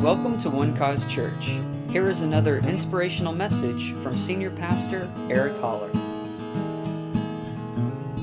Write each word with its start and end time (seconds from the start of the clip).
Welcome 0.00 0.36
to 0.38 0.50
One 0.50 0.76
Cause 0.76 1.10
Church. 1.10 1.58
Here 1.88 2.10
is 2.10 2.20
another 2.20 2.58
inspirational 2.58 3.32
message 3.32 3.92
from 3.94 4.14
Senior 4.14 4.50
Pastor 4.50 5.10
Eric 5.30 5.56
Holler. 5.56 5.90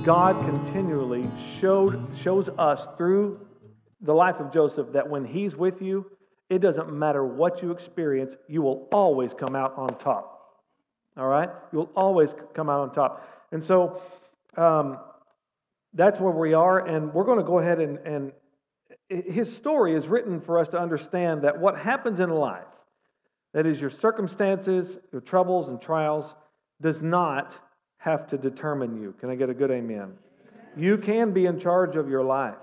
God 0.06 0.40
continually 0.46 1.28
showed, 1.60 2.06
shows 2.16 2.48
us 2.60 2.80
through 2.96 3.46
the 4.02 4.14
life 4.14 4.36
of 4.36 4.54
Joseph 4.54 4.94
that 4.94 5.10
when 5.10 5.26
He's 5.26 5.56
with 5.56 5.82
you, 5.82 6.06
it 6.48 6.60
doesn't 6.60 6.94
matter 6.94 7.26
what 7.26 7.64
you 7.64 7.72
experience, 7.72 8.36
you 8.48 8.62
will 8.62 8.88
always 8.92 9.34
come 9.34 9.56
out 9.56 9.74
on 9.76 9.98
top. 9.98 10.60
All 11.18 11.28
right? 11.28 11.50
You'll 11.74 11.92
always 11.96 12.30
come 12.54 12.70
out 12.70 12.82
on 12.82 12.94
top. 12.94 13.28
And 13.52 13.64
so 13.64 14.00
um, 14.58 15.00
that's 15.96 16.20
where 16.20 16.32
we 16.32 16.54
are, 16.54 16.86
and 16.86 17.12
we're 17.14 17.26
going 17.26 17.40
to 17.40 17.44
go 17.44 17.58
ahead 17.58 17.80
and, 17.80 17.98
and 18.00 18.32
his 19.22 19.56
story 19.56 19.96
is 19.96 20.08
written 20.08 20.42
for 20.42 20.60
us 20.60 20.70
to 20.70 20.80
understand 20.80 21.44
that 21.44 21.60
what 21.60 21.78
happens 21.78 22.20
in 22.20 22.30
life, 22.30 22.64
that 23.54 23.66
is, 23.66 23.80
your 23.80 23.90
circumstances, 23.90 24.98
your 25.12 25.22
troubles 25.22 25.70
and 25.70 25.82
trials, 25.82 26.34
does 26.82 27.02
not 27.02 27.56
have 27.98 28.28
to 28.28 28.38
determine 28.38 29.02
you. 29.02 29.14
Can 29.20 29.30
I 29.30 29.36
get 29.36 29.50
a 29.50 29.54
good 29.54 29.72
amen? 29.72 30.14
You 30.76 30.98
can 30.98 31.34
be 31.34 31.46
in 31.46 31.60
charge 31.60 31.96
of 31.96 32.10
your 32.10 32.24
life. 32.24 32.56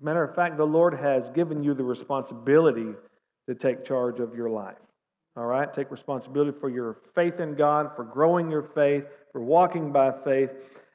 Matter 0.00 0.22
of 0.22 0.34
fact, 0.34 0.58
the 0.58 0.66
Lord 0.66 0.94
has 0.94 1.30
given 1.30 1.64
you 1.64 1.72
the 1.72 1.84
responsibility 1.84 2.92
to 3.48 3.54
take 3.54 3.84
charge 3.84 4.20
of 4.20 4.34
your 4.34 4.50
life. 4.50 4.76
All 5.36 5.46
right? 5.46 5.72
Take 5.72 5.90
responsibility 5.90 6.56
for 6.60 6.68
your 6.68 6.98
faith 7.14 7.40
in 7.40 7.54
God, 7.54 7.90
for 7.96 8.04
growing 8.04 8.50
your 8.50 8.70
faith, 8.74 9.04
for 9.32 9.40
walking 9.40 9.92
by 9.92 10.12
faith, 10.24 10.50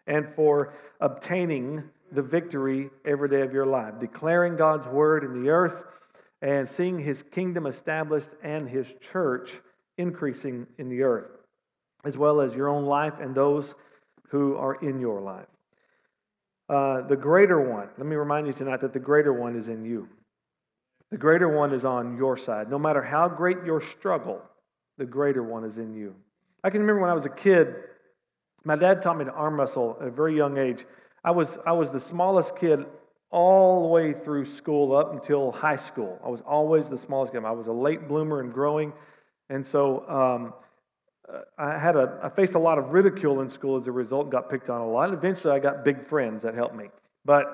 and 0.08 0.28
for 0.36 0.74
obtaining 1.00 1.84
the 2.12 2.22
victory 2.22 2.90
every 3.06 3.30
day 3.30 3.42
of 3.42 3.54
your 3.54 3.66
life, 3.66 3.94
declaring 4.00 4.58
God's 4.58 4.88
word 4.88 5.24
in 5.24 5.42
the 5.42 5.50
earth 5.50 5.84
and 6.42 6.68
seeing 6.68 7.00
his 7.00 7.24
kingdom 7.32 7.68
established 7.68 8.30
and 8.44 8.68
his 8.68 8.88
church 9.12 9.52
increasing 9.98 10.66
in 10.78 10.90
the 10.90 11.04
earth, 11.04 11.30
as 12.04 12.18
well 12.18 12.42
as 12.42 12.54
your 12.54 12.68
own 12.68 12.86
life 12.86 13.14
and 13.22 13.36
those 13.36 13.74
who 14.30 14.56
are 14.56 14.76
in 14.76 15.00
your 15.00 15.22
life. 15.22 15.48
Uh, 16.70 17.02
the 17.08 17.16
greater 17.16 17.60
one, 17.60 17.90
let 17.98 18.08
me 18.08 18.16
remind 18.16 18.48
you 18.48 18.54
tonight 18.54 18.82
that 18.82 18.94
the 18.94 19.00
greater 19.00 19.34
one 19.34 19.56
is 19.56 19.68
in 19.68 19.86
you. 19.86 20.08
The 21.12 21.18
greater 21.18 21.50
one 21.50 21.74
is 21.74 21.84
on 21.84 22.16
your 22.16 22.38
side. 22.38 22.70
No 22.70 22.80
matter 22.80 23.02
how 23.02 23.28
great 23.28 23.58
your 23.66 23.82
struggle, 23.82 24.42
the 24.98 25.06
greater 25.06 25.44
one 25.44 25.66
is 25.66 25.78
in 25.78 25.94
you. 25.94 26.16
I 26.64 26.70
can 26.70 26.80
remember 26.80 27.02
when 27.02 27.10
I 27.10 27.14
was 27.14 27.26
a 27.26 27.30
kid, 27.30 27.76
my 28.64 28.76
dad 28.76 29.02
taught 29.02 29.18
me 29.18 29.26
to 29.26 29.32
arm 29.32 29.60
wrestle 29.60 29.98
at 30.00 30.08
a 30.08 30.12
very 30.12 30.36
young 30.36 30.58
age. 30.58 30.86
I 31.24 31.32
was, 31.32 31.48
I 31.66 31.72
was 31.72 31.92
the 31.92 32.00
smallest 32.00 32.56
kid 32.56 32.86
all 33.30 33.84
the 33.84 33.88
way 33.88 34.14
through 34.14 34.46
school 34.46 34.96
up 34.96 35.14
until 35.14 35.52
high 35.52 35.76
school. 35.78 36.20
I 36.26 36.30
was 36.30 36.42
always 36.42 36.90
the 36.90 36.98
smallest 36.98 37.34
kid. 37.34 37.46
I 37.46 37.52
was 37.52 37.68
a 37.68 37.72
late 37.72 38.08
bloomer 38.08 38.42
and 38.42 38.54
growing. 38.54 38.92
And 39.50 39.66
so 39.66 40.08
um, 40.10 40.54
I 41.58 41.78
had 41.78 41.96
a, 41.96 42.20
I 42.24 42.30
faced 42.30 42.56
a 42.56 42.60
lot 42.60 42.78
of 42.78 42.90
ridicule 42.90 43.42
in 43.42 43.50
school 43.50 43.80
as 43.80 43.88
a 43.88 43.92
result 43.92 44.24
and 44.24 44.32
got 44.32 44.50
picked 44.50 44.70
on 44.70 44.82
a 44.82 44.90
lot. 44.90 45.14
Eventually 45.14 45.54
I 45.54 45.60
got 45.60 45.86
big 45.86 46.08
friends 46.08 46.44
that 46.44 46.56
helped 46.56 46.76
me. 46.76 46.86
But 47.24 47.46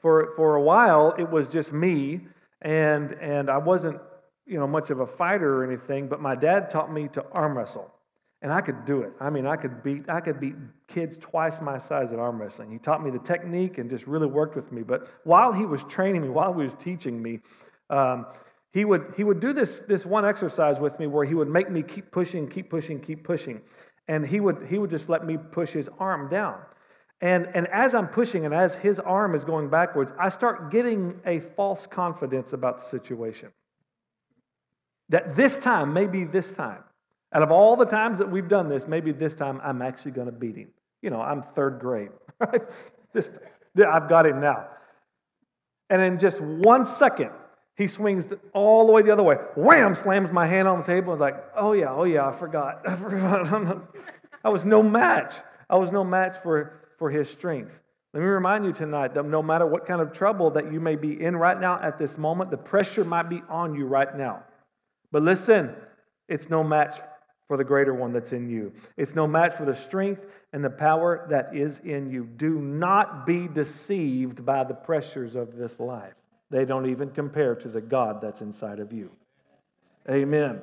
for, 0.00 0.32
for 0.36 0.54
a 0.54 0.62
while, 0.62 1.14
it 1.18 1.28
was 1.28 1.48
just 1.48 1.72
me, 1.72 2.20
and, 2.62 3.12
and 3.14 3.50
I 3.50 3.58
wasn't 3.58 4.00
you 4.46 4.58
know, 4.58 4.66
much 4.66 4.90
of 4.90 5.00
a 5.00 5.06
fighter 5.06 5.62
or 5.62 5.64
anything, 5.64 6.06
but 6.06 6.20
my 6.20 6.36
dad 6.36 6.70
taught 6.70 6.92
me 6.92 7.08
to 7.08 7.24
arm 7.32 7.58
wrestle 7.58 7.92
and 8.42 8.52
I 8.52 8.60
could 8.60 8.84
do 8.84 9.02
it. 9.02 9.12
I 9.20 9.30
mean, 9.30 9.46
I 9.46 9.56
could 9.56 9.82
beat 9.82 10.08
I 10.08 10.20
could 10.20 10.40
beat 10.40 10.54
kids 10.88 11.16
twice 11.20 11.60
my 11.60 11.78
size 11.78 12.12
at 12.12 12.18
arm 12.18 12.40
wrestling. 12.40 12.70
He 12.70 12.78
taught 12.78 13.02
me 13.02 13.10
the 13.10 13.18
technique 13.18 13.78
and 13.78 13.88
just 13.88 14.06
really 14.06 14.26
worked 14.26 14.56
with 14.56 14.70
me. 14.72 14.82
But 14.82 15.08
while 15.24 15.52
he 15.52 15.64
was 15.64 15.82
training 15.84 16.22
me, 16.22 16.28
while 16.28 16.52
he 16.52 16.64
was 16.64 16.74
teaching 16.78 17.22
me, 17.22 17.40
um, 17.90 18.26
he 18.72 18.84
would 18.84 19.14
he 19.16 19.24
would 19.24 19.40
do 19.40 19.52
this 19.52 19.80
this 19.88 20.04
one 20.04 20.24
exercise 20.24 20.78
with 20.78 20.98
me 20.98 21.06
where 21.06 21.24
he 21.24 21.34
would 21.34 21.48
make 21.48 21.70
me 21.70 21.82
keep 21.82 22.10
pushing, 22.10 22.48
keep 22.48 22.68
pushing, 22.70 23.00
keep 23.00 23.24
pushing, 23.24 23.60
and 24.08 24.26
he 24.26 24.40
would 24.40 24.66
he 24.68 24.78
would 24.78 24.90
just 24.90 25.08
let 25.08 25.24
me 25.24 25.38
push 25.38 25.70
his 25.70 25.88
arm 25.98 26.28
down. 26.28 26.56
And, 27.20 27.48
and 27.54 27.66
as 27.68 27.94
I'm 27.94 28.08
pushing 28.08 28.44
and 28.44 28.54
as 28.54 28.74
his 28.74 28.98
arm 28.98 29.34
is 29.34 29.42
going 29.42 29.70
backwards, 29.70 30.12
I 30.20 30.28
start 30.28 30.70
getting 30.70 31.18
a 31.24 31.40
false 31.56 31.86
confidence 31.86 32.52
about 32.52 32.82
the 32.82 32.90
situation. 32.90 33.48
That 35.08 35.34
this 35.34 35.56
time, 35.56 35.92
maybe 35.94 36.24
this 36.24 36.50
time, 36.52 36.82
out 37.36 37.42
of 37.42 37.52
all 37.52 37.76
the 37.76 37.84
times 37.84 38.16
that 38.16 38.30
we've 38.30 38.48
done 38.48 38.70
this, 38.70 38.86
maybe 38.86 39.12
this 39.12 39.34
time 39.34 39.60
I'm 39.62 39.82
actually 39.82 40.12
going 40.12 40.24
to 40.24 40.32
beat 40.32 40.56
him. 40.56 40.68
You 41.02 41.10
know, 41.10 41.20
I'm 41.20 41.42
third 41.54 41.78
grade, 41.78 42.08
right? 42.40 42.62
This, 43.12 43.28
I've 43.86 44.08
got 44.08 44.24
him 44.24 44.40
now. 44.40 44.68
And 45.90 46.00
in 46.00 46.18
just 46.18 46.40
one 46.40 46.86
second, 46.86 47.28
he 47.76 47.88
swings 47.88 48.24
all 48.54 48.86
the 48.86 48.92
way 48.92 49.02
the 49.02 49.10
other 49.10 49.22
way. 49.22 49.36
Wham! 49.54 49.94
Slams 49.94 50.32
my 50.32 50.46
hand 50.46 50.66
on 50.66 50.78
the 50.78 50.84
table 50.84 51.12
and 51.12 51.20
like, 51.20 51.36
oh 51.54 51.74
yeah, 51.74 51.92
oh 51.92 52.04
yeah, 52.04 52.26
I 52.26 52.34
forgot. 52.34 52.80
I 52.88 52.96
forgot. 52.96 53.82
I 54.42 54.48
was 54.48 54.64
no 54.64 54.82
match. 54.82 55.34
I 55.68 55.76
was 55.76 55.92
no 55.92 56.04
match 56.04 56.36
for, 56.42 56.88
for 56.98 57.10
his 57.10 57.28
strength. 57.28 57.72
Let 58.14 58.20
me 58.20 58.26
remind 58.26 58.64
you 58.64 58.72
tonight 58.72 59.12
that 59.12 59.26
no 59.26 59.42
matter 59.42 59.66
what 59.66 59.84
kind 59.84 60.00
of 60.00 60.10
trouble 60.10 60.50
that 60.52 60.72
you 60.72 60.80
may 60.80 60.96
be 60.96 61.22
in 61.22 61.36
right 61.36 61.60
now 61.60 61.78
at 61.82 61.98
this 61.98 62.16
moment, 62.16 62.50
the 62.50 62.56
pressure 62.56 63.04
might 63.04 63.28
be 63.28 63.42
on 63.50 63.74
you 63.74 63.84
right 63.84 64.16
now. 64.16 64.42
But 65.12 65.22
listen, 65.22 65.74
it's 66.30 66.48
no 66.48 66.64
match 66.64 66.98
for 67.48 67.56
the 67.56 67.64
greater 67.64 67.94
one 67.94 68.12
that's 68.12 68.32
in 68.32 68.48
you. 68.48 68.72
It's 68.96 69.14
no 69.14 69.26
match 69.26 69.56
for 69.56 69.64
the 69.64 69.76
strength 69.76 70.22
and 70.52 70.64
the 70.64 70.70
power 70.70 71.26
that 71.30 71.54
is 71.54 71.78
in 71.84 72.10
you. 72.10 72.24
Do 72.24 72.50
not 72.60 73.26
be 73.26 73.46
deceived 73.46 74.44
by 74.44 74.64
the 74.64 74.74
pressures 74.74 75.34
of 75.34 75.56
this 75.56 75.78
life. 75.78 76.14
They 76.50 76.64
don't 76.64 76.90
even 76.90 77.10
compare 77.10 77.54
to 77.56 77.68
the 77.68 77.80
God 77.80 78.20
that's 78.20 78.40
inside 78.40 78.80
of 78.80 78.92
you. 78.92 79.10
Amen. 80.08 80.60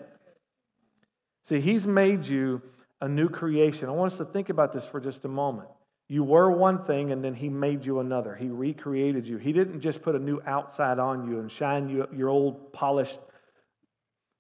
See, 1.48 1.60
He's 1.60 1.86
made 1.86 2.26
you 2.26 2.62
a 3.02 3.08
new 3.08 3.30
creation. 3.30 3.90
I 3.90 3.92
want 3.92 4.14
us 4.14 4.18
to 4.20 4.26
think 4.26 4.50
about 4.50 4.74
this 4.74 4.86
for 4.86 5.00
just 5.00 5.26
a 5.26 5.30
moment. 5.30 5.70
You 6.10 6.24
were 6.24 6.52
one 6.52 6.86
thing, 6.86 7.12
and 7.12 7.24
then 7.24 7.34
He 7.34 7.50
made 7.50 7.86
you 7.86 8.00
another. 8.00 8.36
He 8.36 8.48
recreated 8.48 9.28
you. 9.28 9.38
He 9.38 9.52
didn't 9.52 9.82
just 9.82 10.02
put 10.02 10.16
a 10.16 10.20
new 10.20 10.42
outside 10.46 11.00
on 11.00 11.30
you 11.30 11.40
and 11.40 11.52
shine 11.52 11.90
you 11.90 12.08
your 12.16 12.30
old 12.30 12.72
polished 12.72 13.20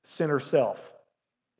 sinner 0.03 0.39
self 0.39 0.77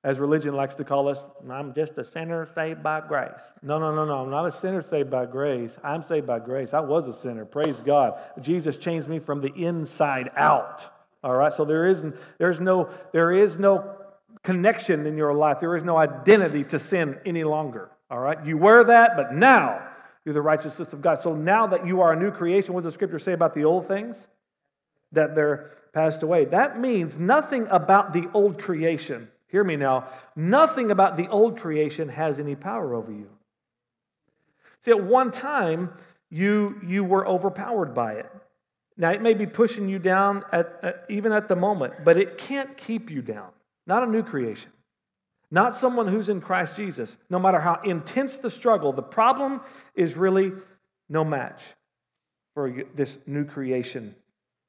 as 0.03 0.19
religion 0.19 0.53
likes 0.53 0.75
to 0.75 0.83
call 0.83 1.07
us, 1.07 1.17
I'm 1.49 1.73
just 1.73 1.97
a 1.97 2.03
sinner 2.11 2.49
saved 2.53 2.83
by 2.83 2.99
grace. 3.07 3.39
No, 3.61 3.79
no, 3.79 3.95
no, 3.95 4.03
no. 4.03 4.23
I'm 4.23 4.29
not 4.29 4.45
a 4.45 4.59
sinner 4.59 4.81
saved 4.81 5.09
by 5.09 5.25
grace. 5.25 5.71
I'm 5.81 6.03
saved 6.03 6.27
by 6.27 6.39
grace. 6.39 6.73
I 6.73 6.81
was 6.81 7.07
a 7.07 7.17
sinner. 7.21 7.45
Praise 7.45 7.77
God. 7.85 8.19
Jesus 8.41 8.75
changed 8.75 9.07
me 9.07 9.19
from 9.19 9.39
the 9.39 9.53
inside 9.55 10.29
out. 10.35 10.83
All 11.23 11.33
right. 11.33 11.53
So 11.53 11.63
there 11.63 11.87
isn't 11.87 12.15
there's 12.37 12.59
no 12.59 12.89
there 13.13 13.31
is 13.31 13.57
no 13.57 13.95
connection 14.43 15.07
in 15.07 15.15
your 15.15 15.33
life. 15.33 15.61
There 15.61 15.77
is 15.77 15.85
no 15.85 15.95
identity 15.95 16.65
to 16.65 16.79
sin 16.79 17.17
any 17.25 17.45
longer. 17.45 17.89
All 18.11 18.19
right. 18.19 18.45
You 18.45 18.57
were 18.57 18.83
that, 18.83 19.11
but 19.15 19.33
now 19.33 19.87
you're 20.25 20.33
the 20.33 20.41
righteousness 20.41 20.91
of 20.91 21.01
God. 21.01 21.19
So 21.23 21.33
now 21.33 21.67
that 21.67 21.87
you 21.87 22.01
are 22.01 22.11
a 22.11 22.19
new 22.19 22.31
creation, 22.31 22.73
what 22.73 22.83
does 22.83 22.91
the 22.91 22.97
scripture 22.97 23.19
say 23.19 23.31
about 23.31 23.55
the 23.55 23.63
old 23.63 23.87
things? 23.87 24.17
That 25.13 25.33
they're 25.33 25.71
passed 25.93 26.23
away. 26.23 26.43
That 26.43 26.77
means 26.77 27.17
nothing 27.17 27.67
about 27.69 28.11
the 28.11 28.27
old 28.33 28.61
creation 28.61 29.29
Hear 29.53 29.63
me 29.63 29.75
now. 29.75 30.07
Nothing 30.35 30.89
about 30.89 31.15
the 31.15 31.27
old 31.27 31.59
creation 31.59 32.09
has 32.09 32.39
any 32.39 32.55
power 32.55 32.95
over 32.95 33.11
you. 33.11 33.29
See, 34.83 34.89
at 34.89 35.03
one 35.03 35.29
time, 35.29 35.93
you, 36.31 36.81
you 36.83 37.03
were 37.03 37.27
overpowered 37.27 37.93
by 37.93 38.13
it. 38.13 38.31
Now, 38.97 39.11
it 39.11 39.21
may 39.21 39.35
be 39.35 39.45
pushing 39.45 39.87
you 39.87 39.99
down 39.99 40.43
at, 40.51 40.79
at, 40.81 41.05
even 41.07 41.31
at 41.31 41.47
the 41.47 41.55
moment, 41.55 42.03
but 42.03 42.17
it 42.17 42.39
can't 42.39 42.75
keep 42.75 43.11
you 43.11 43.21
down. 43.21 43.49
Not 43.85 44.01
a 44.01 44.07
new 44.07 44.23
creation. 44.23 44.71
Not 45.51 45.77
someone 45.77 46.07
who's 46.07 46.29
in 46.29 46.41
Christ 46.41 46.75
Jesus. 46.75 47.15
No 47.29 47.37
matter 47.37 47.59
how 47.59 47.79
intense 47.83 48.39
the 48.39 48.49
struggle, 48.49 48.91
the 48.91 49.03
problem 49.03 49.61
is 49.93 50.17
really 50.17 50.51
no 51.09 51.23
match 51.23 51.61
for 52.55 52.73
this 52.95 53.19
new 53.27 53.45
creation 53.45 54.15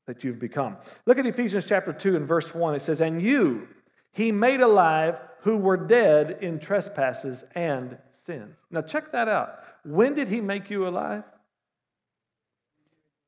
that 0.06 0.24
you've 0.24 0.38
become. 0.38 0.76
Look 1.06 1.16
at 1.16 1.24
Ephesians 1.24 1.64
chapter 1.66 1.94
2 1.94 2.16
and 2.16 2.28
verse 2.28 2.54
1. 2.54 2.74
It 2.74 2.82
says, 2.82 3.00
And 3.00 3.22
you, 3.22 3.66
he 4.14 4.32
made 4.32 4.60
alive 4.60 5.18
who 5.40 5.58
were 5.58 5.76
dead 5.76 6.38
in 6.40 6.58
trespasses 6.58 7.44
and 7.54 7.98
sins. 8.24 8.56
Now, 8.70 8.80
check 8.80 9.12
that 9.12 9.28
out. 9.28 9.58
When 9.84 10.14
did 10.14 10.28
he 10.28 10.40
make 10.40 10.70
you 10.70 10.88
alive? 10.88 11.24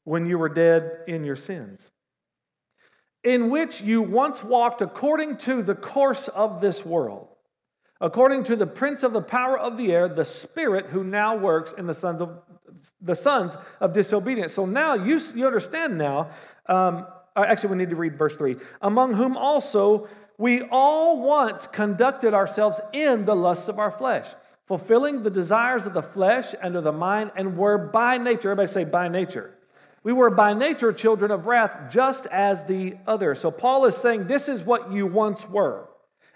When 0.05 0.25
you 0.25 0.39
were 0.39 0.49
dead 0.49 1.01
in 1.07 1.25
your 1.25 1.37
sins, 1.37 1.91
in 3.25 3.51
which 3.51 3.81
you 3.81 4.01
once 4.01 4.43
walked 4.43 4.81
according 4.81 5.37
to 5.39 5.63
the 5.63 5.75
course 5.75 6.29
of 6.29 6.61
this 6.61 6.85
world, 6.85 7.29
according 8.01 8.45
to 8.45 8.57
the 8.57 8.67
prince 8.67 9.03
of 9.03 9.13
the 9.13 9.21
power 9.21 9.59
of 9.59 9.77
the 9.77 9.93
air, 9.93 10.09
the 10.09 10.25
spirit 10.25 10.87
who 10.87 11.03
now 11.03 11.37
works 11.37 11.75
in 11.77 11.87
the 11.87 11.95
sons 11.95 12.21
of 12.21 12.39
the 13.01 13.17
sons 13.17 13.57
of 13.81 13.93
disobedience. 13.93 14.53
So 14.55 14.65
now 14.65 14.95
you, 14.95 15.21
you 15.35 15.47
understand 15.47 15.99
now. 15.99 16.31
Um, 16.67 17.07
actually, 17.35 17.71
we 17.71 17.79
need 17.79 17.91
to 17.91 17.97
read 17.97 18.17
verse 18.17 18.37
three. 18.37 18.57
Among 18.81 19.13
whom 19.13 19.37
also 19.37 20.09
we 20.39 20.63
all 20.71 21.21
once 21.23 21.67
conducted 21.67 22.35
ourselves 22.35 22.79
in 22.93 23.25
the 23.25 23.35
lusts 23.35 23.69
of 23.69 23.79
our 23.79 23.91
flesh, 23.91 24.27
fulfilling 24.67 25.23
the 25.23 25.31
desires 25.31 25.87
of 25.87 25.95
the 25.95 26.03
flesh 26.03 26.55
and 26.63 26.77
of 26.77 26.85
the 26.85 26.93
mind, 26.93 27.31
and 27.37 27.57
were 27.57 27.79
by 27.79 28.19
nature, 28.19 28.51
everybody 28.51 28.73
say 28.73 28.85
by 28.85 29.09
nature, 29.09 29.55
We 30.03 30.13
were 30.13 30.31
by 30.31 30.53
nature 30.53 30.93
children 30.93 31.31
of 31.31 31.47
wrath, 31.47 31.91
just 31.91 32.27
as 32.27 32.63
the 32.65 32.97
other. 33.07 33.35
So 33.35 33.51
Paul 33.51 33.87
is 33.87 33.97
saying 33.97 34.27
this 34.27 34.49
is 34.49 34.63
what 34.63 34.93
you 34.93 35.07
once 35.07 35.49
were. 35.49 35.89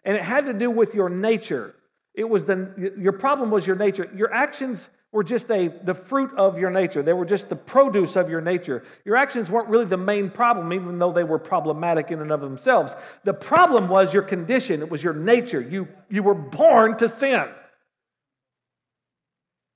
And 0.05 0.17
it 0.17 0.23
had 0.23 0.47
to 0.47 0.55
do 0.55 0.71
with 0.71 0.95
your 0.95 1.11
nature. 1.11 1.75
It 2.15 2.29
was 2.29 2.47
the, 2.47 2.93
your 2.99 3.13
problem 3.13 3.51
was 3.51 3.67
your 3.67 3.77
nature. 3.77 4.11
Your 4.15 4.33
actions 4.33 4.89
were 5.13 5.25
just 5.25 5.51
a, 5.51 5.69
the 5.83 5.95
fruit 5.95 6.31
of 6.37 6.59
your 6.59 6.71
nature. 6.71 7.03
They 7.03 7.13
were 7.13 7.25
just 7.25 7.49
the 7.49 7.57
produce 7.57 8.17
of 8.17 8.31
your 8.31 8.41
nature. 8.41 8.85
Your 9.05 9.17
actions 9.17 9.51
weren't 9.51 9.69
really 9.69 9.87
the 9.87 9.97
main 9.97 10.31
problem, 10.31 10.73
even 10.73 10.99
though 10.99 11.13
they 11.13 11.25
were 11.25 11.39
problematic 11.39 12.11
in 12.11 12.21
and 12.21 12.31
of 12.31 12.41
themselves. 12.41 12.95
The 13.25 13.35
problem 13.35 13.89
was 13.89 14.15
your 14.15 14.23
condition, 14.23 14.83
it 14.83 14.91
was 14.91 15.03
your 15.03 15.15
nature. 15.15 15.61
You, 15.61 15.89
you 16.09 16.23
were 16.23 16.35
born 16.35 16.97
to 16.99 17.09
sin. 17.09 17.49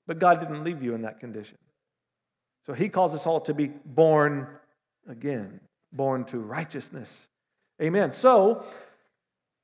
But 0.07 0.19
God 0.19 0.39
didn't 0.39 0.63
leave 0.63 0.81
you 0.81 0.95
in 0.95 1.01
that 1.01 1.19
condition. 1.19 1.57
So 2.65 2.73
he 2.73 2.89
calls 2.89 3.13
us 3.13 3.25
all 3.25 3.41
to 3.41 3.53
be 3.53 3.67
born 3.67 4.47
again, 5.09 5.59
born 5.91 6.23
to 6.25 6.39
righteousness. 6.39 7.13
Amen. 7.81 8.11
So, 8.11 8.65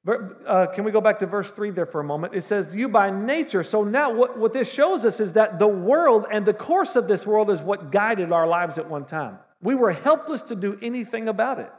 uh, 0.08 0.66
can 0.74 0.84
we 0.84 0.92
go 0.92 1.00
back 1.00 1.20
to 1.20 1.28
verse 1.28 1.52
3 1.52 1.72
there 1.72 1.86
for 1.86 2.02
a 2.02 2.04
moment? 2.04 2.34
It 2.34 2.44
says, 2.44 2.74
You 2.76 2.90
by 2.90 3.12
nature. 3.12 3.64
So 3.64 3.84
now, 3.84 4.12
what, 4.12 4.38
what 4.38 4.52
this 4.52 4.72
shows 4.72 5.06
us 5.06 5.20
is 5.20 5.34
that 5.34 5.60
the 5.60 5.68
world 5.68 6.26
and 6.32 6.46
the 6.46 6.54
course 6.54 6.96
of 6.96 7.08
this 7.08 7.26
world 7.26 7.52
is 7.52 7.62
what 7.62 7.92
guided 7.92 8.32
our 8.32 8.48
lives 8.48 8.80
at 8.80 8.90
one 8.90 9.06
time. 9.06 9.38
We 9.62 9.76
were 9.76 9.92
helpless 9.92 10.42
to 10.44 10.56
do 10.56 10.78
anything 10.82 11.28
about 11.28 11.60
it. 11.60 11.72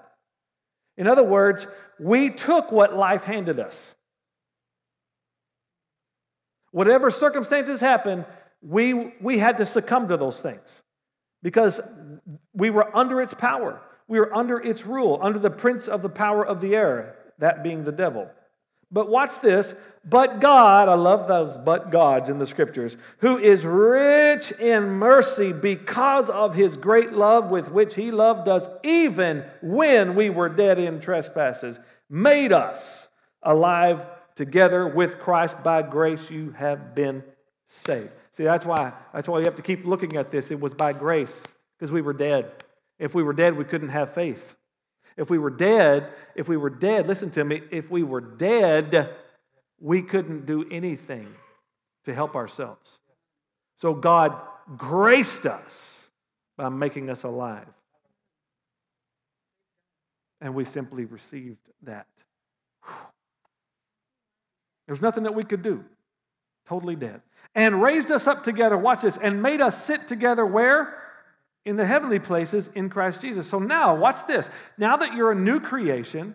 In 0.97 1.09
other 1.09 1.25
words, 1.25 1.67
we 1.99 2.31
took 2.31 2.71
what 2.71 2.95
life 2.95 3.25
handed 3.25 3.59
us. 3.59 3.97
Whatever 6.71 7.11
circumstances 7.11 7.81
happened, 7.81 8.25
we, 8.63 9.15
we 9.21 9.39
had 9.39 9.59
to 9.59 9.67
succumb 9.67 10.09
to 10.09 10.17
those 10.17 10.41
things 10.41 10.83
because 11.43 11.81
we 12.55 12.71
were 12.71 12.95
under 12.97 13.21
its 13.21 13.35
power. 13.35 13.81
We 14.07 14.21
were 14.21 14.33
under 14.33 14.59
its 14.59 14.87
rule, 14.87 15.19
under 15.21 15.41
the 15.41 15.51
prince 15.51 15.89
of 15.89 16.03
the 16.03 16.09
power 16.09 16.47
of 16.47 16.61
the 16.61 16.77
air, 16.77 17.17
that 17.43 17.63
being 17.63 17.85
the 17.85 17.93
devil. 17.93 18.31
But 18.91 19.11
watch 19.11 19.41
this. 19.41 19.75
But 20.05 20.41
God, 20.41 20.89
I 20.89 20.95
love 20.95 21.29
those 21.29 21.57
but 21.57 21.91
gods 21.91 22.29
in 22.29 22.39
the 22.39 22.47
scriptures, 22.47 22.97
who 23.19 23.39
is 23.39 23.65
rich 23.65 24.51
in 24.53 24.89
mercy 24.91 25.53
because 25.53 26.29
of 26.29 26.55
his 26.55 26.77
great 26.77 27.13
love 27.13 27.51
with 27.51 27.71
which 27.71 27.95
he 27.95 28.11
loved 28.11 28.49
us, 28.49 28.67
even 28.83 29.45
when 29.63 30.15
we 30.15 30.31
were 30.31 30.49
dead 30.49 30.79
in 30.79 31.01
trespasses, 31.01 31.79
made 32.11 32.53
us 32.53 33.09
alive 33.43 34.05
together 34.35 34.89
with 34.89 35.19
Christ. 35.19 35.57
By 35.63 35.83
grace 35.83 36.31
you 36.31 36.51
have 36.53 36.95
been 36.95 37.23
saved. 37.69 38.11
See, 38.33 38.45
that's 38.45 38.65
why, 38.65 38.93
that's 39.15 39.29
why 39.29 39.39
you 39.39 39.45
have 39.45 39.57
to 39.57 39.63
keep 39.63 39.85
looking 39.85 40.17
at 40.17 40.31
this. 40.31 40.51
It 40.51 40.61
was 40.61 40.75
by 40.75 40.93
grace, 40.93 41.43
because 41.79 41.93
we 41.93 42.03
were 42.03 42.13
dead. 42.13 42.51
If 42.99 43.15
we 43.15 43.23
were 43.23 43.33
dead, 43.33 43.57
we 43.57 43.65
couldn't 43.65 43.91
have 43.91 44.15
faith. 44.15 44.45
If 45.17 45.31
we 45.31 45.39
were 45.39 45.51
dead, 45.51 46.13
if 46.35 46.49
we 46.49 46.57
were 46.57 46.71
dead, 46.71 47.07
listen 47.07 47.31
to 47.33 47.45
me, 47.45 47.63
if 47.71 47.91
we 47.91 48.03
were 48.03 48.21
dead, 48.21 49.15
we 49.81 50.03
couldn't 50.03 50.47
do 50.47 50.67
anything 50.71 51.29
to 52.05 52.15
help 52.15 52.35
ourselves. 52.35 52.99
So 53.77 53.95
God 53.95 54.37
graced 54.77 55.47
us 55.47 56.09
by 56.57 56.69
making 56.69 57.11
us 57.11 57.25
alive. 57.25 57.67
And 60.41 60.55
we 60.55 60.65
simply 60.65 61.05
received 61.05 61.59
that. 61.83 62.07
There's 64.87 65.03
nothing 65.03 65.25
that 65.25 65.35
we 65.35 65.45
could 65.45 65.63
do. 65.63 65.85
Totally 66.67 66.97
dead 66.97 67.21
and 67.55 67.83
raised 67.83 68.11
us 68.11 68.27
up 68.27 68.43
together, 68.43 68.77
watch 68.77 69.03
this, 69.03 69.19
and 69.21 69.43
made 69.43 69.61
us 69.61 69.85
sit 69.85 70.09
together 70.09 70.45
where? 70.47 71.02
In 71.65 71.77
the 71.77 71.87
heavenly 71.87 72.19
places 72.19 72.69
in 72.75 72.91
Christ 72.91 73.21
Jesus. 73.21 73.49
So 73.49 73.59
now, 73.59 73.95
watch 73.95 74.27
this. 74.27 74.51
Now 74.79 74.97
that 74.97 75.15
you're 75.15 75.31
a 75.31 75.37
new 75.37 75.61
creation, 75.61 76.35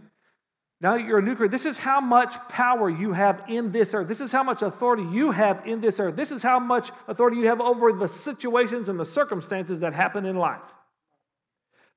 now 0.79 0.95
that 0.95 1.05
you're 1.05 1.19
a 1.19 1.21
new 1.21 1.35
creation, 1.35 1.51
this 1.51 1.65
is 1.65 1.77
how 1.77 1.99
much 1.99 2.35
power 2.47 2.89
you 2.89 3.11
have 3.11 3.43
in 3.49 3.71
this 3.71 3.93
earth. 3.93 4.07
This 4.07 4.21
is 4.21 4.31
how 4.31 4.43
much 4.43 4.61
authority 4.61 5.03
you 5.03 5.31
have 5.31 5.63
in 5.65 5.81
this 5.81 5.99
earth. 5.99 6.15
This 6.15 6.31
is 6.31 6.41
how 6.41 6.59
much 6.59 6.91
authority 7.07 7.37
you 7.37 7.47
have 7.47 7.59
over 7.59 7.91
the 7.91 8.07
situations 8.07 8.87
and 8.87 8.97
the 8.97 9.05
circumstances 9.05 9.81
that 9.81 9.93
happen 9.93 10.25
in 10.25 10.37
life. 10.37 10.61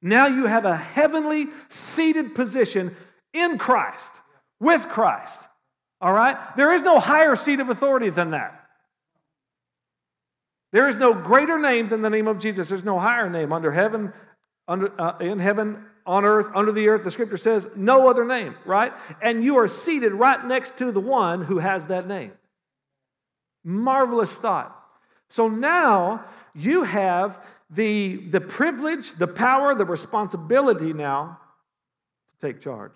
Now 0.02 0.26
you 0.26 0.46
have 0.46 0.64
a 0.64 0.76
heavenly 0.76 1.48
seated 1.68 2.34
position 2.34 2.96
in 3.32 3.58
Christ, 3.58 4.12
with 4.58 4.88
Christ. 4.88 5.38
All 6.00 6.12
right? 6.12 6.36
There 6.56 6.72
is 6.72 6.82
no 6.82 6.98
higher 6.98 7.36
seat 7.36 7.60
of 7.60 7.68
authority 7.68 8.10
than 8.10 8.30
that. 8.30 8.59
There 10.72 10.88
is 10.88 10.96
no 10.96 11.12
greater 11.14 11.58
name 11.58 11.88
than 11.88 12.02
the 12.02 12.10
name 12.10 12.28
of 12.28 12.38
Jesus. 12.38 12.68
There's 12.68 12.84
no 12.84 12.98
higher 12.98 13.28
name 13.28 13.52
under 13.52 13.72
heaven, 13.72 14.12
under, 14.68 15.00
uh, 15.00 15.18
in 15.18 15.38
heaven, 15.38 15.84
on 16.06 16.24
earth, 16.24 16.46
under 16.54 16.72
the 16.72 16.88
earth. 16.88 17.04
The 17.04 17.10
scripture 17.10 17.36
says 17.36 17.66
no 17.74 18.08
other 18.08 18.24
name, 18.24 18.54
right? 18.64 18.92
And 19.20 19.42
you 19.42 19.58
are 19.58 19.68
seated 19.68 20.12
right 20.12 20.44
next 20.44 20.76
to 20.78 20.92
the 20.92 21.00
one 21.00 21.42
who 21.42 21.58
has 21.58 21.86
that 21.86 22.06
name. 22.06 22.32
Marvelous 23.64 24.32
thought. 24.32 24.76
So 25.28 25.48
now 25.48 26.24
you 26.54 26.84
have 26.84 27.38
the, 27.70 28.16
the 28.30 28.40
privilege, 28.40 29.16
the 29.18 29.26
power, 29.28 29.74
the 29.74 29.84
responsibility 29.84 30.92
now 30.92 31.38
to 32.32 32.46
take 32.46 32.60
charge 32.60 32.94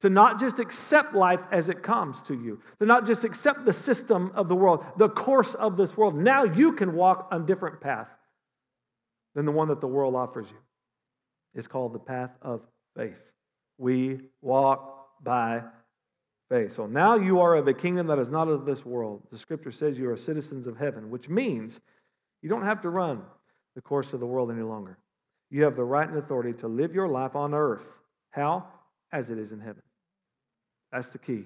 to 0.00 0.08
not 0.08 0.38
just 0.38 0.60
accept 0.60 1.14
life 1.14 1.40
as 1.50 1.68
it 1.68 1.82
comes 1.82 2.22
to 2.22 2.34
you, 2.34 2.60
to 2.78 2.86
not 2.86 3.06
just 3.06 3.24
accept 3.24 3.64
the 3.64 3.72
system 3.72 4.30
of 4.34 4.48
the 4.48 4.54
world, 4.54 4.84
the 4.96 5.08
course 5.08 5.54
of 5.54 5.76
this 5.76 5.96
world. 5.96 6.14
Now 6.16 6.44
you 6.44 6.72
can 6.72 6.94
walk 6.94 7.28
a 7.32 7.40
different 7.40 7.80
path 7.80 8.08
than 9.34 9.44
the 9.44 9.52
one 9.52 9.68
that 9.68 9.80
the 9.80 9.88
world 9.88 10.14
offers 10.14 10.50
you. 10.50 10.56
It's 11.54 11.66
called 11.66 11.92
the 11.92 11.98
path 11.98 12.30
of 12.42 12.60
faith. 12.96 13.20
We 13.78 14.20
walk 14.40 15.22
by 15.22 15.62
faith. 16.48 16.72
So 16.72 16.86
now 16.86 17.16
you 17.16 17.40
are 17.40 17.56
of 17.56 17.66
a 17.66 17.74
kingdom 17.74 18.06
that 18.06 18.18
is 18.18 18.30
not 18.30 18.48
of 18.48 18.64
this 18.64 18.84
world. 18.84 19.22
The 19.30 19.38
scripture 19.38 19.72
says 19.72 19.98
you 19.98 20.10
are 20.10 20.16
citizens 20.16 20.66
of 20.66 20.76
heaven, 20.76 21.10
which 21.10 21.28
means 21.28 21.80
you 22.42 22.48
don't 22.48 22.64
have 22.64 22.80
to 22.82 22.90
run 22.90 23.22
the 23.74 23.82
course 23.82 24.12
of 24.12 24.20
the 24.20 24.26
world 24.26 24.50
any 24.50 24.62
longer. 24.62 24.98
You 25.50 25.64
have 25.64 25.76
the 25.76 25.84
right 25.84 26.08
and 26.08 26.18
authority 26.18 26.52
to 26.60 26.68
live 26.68 26.94
your 26.94 27.08
life 27.08 27.34
on 27.34 27.54
earth. 27.54 27.84
How? 28.30 28.66
As 29.12 29.30
it 29.30 29.38
is 29.38 29.52
in 29.52 29.60
heaven. 29.60 29.82
That's 30.92 31.08
the 31.08 31.18
key. 31.18 31.44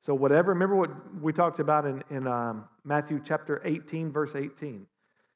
So, 0.00 0.14
whatever, 0.14 0.52
remember 0.52 0.74
what 0.74 0.90
we 1.20 1.32
talked 1.32 1.60
about 1.60 1.86
in, 1.86 2.02
in 2.10 2.26
um, 2.26 2.64
Matthew 2.84 3.20
chapter 3.24 3.62
18, 3.64 4.10
verse 4.10 4.34
18. 4.34 4.84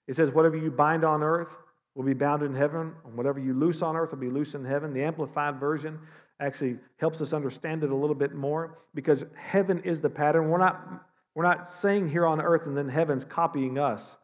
It 0.08 0.17
says, 0.17 0.31
Whatever 0.31 0.56
you 0.56 0.70
bind 0.70 1.05
on 1.05 1.23
earth 1.23 1.56
will 1.94 2.05
be 2.05 2.14
bound 2.14 2.43
in 2.43 2.55
heaven, 2.55 2.93
and 3.05 3.17
whatever 3.17 3.38
you 3.38 3.55
loose 3.55 3.81
on 3.81 3.97
earth 3.97 4.11
will 4.11 4.19
be 4.19 4.29
loose 4.29 4.55
in 4.55 4.64
heaven. 4.64 4.93
The 4.93 5.05
Amplified 5.05 5.61
Version 5.61 5.99
actually 6.41 6.79
helps 6.99 7.20
us 7.20 7.32
understand 7.32 7.85
it 7.85 7.90
a 7.90 7.95
little 7.95 8.14
bit 8.14 8.35
more 8.35 8.78
because 8.95 9.25
heaven 9.35 9.80
is 9.85 10.00
the 10.00 10.11
pattern. 10.11 10.50
We're 10.50 10.59
not, 10.59 11.04
we're 11.35 11.45
not 11.45 11.73
saying 11.73 12.11
here 12.11 12.26
on 12.26 12.40
earth 12.40 12.66
and 12.66 12.76
then 12.76 12.88
heaven's 12.88 13.25
copying 13.25 13.78
us. 13.78 14.16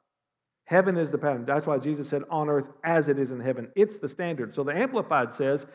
Heaven 0.64 0.97
is 0.97 1.11
the 1.11 1.18
pattern. 1.18 1.45
That's 1.47 1.66
why 1.66 1.78
Jesus 1.78 2.09
said, 2.09 2.23
On 2.30 2.49
earth 2.49 2.66
as 2.85 3.09
it 3.09 3.18
is 3.18 3.33
in 3.33 3.40
heaven. 3.40 3.68
It's 3.75 3.99
the 3.99 4.09
standard. 4.09 4.54
So, 4.54 4.64
the 4.64 4.76
Amplified 4.76 5.33
says, 5.33 5.66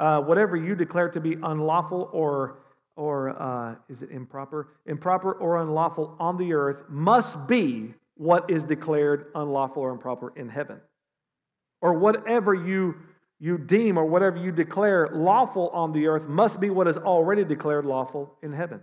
uh, 0.00 0.20
whatever 0.20 0.56
you 0.56 0.74
declare 0.74 1.10
to 1.10 1.20
be 1.20 1.34
unlawful 1.42 2.08
or 2.12 2.56
or 2.96 3.30
uh, 3.40 3.76
is 3.88 4.02
it 4.02 4.10
improper? 4.10 4.68
Improper 4.84 5.32
or 5.32 5.62
unlawful 5.62 6.16
on 6.18 6.36
the 6.36 6.52
earth 6.52 6.82
must 6.88 7.46
be 7.46 7.94
what 8.16 8.50
is 8.50 8.64
declared 8.64 9.26
unlawful 9.34 9.82
or 9.82 9.90
improper 9.90 10.32
in 10.36 10.48
heaven. 10.50 10.80
Or 11.80 11.94
whatever 11.94 12.52
you, 12.52 12.96
you 13.38 13.56
deem 13.56 13.96
or 13.96 14.04
whatever 14.04 14.36
you 14.36 14.52
declare 14.52 15.08
lawful 15.14 15.70
on 15.70 15.92
the 15.92 16.08
earth 16.08 16.28
must 16.28 16.60
be 16.60 16.68
what 16.68 16.88
is 16.88 16.98
already 16.98 17.42
declared 17.42 17.86
lawful 17.86 18.34
in 18.42 18.52
heaven. 18.52 18.80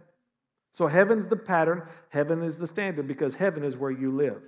So 0.72 0.88
heaven's 0.88 1.28
the 1.28 1.36
pattern, 1.36 1.84
heaven 2.10 2.42
is 2.42 2.58
the 2.58 2.66
standard 2.66 3.08
because 3.08 3.36
heaven 3.36 3.64
is 3.64 3.78
where 3.78 3.92
you 3.92 4.12
live. 4.12 4.42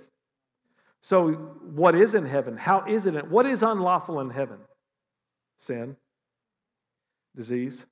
So, 1.00 1.30
what 1.30 1.94
is 1.94 2.14
in 2.14 2.26
heaven? 2.26 2.56
How 2.56 2.84
is 2.86 3.06
it? 3.06 3.28
What 3.28 3.46
is 3.46 3.62
unlawful 3.62 4.20
in 4.20 4.30
heaven? 4.30 4.58
Sin 5.56 5.96
disease, 7.34 7.86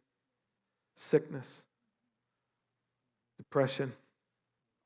sickness, 0.95 1.65
depression. 3.37 3.93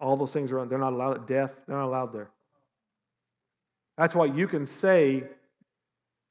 All 0.01 0.17
those 0.17 0.33
things 0.33 0.53
are 0.53 0.65
they're 0.67 0.79
not 0.79 0.93
allowed. 0.93 1.27
Death, 1.27 1.55
they're 1.67 1.77
not 1.77 1.87
allowed 1.87 2.13
there. 2.13 2.31
That's 3.97 4.15
why 4.15 4.27
you 4.27 4.49
can 4.49 4.67
say 4.67 5.25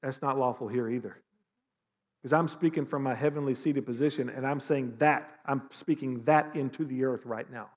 that's 0.01 0.21
not 0.21 0.37
lawful 0.37 0.67
here 0.67 0.89
either. 0.89 1.17
Because 2.21 2.33
I'm 2.33 2.47
speaking 2.47 2.85
from 2.85 3.03
my 3.03 3.15
heavenly 3.15 3.53
seated 3.53 3.85
position 3.85 4.29
and 4.29 4.45
I'm 4.45 4.59
saying 4.59 4.95
that. 4.97 5.39
I'm 5.45 5.63
speaking 5.71 6.23
that 6.25 6.55
into 6.55 6.85
the 6.85 7.03
earth 7.03 7.25
right 7.25 7.49
now. 7.51 7.69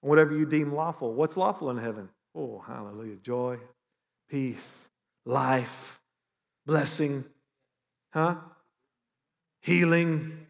whatever 0.00 0.36
you 0.36 0.44
deem 0.44 0.72
lawful, 0.74 1.14
what's 1.14 1.36
lawful 1.36 1.70
in 1.70 1.78
heaven? 1.78 2.10
Oh, 2.34 2.62
hallelujah. 2.66 3.16
Joy, 3.16 3.58
peace, 4.28 4.88
life, 5.24 6.00
blessing. 6.66 7.24
Huh? 8.12 8.36
Healing, 9.64 10.46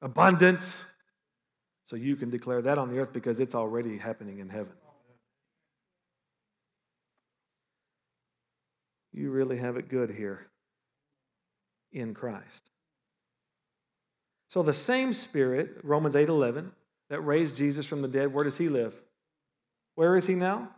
abundance. 0.00 0.84
So 1.84 1.96
you 1.96 2.16
can 2.16 2.30
declare 2.30 2.62
that 2.62 2.78
on 2.78 2.90
the 2.90 2.98
earth 2.98 3.12
because 3.12 3.38
it's 3.38 3.54
already 3.54 3.98
happening 3.98 4.38
in 4.38 4.48
heaven. 4.48 4.72
you 9.12 9.30
really 9.30 9.58
have 9.58 9.76
it 9.76 9.88
good 9.88 10.10
here 10.10 10.48
in 11.92 12.14
Christ. 12.14 12.70
So 14.48 14.62
the 14.62 14.72
same 14.72 15.12
spirit, 15.12 15.78
Romans 15.82 16.14
8:11, 16.14 16.72
that 17.08 17.20
raised 17.20 17.56
Jesus 17.56 17.86
from 17.86 18.02
the 18.02 18.08
dead, 18.08 18.32
where 18.32 18.44
does 18.44 18.58
he 18.58 18.68
live? 18.68 19.00
Where 19.94 20.16
is 20.16 20.26
he 20.26 20.34
now? 20.34 20.74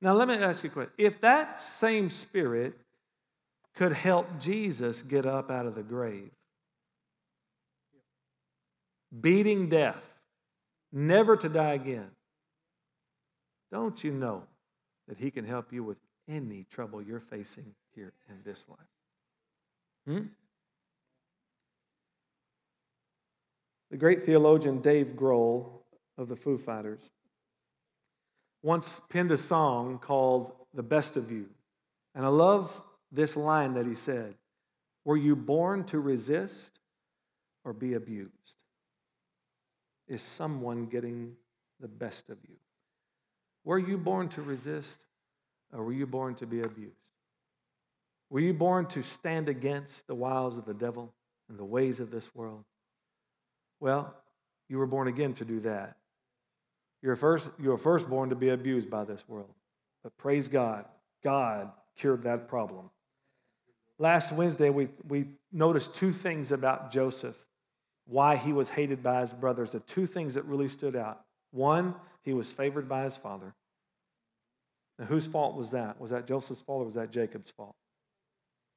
Now 0.00 0.14
let 0.14 0.28
me 0.28 0.34
ask 0.34 0.64
you 0.64 0.70
a 0.70 0.72
question. 0.72 0.92
If 0.98 1.20
that 1.20 1.58
same 1.58 2.10
spirit 2.10 2.78
could 3.74 3.92
help 3.92 4.38
Jesus 4.38 5.02
get 5.02 5.26
up 5.26 5.50
out 5.50 5.66
of 5.66 5.74
the 5.74 5.82
grave, 5.82 6.30
beating 9.20 9.68
death, 9.68 10.04
never 10.92 11.36
to 11.36 11.48
die 11.48 11.72
again, 11.72 12.10
don't 13.72 14.04
you 14.04 14.12
know 14.12 14.44
that 15.08 15.18
he 15.18 15.30
can 15.30 15.44
help 15.44 15.72
you 15.72 15.82
with 15.82 15.98
any 16.28 16.64
trouble 16.70 17.02
you're 17.02 17.20
facing 17.20 17.74
here 17.94 18.12
in 18.28 18.36
this 18.44 18.64
life? 18.68 18.78
Hmm? 20.06 20.26
The 23.90 23.96
great 23.96 24.22
theologian 24.22 24.80
Dave 24.80 25.14
Grohl 25.16 25.68
of 26.16 26.28
the 26.28 26.36
Foo 26.36 26.58
Fighters 26.58 27.10
once 28.62 29.00
penned 29.08 29.30
a 29.30 29.36
song 29.36 29.98
called 29.98 30.52
The 30.72 30.82
Best 30.82 31.16
of 31.16 31.30
You. 31.30 31.46
And 32.14 32.24
I 32.24 32.28
love 32.28 32.80
this 33.14 33.36
line 33.36 33.74
that 33.74 33.86
he 33.86 33.94
said 33.94 34.34
Were 35.04 35.16
you 35.16 35.36
born 35.36 35.84
to 35.84 36.00
resist 36.00 36.78
or 37.64 37.72
be 37.72 37.94
abused? 37.94 38.62
Is 40.06 40.20
someone 40.20 40.86
getting 40.86 41.34
the 41.80 41.88
best 41.88 42.28
of 42.28 42.38
you? 42.48 42.56
Were 43.64 43.78
you 43.78 43.96
born 43.96 44.28
to 44.30 44.42
resist 44.42 45.06
or 45.72 45.84
were 45.84 45.92
you 45.92 46.06
born 46.06 46.34
to 46.36 46.46
be 46.46 46.60
abused? 46.60 46.94
Were 48.30 48.40
you 48.40 48.52
born 48.52 48.86
to 48.86 49.02
stand 49.02 49.48
against 49.48 50.06
the 50.06 50.14
wiles 50.14 50.58
of 50.58 50.66
the 50.66 50.74
devil 50.74 51.12
and 51.48 51.58
the 51.58 51.64
ways 51.64 52.00
of 52.00 52.10
this 52.10 52.34
world? 52.34 52.64
Well, 53.80 54.14
you 54.68 54.78
were 54.78 54.86
born 54.86 55.08
again 55.08 55.34
to 55.34 55.44
do 55.44 55.60
that. 55.60 55.96
You're 57.02 57.16
first, 57.16 57.50
you 57.58 57.68
were 57.70 57.78
first 57.78 58.08
born 58.08 58.30
to 58.30 58.36
be 58.36 58.48
abused 58.48 58.90
by 58.90 59.04
this 59.04 59.28
world. 59.28 59.52
But 60.02 60.16
praise 60.16 60.48
God, 60.48 60.86
God 61.22 61.70
cured 61.96 62.22
that 62.24 62.48
problem. 62.48 62.90
Last 63.98 64.32
Wednesday, 64.32 64.70
we, 64.70 64.88
we 65.06 65.26
noticed 65.52 65.94
two 65.94 66.12
things 66.12 66.52
about 66.52 66.90
Joseph, 66.90 67.36
why 68.06 68.36
he 68.36 68.52
was 68.52 68.70
hated 68.70 69.02
by 69.02 69.20
his 69.20 69.32
brothers. 69.32 69.72
The 69.72 69.80
two 69.80 70.06
things 70.06 70.34
that 70.34 70.44
really 70.44 70.68
stood 70.68 70.96
out. 70.96 71.22
One, 71.52 71.94
he 72.22 72.32
was 72.32 72.52
favored 72.52 72.88
by 72.88 73.04
his 73.04 73.16
father. 73.16 73.54
Now, 74.98 75.06
whose 75.06 75.26
fault 75.26 75.56
was 75.56 75.70
that? 75.70 76.00
Was 76.00 76.10
that 76.10 76.26
Joseph's 76.26 76.60
fault 76.60 76.82
or 76.82 76.84
was 76.86 76.94
that 76.94 77.10
Jacob's 77.10 77.50
fault? 77.50 77.74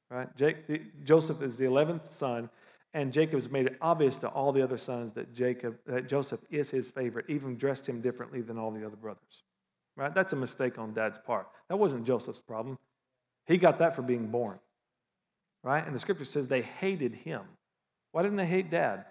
Right? 0.09 0.33
Jake, 0.37 1.03
Joseph 1.03 1.41
is 1.41 1.57
the 1.57 1.65
11th 1.65 2.11
son, 2.11 2.49
and 2.93 3.11
Jacob's 3.11 3.49
made 3.49 3.65
it 3.65 3.77
obvious 3.81 4.17
to 4.17 4.29
all 4.29 4.51
the 4.51 4.61
other 4.61 4.77
sons 4.77 5.11
that 5.13 5.33
Jacob, 5.33 5.77
that 5.85 6.07
Joseph 6.07 6.39
is 6.49 6.69
his 6.71 6.91
favorite, 6.91 7.25
even 7.27 7.57
dressed 7.57 7.87
him 7.87 8.01
differently 8.01 8.41
than 8.41 8.57
all 8.57 8.71
the 8.71 8.85
other 8.85 8.95
brothers. 8.95 9.43
Right? 9.95 10.13
That's 10.13 10.33
a 10.33 10.37
mistake 10.37 10.77
on 10.77 10.93
dad's 10.93 11.17
part. 11.17 11.47
That 11.69 11.77
wasn't 11.77 12.05
Joseph's 12.05 12.39
problem. 12.39 12.77
He 13.47 13.57
got 13.57 13.79
that 13.79 13.95
for 13.95 14.01
being 14.01 14.27
born. 14.27 14.59
Right? 15.67 15.85
And 15.85 15.93
the 15.93 15.99
scripture 15.99 16.23
says 16.23 16.47
they 16.47 16.61
hated 16.61 17.13
him. 17.13 17.41
Why 18.13 18.21
didn't 18.23 18.37
they 18.37 18.45
hate 18.45 18.69
dad? 18.69 19.03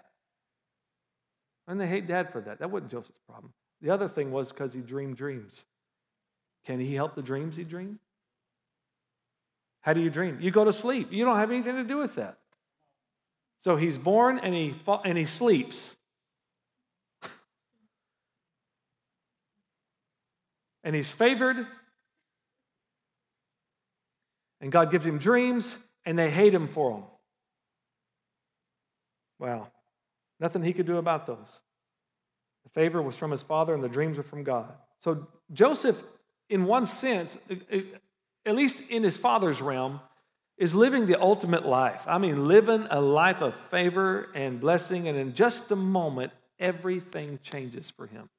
Why 1.65 1.73
didn't 1.73 1.81
they 1.81 1.87
hate 1.87 2.07
dad 2.07 2.31
for 2.31 2.41
that? 2.41 2.57
That 2.57 2.71
wasn't 2.71 2.89
Joseph's 2.89 3.19
problem. 3.29 3.53
The 3.81 3.91
other 3.91 4.07
thing 4.07 4.31
was 4.31 4.49
because 4.49 4.73
he 4.73 4.81
dreamed 4.81 5.17
dreams. 5.17 5.65
Can 6.65 6.79
he 6.79 6.95
help 6.95 7.13
the 7.13 7.21
dreams 7.21 7.57
he 7.57 7.63
dreamed? 7.63 7.99
How 9.81 9.93
do 9.93 10.01
you 10.01 10.09
dream? 10.09 10.39
You 10.41 10.49
go 10.49 10.65
to 10.65 10.73
sleep. 10.73 11.09
You 11.11 11.25
don't 11.25 11.35
have 11.35 11.51
anything 11.51 11.75
to 11.75 11.83
do 11.83 11.97
with 11.97 12.15
that. 12.15 12.39
So 13.61 13.75
he's 13.75 13.99
born 13.99 14.39
and 14.39 14.55
he, 14.55 14.73
and 15.05 15.15
he 15.15 15.25
sleeps. 15.25 15.95
and 20.83 20.95
he's 20.95 21.11
favored. 21.11 21.67
And 24.59 24.71
God 24.71 24.89
gives 24.89 25.05
him 25.05 25.19
dreams, 25.19 25.77
and 26.07 26.17
they 26.17 26.31
hate 26.31 26.53
him 26.53 26.69
for 26.69 26.91
them. 26.91 27.03
Wow. 29.39 29.67
Nothing 30.39 30.63
he 30.63 30.71
could 30.71 30.87
do 30.87 30.97
about 30.97 31.27
those. 31.27 31.59
The 32.63 32.69
favor 32.69 33.01
was 33.01 33.17
from 33.17 33.29
his 33.29 33.43
father, 33.43 33.75
and 33.75 33.83
the 33.83 33.89
dreams 33.89 34.15
were 34.17 34.23
from 34.23 34.43
God. 34.43 34.71
So 35.01 35.27
Joseph, 35.51 36.01
in 36.49 36.63
one 36.63 36.85
sense, 36.85 37.37
at 38.45 38.55
least 38.55 38.81
in 38.89 39.03
his 39.03 39.17
father's 39.17 39.61
realm, 39.61 39.99
is 40.57 40.73
living 40.73 41.07
the 41.07 41.21
ultimate 41.21 41.65
life. 41.65 42.05
I 42.07 42.17
mean, 42.19 42.47
living 42.47 42.87
a 42.89 43.01
life 43.01 43.41
of 43.41 43.53
favor 43.69 44.29
and 44.33 44.61
blessing, 44.61 45.09
and 45.09 45.17
in 45.17 45.33
just 45.33 45.71
a 45.71 45.75
moment, 45.75 46.31
everything 46.57 47.37
changes 47.43 47.91
for 47.91 48.07
him. 48.07 48.29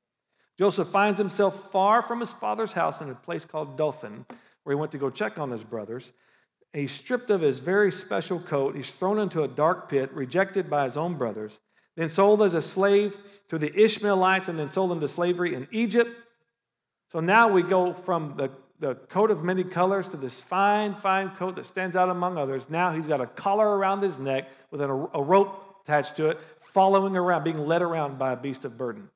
Joseph 0.59 0.89
finds 0.89 1.19
himself 1.19 1.71
far 1.71 2.01
from 2.01 2.21
his 2.21 2.33
father's 2.33 2.73
house 2.73 3.03
in 3.03 3.11
a 3.11 3.15
place 3.15 3.45
called 3.45 3.77
Dothan, 3.77 4.25
where 4.65 4.75
he 4.75 4.81
went 4.81 4.93
to 4.93 4.99
go 4.99 5.11
check 5.11 5.39
on 5.39 5.51
his 5.51 5.63
brothers. 5.63 6.13
He's 6.73 6.93
stripped 6.93 7.31
of 7.31 7.41
his 7.41 7.59
very 7.59 7.91
special 7.91 8.39
coat. 8.41 8.77
He's 8.77 8.91
thrown 8.91 9.19
into 9.19 9.43
a 9.43 9.49
dark 9.49 9.89
pit, 9.89 10.13
rejected 10.13 10.69
by 10.69 10.85
his 10.85 10.97
own 10.97 11.15
brothers, 11.15 11.59
then 11.97 12.09
sold 12.09 12.43
as 12.43 12.55
a 12.55 12.63
slave 12.63 13.19
to 13.49 13.59
the 13.59 13.75
Ishmaelites, 13.75 14.49
and 14.49 14.59
then 14.59 14.69
sold 14.69 14.93
into 14.93 15.09
slavery 15.09 15.55
in 15.55 15.67
Egypt. 15.71 16.11
So 17.11 17.21
now 17.21 17.49
we 17.49 17.63
go 17.63 17.95
from 17.95 18.35
the 18.37 18.51
the 18.81 18.95
coat 18.95 19.31
of 19.31 19.43
many 19.43 19.65
colors 19.65 20.09
to 20.09 20.17
this 20.17 20.41
fine, 20.41 20.95
fine 20.95 21.31
coat 21.31 21.57
that 21.57 21.67
stands 21.67 21.97
out 21.97 22.09
among 22.09 22.39
others. 22.39 22.71
Now 22.71 22.93
he's 22.93 23.07
got 23.07 23.21
a 23.21 23.27
collar 23.27 23.77
around 23.77 24.03
his 24.03 24.19
neck 24.19 24.49
with 24.71 24.81
a, 24.81 24.89
a 24.89 25.23
rope 25.23 25.81
attached 25.83 26.17
to 26.17 26.29
it, 26.29 26.41
following 26.61 27.17
around, 27.17 27.45
being 27.45 27.67
led 27.67 27.83
around 27.83 28.19
by 28.19 28.33
a 28.33 28.37
beast 28.37 28.65
of 28.65 28.77
burden. 28.77 29.09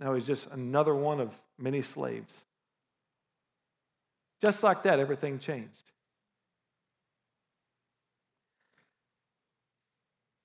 Now 0.00 0.14
he's 0.14 0.26
just 0.26 0.50
another 0.50 0.94
one 0.94 1.20
of 1.20 1.32
many 1.58 1.82
slaves. 1.82 2.44
Just 4.40 4.62
like 4.62 4.82
that, 4.82 4.98
everything 4.98 5.38
changed. 5.38 5.92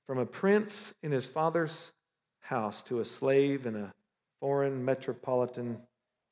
From 0.06 0.18
a 0.18 0.26
prince 0.26 0.94
in 1.04 1.12
his 1.12 1.26
father's 1.26 1.92
house 2.40 2.84
to 2.84 3.00
a 3.00 3.06
slave 3.06 3.66
in 3.66 3.76
a 3.76 3.94
foreign 4.40 4.84
metropolitan 4.84 5.78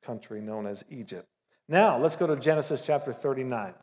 country 0.03 0.41
known 0.41 0.65
as 0.65 0.83
Egypt. 0.89 1.27
Now, 1.67 1.99
let's 1.99 2.15
go 2.15 2.27
to 2.27 2.35
Genesis 2.35 2.81
chapter 2.81 3.13
39. 3.13 3.73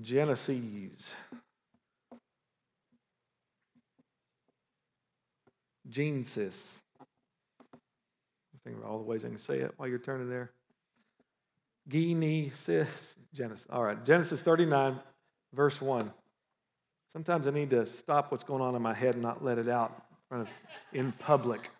Genesis. 0.00 1.12
Genesis. 5.88 6.82
Think 8.64 8.78
about 8.78 8.90
all 8.90 8.98
the 8.98 9.04
ways 9.04 9.24
I 9.24 9.28
can 9.28 9.38
say 9.38 9.58
it 9.60 9.72
while 9.76 9.88
you're 9.88 9.98
turning 9.98 10.28
there. 10.28 10.50
Genesis. 11.88 13.16
Genesis. 13.32 13.66
All 13.70 13.82
right. 13.82 14.04
Genesis 14.04 14.42
39, 14.42 14.98
verse 15.52 15.80
1. 15.80 16.12
Sometimes 17.16 17.48
I 17.48 17.50
need 17.50 17.70
to 17.70 17.86
stop 17.86 18.30
what's 18.30 18.44
going 18.44 18.60
on 18.60 18.74
in 18.74 18.82
my 18.82 18.92
head 18.92 19.14
and 19.14 19.22
not 19.22 19.42
let 19.42 19.56
it 19.56 19.68
out 19.68 20.04
in 20.92 21.12
public. 21.12 21.70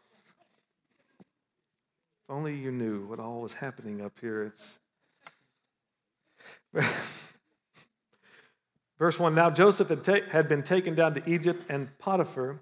If 1.21 2.31
only 2.31 2.57
you 2.57 2.73
knew 2.73 3.05
what 3.05 3.21
all 3.21 3.43
was 3.43 3.53
happening 3.53 4.01
up 4.01 4.15
here. 4.19 4.51
It's 6.73 6.87
Verse 8.99 9.19
1 9.19 9.35
Now 9.35 9.51
Joseph 9.51 9.91
had, 9.91 10.03
ta- 10.03 10.27
had 10.31 10.49
been 10.49 10.63
taken 10.63 10.95
down 10.95 11.13
to 11.13 11.31
Egypt, 11.31 11.67
and 11.69 11.91
Potiphar, 11.99 12.59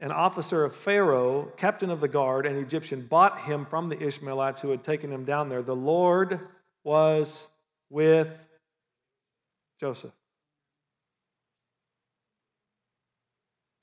an 0.00 0.10
officer 0.10 0.64
of 0.64 0.74
Pharaoh, 0.74 1.52
captain 1.56 1.90
of 1.90 2.00
the 2.00 2.08
guard, 2.08 2.44
an 2.44 2.56
Egyptian, 2.56 3.02
bought 3.02 3.38
him 3.42 3.64
from 3.64 3.88
the 3.88 4.02
Ishmaelites 4.02 4.60
who 4.60 4.70
had 4.70 4.82
taken 4.82 5.12
him 5.12 5.24
down 5.24 5.48
there. 5.48 5.62
The 5.62 5.76
Lord 5.76 6.40
was 6.82 7.46
with 7.88 8.48
Joseph. 9.78 10.15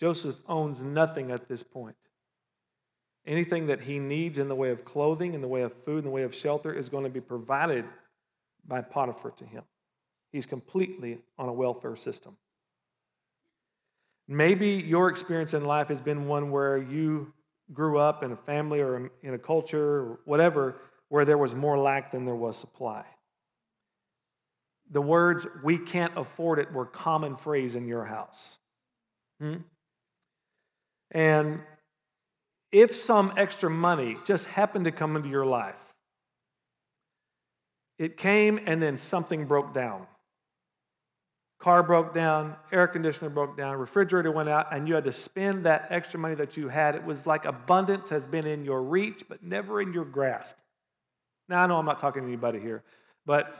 Joseph 0.03 0.41
owns 0.49 0.83
nothing 0.83 1.31
at 1.31 1.47
this 1.47 1.63
point. 1.63 1.95
Anything 3.25 3.67
that 3.67 3.79
he 3.79 3.99
needs 3.99 4.37
in 4.37 4.49
the 4.49 4.55
way 4.55 4.69
of 4.69 4.83
clothing, 4.83 5.33
in 5.33 5.39
the 5.39 5.47
way 5.47 5.61
of 5.61 5.71
food, 5.71 5.99
in 5.99 6.03
the 6.03 6.09
way 6.09 6.23
of 6.23 6.35
shelter 6.35 6.73
is 6.73 6.89
going 6.89 7.05
to 7.05 7.09
be 7.09 7.21
provided 7.21 7.85
by 8.67 8.81
Potiphar 8.81 9.31
to 9.31 9.45
him. 9.45 9.63
He's 10.33 10.45
completely 10.45 11.19
on 11.37 11.47
a 11.47 11.53
welfare 11.53 11.95
system. 11.95 12.35
Maybe 14.27 14.71
your 14.71 15.07
experience 15.07 15.53
in 15.53 15.63
life 15.63 15.87
has 15.87 16.01
been 16.01 16.27
one 16.27 16.51
where 16.51 16.77
you 16.77 17.31
grew 17.71 17.97
up 17.97 18.23
in 18.23 18.33
a 18.33 18.35
family 18.35 18.81
or 18.81 19.09
in 19.21 19.33
a 19.33 19.39
culture 19.39 20.01
or 20.01 20.19
whatever 20.25 20.75
where 21.07 21.23
there 21.23 21.37
was 21.37 21.55
more 21.55 21.79
lack 21.79 22.11
than 22.11 22.25
there 22.25 22.35
was 22.35 22.57
supply. 22.57 23.05
The 24.91 25.01
words, 25.01 25.47
we 25.63 25.77
can't 25.77 26.11
afford 26.17 26.59
it, 26.59 26.73
were 26.73 26.85
common 26.85 27.37
phrase 27.37 27.75
in 27.75 27.87
your 27.87 28.03
house. 28.03 28.57
Hmm? 29.39 29.59
And 31.13 31.61
if 32.71 32.95
some 32.95 33.33
extra 33.37 33.69
money 33.69 34.17
just 34.25 34.47
happened 34.47 34.85
to 34.85 34.91
come 34.91 35.15
into 35.15 35.29
your 35.29 35.45
life, 35.45 35.93
It 37.97 38.17
came 38.17 38.59
and 38.65 38.81
then 38.81 38.97
something 38.97 39.45
broke 39.45 39.73
down. 39.73 40.07
Car 41.59 41.83
broke 41.83 42.13
down, 42.13 42.57
air 42.71 42.87
conditioner 42.87 43.29
broke 43.29 43.55
down, 43.55 43.77
refrigerator 43.77 44.31
went 44.31 44.49
out, 44.49 44.73
and 44.73 44.87
you 44.87 44.95
had 44.95 45.05
to 45.05 45.13
spend 45.13 45.65
that 45.65 45.87
extra 45.89 46.19
money 46.19 46.35
that 46.35 46.57
you 46.57 46.67
had. 46.67 46.95
It 46.95 47.05
was 47.05 47.25
like 47.25 47.45
abundance 47.45 48.09
has 48.09 48.25
been 48.25 48.45
in 48.45 48.65
your 48.65 48.81
reach, 48.81 49.23
but 49.29 49.41
never 49.41 49.79
in 49.79 49.93
your 49.93 50.03
grasp. 50.03 50.55
Now, 51.47 51.63
I 51.63 51.67
know 51.67 51.77
I'm 51.77 51.85
not 51.85 51.99
talking 51.99 52.23
to 52.23 52.27
anybody 52.27 52.59
here, 52.59 52.83
but 53.25 53.55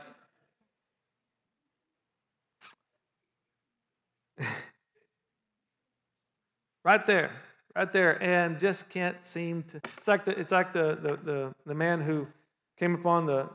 right 6.84 7.04
there, 7.06 7.30
right 7.74 7.92
there, 7.92 8.22
and 8.22 8.58
just 8.58 8.88
can't 8.88 9.24
seem 9.24 9.62
to. 9.64 9.80
It's 9.98 10.06
like 10.06 10.24
the, 10.24 10.38
it's 10.38 10.52
like 10.52 10.72
the, 10.72 10.98
the, 11.00 11.18
the, 11.22 11.54
the 11.66 11.74
man 11.74 12.00
who 12.00 12.26
came 12.78 12.94
upon 12.94 13.26
the 13.26 13.48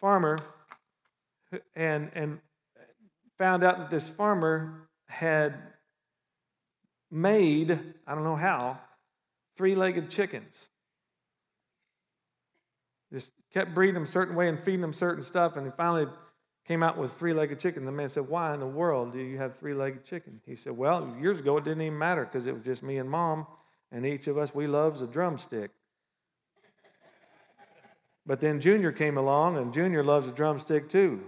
farmer 0.00 0.38
and, 1.74 2.10
and 2.14 2.38
found 3.38 3.64
out 3.64 3.78
that 3.78 3.90
this 3.90 4.08
farmer 4.08 4.88
had 5.06 5.54
made, 7.10 7.78
I 8.06 8.14
don't 8.14 8.24
know 8.24 8.36
how, 8.36 8.78
three 9.56 9.74
legged 9.74 10.10
chickens. 10.10 10.68
Just 13.12 13.32
kept 13.52 13.74
breeding 13.74 13.94
them 13.94 14.06
certain 14.06 14.34
way 14.34 14.48
and 14.48 14.58
feeding 14.58 14.80
them 14.80 14.92
certain 14.92 15.22
stuff, 15.22 15.56
and 15.56 15.72
finally 15.74 16.06
came 16.66 16.82
out 16.82 16.96
with 16.96 17.12
three 17.12 17.32
legged 17.32 17.60
chicken. 17.60 17.84
The 17.84 17.92
man 17.92 18.08
said, 18.08 18.28
Why 18.28 18.54
in 18.54 18.60
the 18.60 18.66
world 18.66 19.12
do 19.12 19.18
you 19.18 19.38
have 19.38 19.56
three 19.56 19.74
legged 19.74 20.04
chicken? 20.04 20.40
He 20.46 20.56
said, 20.56 20.76
Well, 20.76 21.14
years 21.20 21.40
ago 21.40 21.56
it 21.58 21.64
didn't 21.64 21.82
even 21.82 21.98
matter 21.98 22.24
because 22.24 22.46
it 22.46 22.54
was 22.54 22.64
just 22.64 22.82
me 22.82 22.98
and 22.98 23.08
mom, 23.08 23.46
and 23.92 24.06
each 24.06 24.26
of 24.26 24.38
us, 24.38 24.54
we 24.54 24.66
loves 24.66 25.00
a 25.02 25.06
drumstick. 25.06 25.70
But 28.26 28.40
then 28.40 28.60
Junior 28.60 28.90
came 28.90 29.18
along, 29.18 29.58
and 29.58 29.72
Junior 29.72 30.02
loves 30.02 30.26
a 30.26 30.32
drumstick 30.32 30.88
too. 30.88 31.20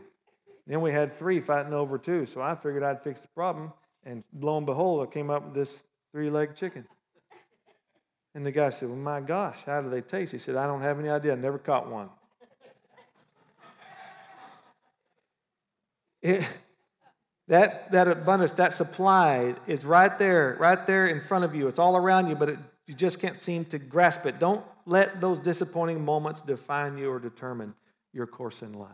Then 0.66 0.80
we 0.80 0.90
had 0.90 1.12
three 1.12 1.40
fighting 1.40 1.74
over 1.74 1.98
two, 1.98 2.26
so 2.26 2.40
I 2.40 2.54
figured 2.54 2.82
I'd 2.82 3.02
fix 3.02 3.20
the 3.20 3.28
problem, 3.28 3.72
and 4.04 4.24
lo 4.40 4.56
and 4.56 4.66
behold, 4.66 5.06
I 5.06 5.12
came 5.12 5.30
up 5.30 5.44
with 5.44 5.54
this 5.54 5.84
three 6.12 6.30
legged 6.30 6.56
chicken. 6.56 6.86
And 8.34 8.44
the 8.44 8.52
guy 8.52 8.70
said, 8.70 8.88
Well, 8.88 8.98
my 8.98 9.20
gosh, 9.20 9.64
how 9.64 9.80
do 9.82 9.90
they 9.90 10.00
taste? 10.00 10.32
He 10.32 10.38
said, 10.38 10.56
I 10.56 10.66
don't 10.66 10.82
have 10.82 10.98
any 10.98 11.08
idea. 11.08 11.32
I 11.32 11.36
never 11.36 11.58
caught 11.58 11.90
one. 11.90 12.08
That, 17.48 17.92
that 17.92 18.08
abundance, 18.08 18.54
that 18.54 18.72
supply 18.72 19.54
is 19.68 19.84
right 19.84 20.16
there, 20.18 20.56
right 20.58 20.84
there 20.84 21.06
in 21.06 21.20
front 21.20 21.44
of 21.44 21.54
you. 21.54 21.68
It's 21.68 21.78
all 21.78 21.96
around 21.96 22.28
you, 22.28 22.34
but 22.34 22.48
it, 22.48 22.58
you 22.88 22.94
just 22.94 23.20
can't 23.20 23.36
seem 23.36 23.64
to 23.66 23.78
grasp 23.78 24.26
it. 24.26 24.40
Don't 24.40 24.64
let 24.84 25.20
those 25.20 25.38
disappointing 25.38 26.04
moments 26.04 26.40
define 26.40 26.98
you 26.98 27.08
or 27.08 27.20
determine 27.20 27.74
your 28.12 28.26
course 28.26 28.62
in 28.62 28.72
life. 28.72 28.90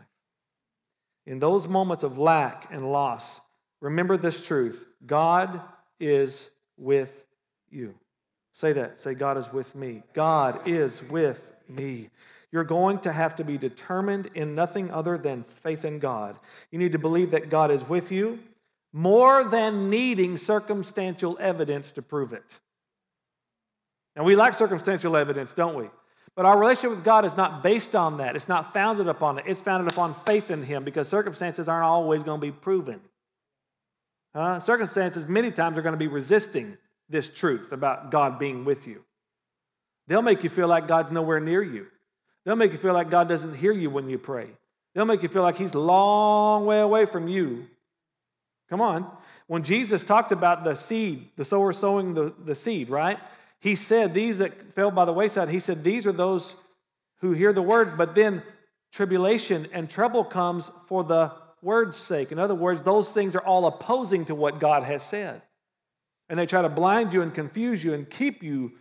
In 1.25 1.39
those 1.39 1.67
moments 1.67 2.03
of 2.03 2.19
lack 2.19 2.71
and 2.71 2.91
loss, 2.91 3.39
remember 3.81 4.17
this 4.17 4.45
truth 4.45 4.85
God 5.05 5.59
is 5.99 6.51
with 6.77 7.25
you. 7.71 7.95
Say 8.51 8.73
that. 8.73 8.99
Say, 8.99 9.15
God 9.15 9.37
is 9.37 9.51
with 9.51 9.73
me. 9.73 10.03
God 10.13 10.67
is 10.67 11.01
with 11.09 11.55
me. 11.67 12.09
You're 12.53 12.63
going 12.63 12.99
to 12.99 13.11
have 13.11 13.35
to 13.37 13.43
be 13.43 13.57
determined 13.57 14.29
in 14.35 14.53
nothing 14.53 14.91
other 14.91 15.17
than 15.17 15.43
faith 15.63 15.85
in 15.85 15.97
God. 15.97 16.37
You 16.69 16.77
need 16.77 16.91
to 16.91 16.99
believe 16.99 17.31
that 17.31 17.49
God 17.49 17.71
is 17.71 17.89
with 17.89 18.11
you 18.11 18.37
more 18.93 19.43
than 19.43 19.89
needing 19.89 20.37
circumstantial 20.37 21.35
evidence 21.41 21.89
to 21.93 22.03
prove 22.03 22.31
it. 22.31 22.59
And 24.15 24.23
we 24.23 24.35
like 24.35 24.53
circumstantial 24.53 25.17
evidence, 25.17 25.51
don't 25.53 25.75
we? 25.75 25.89
But 26.35 26.45
our 26.45 26.55
relationship 26.55 26.91
with 26.91 27.03
God 27.03 27.25
is 27.25 27.35
not 27.35 27.63
based 27.63 27.95
on 27.95 28.17
that. 28.17 28.35
It's 28.35 28.47
not 28.47 28.71
founded 28.71 29.07
upon 29.07 29.39
it. 29.39 29.45
It's 29.47 29.61
founded 29.61 29.91
upon 29.91 30.13
faith 30.13 30.51
in 30.51 30.61
Him 30.61 30.83
because 30.83 31.07
circumstances 31.07 31.67
aren't 31.67 31.85
always 31.85 32.21
going 32.21 32.39
to 32.39 32.45
be 32.45 32.51
proven. 32.51 32.99
Uh, 34.35 34.59
circumstances, 34.59 35.27
many 35.27 35.49
times, 35.49 35.75
are 35.75 35.81
going 35.81 35.93
to 35.93 35.97
be 35.97 36.05
resisting 36.05 36.77
this 37.09 37.29
truth 37.29 37.71
about 37.71 38.11
God 38.11 38.37
being 38.37 38.63
with 38.63 38.85
you. 38.85 39.03
They'll 40.07 40.21
make 40.21 40.43
you 40.43 40.51
feel 40.51 40.67
like 40.67 40.87
God's 40.87 41.11
nowhere 41.11 41.39
near 41.39 41.63
you. 41.63 41.87
They'll 42.45 42.55
make 42.55 42.71
you 42.71 42.77
feel 42.77 42.93
like 42.93 43.09
God 43.09 43.27
doesn't 43.29 43.55
hear 43.55 43.71
you 43.71 43.89
when 43.89 44.09
you 44.09 44.17
pray. 44.17 44.49
They'll 44.93 45.05
make 45.05 45.23
you 45.23 45.29
feel 45.29 45.41
like 45.41 45.57
He's 45.57 45.73
long 45.73 46.65
way 46.65 46.79
away 46.79 47.05
from 47.05 47.27
you. 47.27 47.67
Come 48.69 48.81
on. 48.81 49.09
When 49.47 49.63
Jesus 49.63 50.03
talked 50.03 50.31
about 50.31 50.63
the 50.63 50.75
seed, 50.75 51.29
the 51.35 51.45
sower 51.45 51.73
sowing 51.73 52.13
the, 52.13 52.33
the 52.43 52.55
seed, 52.55 52.89
right? 52.89 53.19
He 53.59 53.75
said, 53.75 54.13
These 54.13 54.39
that 54.39 54.73
fell 54.73 54.91
by 54.91 55.05
the 55.05 55.13
wayside, 55.13 55.49
He 55.49 55.59
said, 55.59 55.83
These 55.83 56.05
are 56.05 56.11
those 56.11 56.55
who 57.21 57.31
hear 57.31 57.53
the 57.53 57.61
word, 57.61 57.97
but 57.97 58.15
then 58.15 58.43
tribulation 58.91 59.67
and 59.71 59.89
trouble 59.89 60.23
comes 60.23 60.69
for 60.87 61.03
the 61.03 61.31
word's 61.61 61.97
sake. 61.97 62.31
In 62.31 62.39
other 62.39 62.55
words, 62.55 62.83
those 62.83 63.13
things 63.13 63.35
are 63.35 63.43
all 63.43 63.65
opposing 63.65 64.25
to 64.25 64.35
what 64.35 64.59
God 64.59 64.83
has 64.83 65.01
said. 65.01 65.41
And 66.29 66.37
they 66.37 66.45
try 66.45 66.61
to 66.61 66.69
blind 66.69 67.13
you 67.13 67.21
and 67.21 67.33
confuse 67.33 67.83
you 67.83 67.93
and 67.93 68.09
keep 68.09 68.43
you 68.43 68.73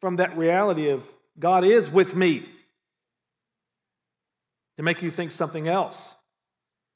from 0.00 0.16
that 0.16 0.36
reality 0.36 0.90
of 0.90 1.06
God 1.38 1.64
is 1.64 1.90
with 1.90 2.14
me 2.14 2.44
to 4.78 4.82
make 4.82 5.02
you 5.02 5.10
think 5.10 5.32
something 5.32 5.68
else. 5.68 6.16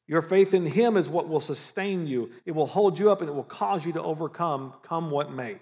Your 0.09 0.23
faith 0.23 0.55
in 0.55 0.65
Him 0.65 0.97
is 0.97 1.09
what 1.09 1.29
will 1.29 1.41
sustain 1.41 2.07
you. 2.07 2.31
It 2.47 2.53
will 2.53 2.67
hold 2.67 2.99
you 2.99 3.11
up 3.11 3.21
and 3.21 3.29
it 3.29 3.35
will 3.35 3.43
cause 3.43 3.85
you 3.85 3.93
to 3.93 4.03
overcome, 4.03 4.73
come 4.83 5.11
what 5.11 5.31
may. 5.31 5.57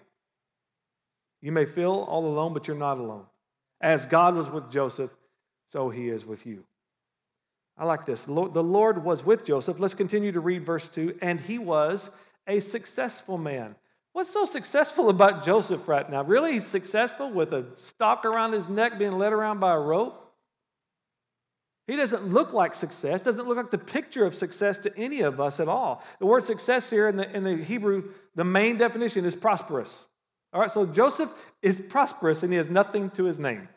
You 1.42 1.50
may 1.50 1.64
feel 1.64 1.92
all 1.92 2.26
alone, 2.26 2.54
but 2.54 2.68
you're 2.68 2.76
not 2.76 2.98
alone. 2.98 3.24
As 3.80 4.06
God 4.06 4.36
was 4.36 4.48
with 4.48 4.70
Joseph, 4.70 5.10
so 5.66 5.88
He 5.88 6.08
is 6.08 6.24
with 6.24 6.46
you. 6.46 6.64
I 7.78 7.86
like 7.86 8.04
this. 8.04 8.24
The 8.24 8.32
Lord 8.32 9.02
was 9.02 9.24
with 9.24 9.46
Joseph. 9.46 9.80
Let's 9.80 9.94
continue 9.94 10.32
to 10.32 10.40
read 10.40 10.66
verse 10.66 10.90
2. 10.90 11.18
And 11.22 11.40
he 11.40 11.58
was 11.58 12.10
a 12.46 12.60
successful 12.60 13.38
man. 13.38 13.74
What's 14.12 14.28
so 14.28 14.44
successful 14.44 15.08
about 15.08 15.46
Joseph 15.46 15.88
right 15.88 16.08
now? 16.10 16.22
Really, 16.22 16.52
he's 16.52 16.66
successful 16.66 17.30
with 17.30 17.54
a 17.54 17.64
stalk 17.78 18.26
around 18.26 18.52
his 18.52 18.68
neck 18.68 18.98
being 18.98 19.12
led 19.12 19.32
around 19.32 19.60
by 19.60 19.72
a 19.72 19.78
rope? 19.78 20.19
He 21.86 21.96
doesn't 21.96 22.28
look 22.28 22.52
like 22.52 22.74
success, 22.74 23.22
doesn't 23.22 23.48
look 23.48 23.56
like 23.56 23.70
the 23.70 23.78
picture 23.78 24.24
of 24.24 24.34
success 24.34 24.78
to 24.80 24.96
any 24.96 25.22
of 25.22 25.40
us 25.40 25.58
at 25.60 25.68
all. 25.68 26.04
The 26.20 26.26
word 26.26 26.44
success 26.44 26.88
here 26.88 27.08
in 27.08 27.16
the, 27.16 27.30
in 27.36 27.42
the 27.42 27.56
Hebrew, 27.56 28.12
the 28.34 28.44
main 28.44 28.76
definition 28.76 29.24
is 29.24 29.34
prosperous. 29.34 30.06
All 30.52 30.60
right, 30.60 30.70
so 30.70 30.86
Joseph 30.86 31.32
is 31.62 31.78
prosperous 31.78 32.42
and 32.42 32.52
he 32.52 32.58
has 32.58 32.70
nothing 32.70 33.10
to 33.10 33.24
his 33.24 33.40
name. 33.40 33.68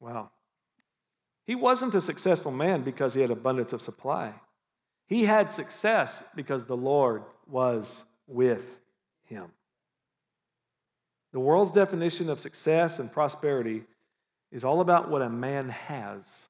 Wow. 0.00 0.30
He 1.46 1.54
wasn't 1.54 1.94
a 1.94 2.00
successful 2.00 2.52
man 2.52 2.82
because 2.82 3.14
he 3.14 3.20
had 3.20 3.30
abundance 3.30 3.72
of 3.72 3.80
supply. 3.80 4.34
He 5.06 5.24
had 5.24 5.50
success 5.50 6.22
because 6.34 6.64
the 6.64 6.76
Lord 6.76 7.22
was 7.48 8.04
with 8.26 8.80
him. 9.24 9.46
The 11.32 11.40
world's 11.40 11.70
definition 11.70 12.28
of 12.30 12.40
success 12.40 12.98
and 12.98 13.12
prosperity 13.12 13.84
is 14.52 14.64
all 14.64 14.80
about 14.80 15.10
what 15.10 15.22
a 15.22 15.28
man 15.28 15.68
has. 15.68 16.48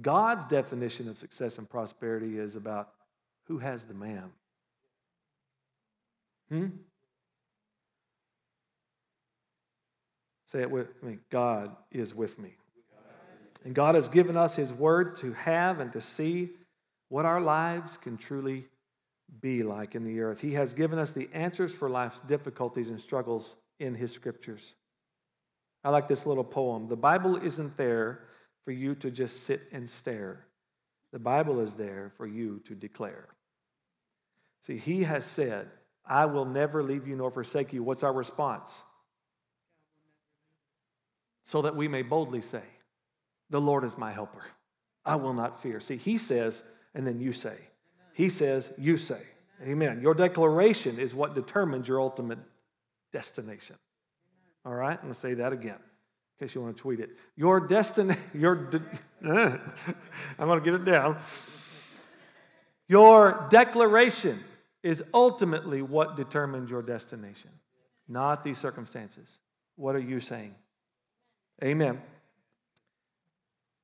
God's 0.00 0.44
definition 0.44 1.08
of 1.08 1.18
success 1.18 1.58
and 1.58 1.68
prosperity 1.68 2.38
is 2.38 2.56
about 2.56 2.90
who 3.46 3.58
has 3.58 3.84
the 3.84 3.94
man. 3.94 4.30
Hmm? 6.48 6.66
Say 10.46 10.62
it 10.62 10.70
with 10.70 11.02
me 11.02 11.18
God 11.30 11.76
is 11.90 12.14
with 12.14 12.38
me. 12.38 12.54
And 13.64 13.74
God 13.74 13.96
has 13.96 14.08
given 14.08 14.36
us 14.36 14.54
His 14.56 14.72
word 14.72 15.16
to 15.16 15.32
have 15.32 15.80
and 15.80 15.92
to 15.92 16.00
see 16.00 16.50
what 17.08 17.24
our 17.24 17.40
lives 17.40 17.96
can 17.96 18.16
truly 18.16 18.64
be 19.40 19.62
like 19.62 19.94
in 19.94 20.04
the 20.04 20.20
earth. 20.20 20.40
He 20.40 20.52
has 20.52 20.72
given 20.72 20.98
us 20.98 21.12
the 21.12 21.28
answers 21.32 21.72
for 21.72 21.90
life's 21.90 22.20
difficulties 22.22 22.88
and 22.88 23.00
struggles 23.00 23.56
in 23.78 23.94
His 23.94 24.12
scriptures. 24.12 24.74
I 25.88 25.90
like 25.90 26.06
this 26.06 26.26
little 26.26 26.44
poem. 26.44 26.86
The 26.86 26.96
Bible 26.96 27.36
isn't 27.36 27.78
there 27.78 28.20
for 28.66 28.72
you 28.72 28.94
to 28.96 29.10
just 29.10 29.44
sit 29.44 29.62
and 29.72 29.88
stare, 29.88 30.44
the 31.12 31.18
Bible 31.18 31.60
is 31.60 31.76
there 31.76 32.12
for 32.18 32.26
you 32.26 32.60
to 32.66 32.74
declare. 32.74 33.26
See, 34.60 34.76
He 34.76 35.04
has 35.04 35.24
said, 35.24 35.70
I 36.04 36.26
will 36.26 36.44
never 36.44 36.82
leave 36.82 37.08
you 37.08 37.16
nor 37.16 37.30
forsake 37.30 37.72
you. 37.72 37.82
What's 37.82 38.02
our 38.02 38.12
response? 38.12 38.82
So 41.44 41.62
that 41.62 41.74
we 41.74 41.88
may 41.88 42.02
boldly 42.02 42.42
say, 42.42 42.64
The 43.48 43.58
Lord 43.62 43.82
is 43.82 43.96
my 43.96 44.12
helper. 44.12 44.44
I 45.06 45.16
will 45.16 45.32
not 45.32 45.62
fear. 45.62 45.80
See, 45.80 45.96
He 45.96 46.18
says, 46.18 46.64
and 46.94 47.06
then 47.06 47.18
you 47.18 47.32
say. 47.32 47.56
He 48.12 48.28
says, 48.28 48.74
you 48.76 48.98
say. 48.98 49.22
Amen. 49.62 50.02
Your 50.02 50.12
declaration 50.12 50.98
is 50.98 51.14
what 51.14 51.34
determines 51.34 51.88
your 51.88 51.98
ultimate 51.98 52.40
destination. 53.10 53.76
All 54.68 54.74
right, 54.74 54.98
I'm 54.98 55.04
going 55.04 55.14
to 55.14 55.18
say 55.18 55.32
that 55.32 55.54
again 55.54 55.78
in 55.78 56.46
case 56.46 56.54
you 56.54 56.60
want 56.60 56.76
to 56.76 56.82
tweet 56.82 57.00
it. 57.00 57.16
Your 57.36 57.58
destiny, 57.58 58.16
your, 58.34 58.54
de- 58.54 58.82
I'm 59.24 60.46
going 60.46 60.62
to 60.62 60.64
get 60.64 60.74
it 60.74 60.84
down. 60.84 61.16
Your 62.86 63.46
declaration 63.48 64.44
is 64.82 65.02
ultimately 65.14 65.80
what 65.80 66.18
determines 66.18 66.70
your 66.70 66.82
destination, 66.82 67.50
not 68.08 68.44
these 68.44 68.58
circumstances. 68.58 69.38
What 69.76 69.96
are 69.96 70.00
you 70.00 70.20
saying? 70.20 70.54
Amen. 71.64 72.02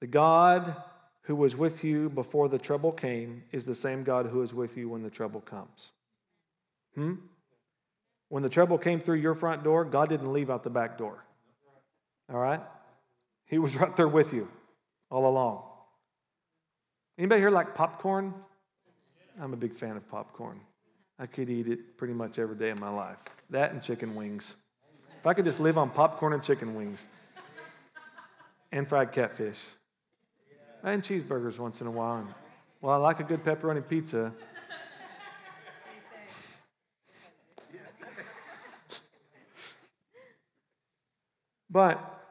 The 0.03 0.07
God 0.07 0.77
who 1.23 1.35
was 1.35 1.57
with 1.57 1.83
you 1.83 2.11
before 2.11 2.51
the 2.51 2.59
trouble 2.59 2.93
came 2.93 3.45
is 3.53 3.65
the 3.65 3.75
same 3.75 4.05
God 4.05 4.27
who 4.27 4.43
is 4.43 4.53
with 4.53 4.77
you 4.77 4.91
when 4.91 5.03
the 5.03 5.09
trouble 5.09 5.41
comes. 5.41 5.93
Hmm? 6.95 7.15
When 8.29 8.43
the 8.43 8.49
trouble 8.49 8.79
came 8.79 9.01
through 9.01 9.19
your 9.19 9.35
front 9.35 9.65
door, 9.65 9.85
God 9.85 10.09
didn't 10.09 10.33
leave 10.33 10.51
out 10.51 10.63
the 10.63 10.71
back 10.71 10.99
door. 10.99 11.25
All 12.33 12.39
right? 12.39 12.61
He 13.47 13.59
was 13.59 13.77
right 13.81 13.95
there 13.97 14.09
with 14.09 14.33
you 14.33 14.49
all 15.11 15.27
along. 15.27 15.63
Anybody 17.19 17.41
here 17.41 17.51
like 17.51 17.75
popcorn? 17.75 18.35
I'm 19.41 19.53
a 19.53 19.57
big 19.57 19.75
fan 19.75 19.97
of 19.97 20.09
popcorn. 20.09 20.61
I 21.19 21.27
could 21.27 21.49
eat 21.49 21.69
it 21.69 21.97
pretty 21.97 22.15
much 22.15 22.39
every 22.39 22.57
day 22.57 22.71
of 22.71 22.81
my 22.81 22.89
life. 22.89 23.19
That 23.51 23.73
and 23.73 23.83
chicken 23.83 24.15
wings. 24.15 24.57
If 25.21 25.27
I 25.27 25.35
could 25.35 25.45
just 25.45 25.61
live 25.61 25.79
on 25.79 25.91
popcorn 25.91 26.33
and 26.33 26.43
chicken 26.43 26.75
wings 26.75 27.09
and 28.73 28.89
fried 28.89 29.13
catfish 29.13 29.61
and 30.83 31.03
cheeseburgers 31.03 31.59
once 31.59 31.81
in 31.81 31.87
a 31.87 31.91
while. 31.91 32.19
And, 32.19 32.29
well, 32.81 32.93
I 32.93 32.97
like 32.97 33.21
a 33.21 33.25
good 33.25 33.43
pepperoni 33.43 33.87
pizza. 33.87 34.33
But 41.75 42.23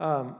um, 0.00 0.34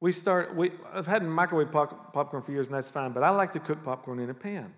we 0.00 0.10
start, 0.10 0.56
we, 0.56 0.72
I've 0.90 1.06
had 1.06 1.22
microwave 1.22 1.70
pop, 1.70 2.14
popcorn 2.14 2.42
for 2.42 2.50
years, 2.50 2.66
and 2.66 2.74
that's 2.74 2.90
fine, 2.90 3.12
but 3.12 3.22
I 3.22 3.28
like 3.28 3.52
to 3.52 3.60
cook 3.60 3.84
popcorn 3.84 4.18
in 4.18 4.30
a 4.30 4.34
pan 4.34 4.72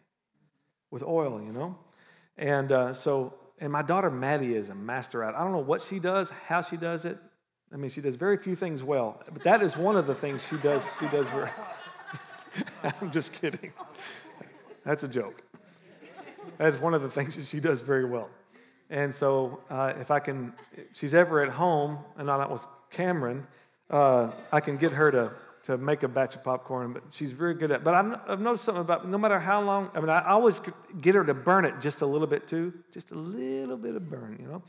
with 0.91 1.05
oil, 1.05 1.41
you 1.41 1.53
know? 1.53 1.79
And 2.37 2.73
uh, 2.73 2.93
so, 2.93 3.33
and 3.61 3.73
my 3.73 3.83
daughter 3.83 4.11
Maddie 4.11 4.55
is 4.55 4.71
a 4.71 4.75
master 4.75 5.23
at 5.23 5.35
it. 5.35 5.37
I 5.37 5.45
don't 5.45 5.53
know 5.53 5.59
what 5.59 5.81
she 5.83 6.01
does, 6.01 6.31
how 6.49 6.63
she 6.63 6.77
does 6.77 7.05
it. 7.05 7.17
I 7.73 7.77
mean, 7.77 7.91
she 7.91 8.01
does 8.01 8.17
very 8.17 8.39
few 8.39 8.57
things 8.57 8.83
well, 8.83 9.23
but 9.33 9.45
that 9.45 9.63
is 9.63 9.77
one 9.77 9.95
of 9.95 10.09
the 10.09 10.17
things 10.17 10.45
she 10.45 10.57
does. 10.57 10.85
She 10.99 11.07
does 11.07 11.29
very. 11.29 11.51
I'm 13.01 13.13
just 13.13 13.33
kidding. 13.33 13.73
That's 14.85 15.05
a 15.05 15.09
joke. 15.09 15.43
That 16.59 16.75
is 16.75 16.81
one 16.81 16.93
of 16.93 17.03
the 17.03 17.11
things 17.11 17.37
that 17.37 17.47
she 17.47 17.61
does 17.61 17.83
very 17.83 18.05
well. 18.05 18.31
And 18.91 19.13
so, 19.13 19.61
uh, 19.69 19.95
if 19.99 20.11
I 20.11 20.21
can, 20.21 20.53
if 20.73 20.87
she's 20.93 21.15
ever 21.15 21.43
at 21.43 21.51
home 21.51 21.99
and 22.17 22.27
not 22.27 22.41
out 22.41 22.53
with 22.53 22.67
Cameron, 22.91 23.47
uh, 23.91 24.31
I 24.53 24.61
can 24.61 24.77
get 24.77 24.93
her 24.93 25.11
to, 25.11 25.33
to 25.65 25.77
make 25.77 26.05
a 26.05 26.09
batch 26.09 26.37
of 26.37 26.45
popcorn, 26.45 26.93
but 26.93 27.03
she's 27.11 27.33
very 27.33 27.55
good 27.55 27.71
at 27.73 27.81
it. 27.81 27.85
But 27.85 27.95
I've, 27.95 28.21
I've 28.29 28.41
noticed 28.41 28.65
something 28.65 28.83
about 28.83 29.09
no 29.09 29.19
matter 29.19 29.41
how 29.41 29.61
long, 29.61 29.91
I 29.95 30.01
mean, 30.01 30.09
I 30.09 30.29
always 30.29 30.61
get 31.01 31.15
her 31.17 31.25
to 31.25 31.35
burn 31.35 31.65
it 31.65 31.81
just 31.81 32.03
a 32.03 32.07
little 32.07 32.29
bit 32.29 32.47
too, 32.47 32.73
just 32.93 33.11
a 33.11 33.17
little 33.17 33.77
bit 33.77 33.97
of 33.97 34.09
burn, 34.09 34.39
you 34.41 34.47
know. 34.47 34.63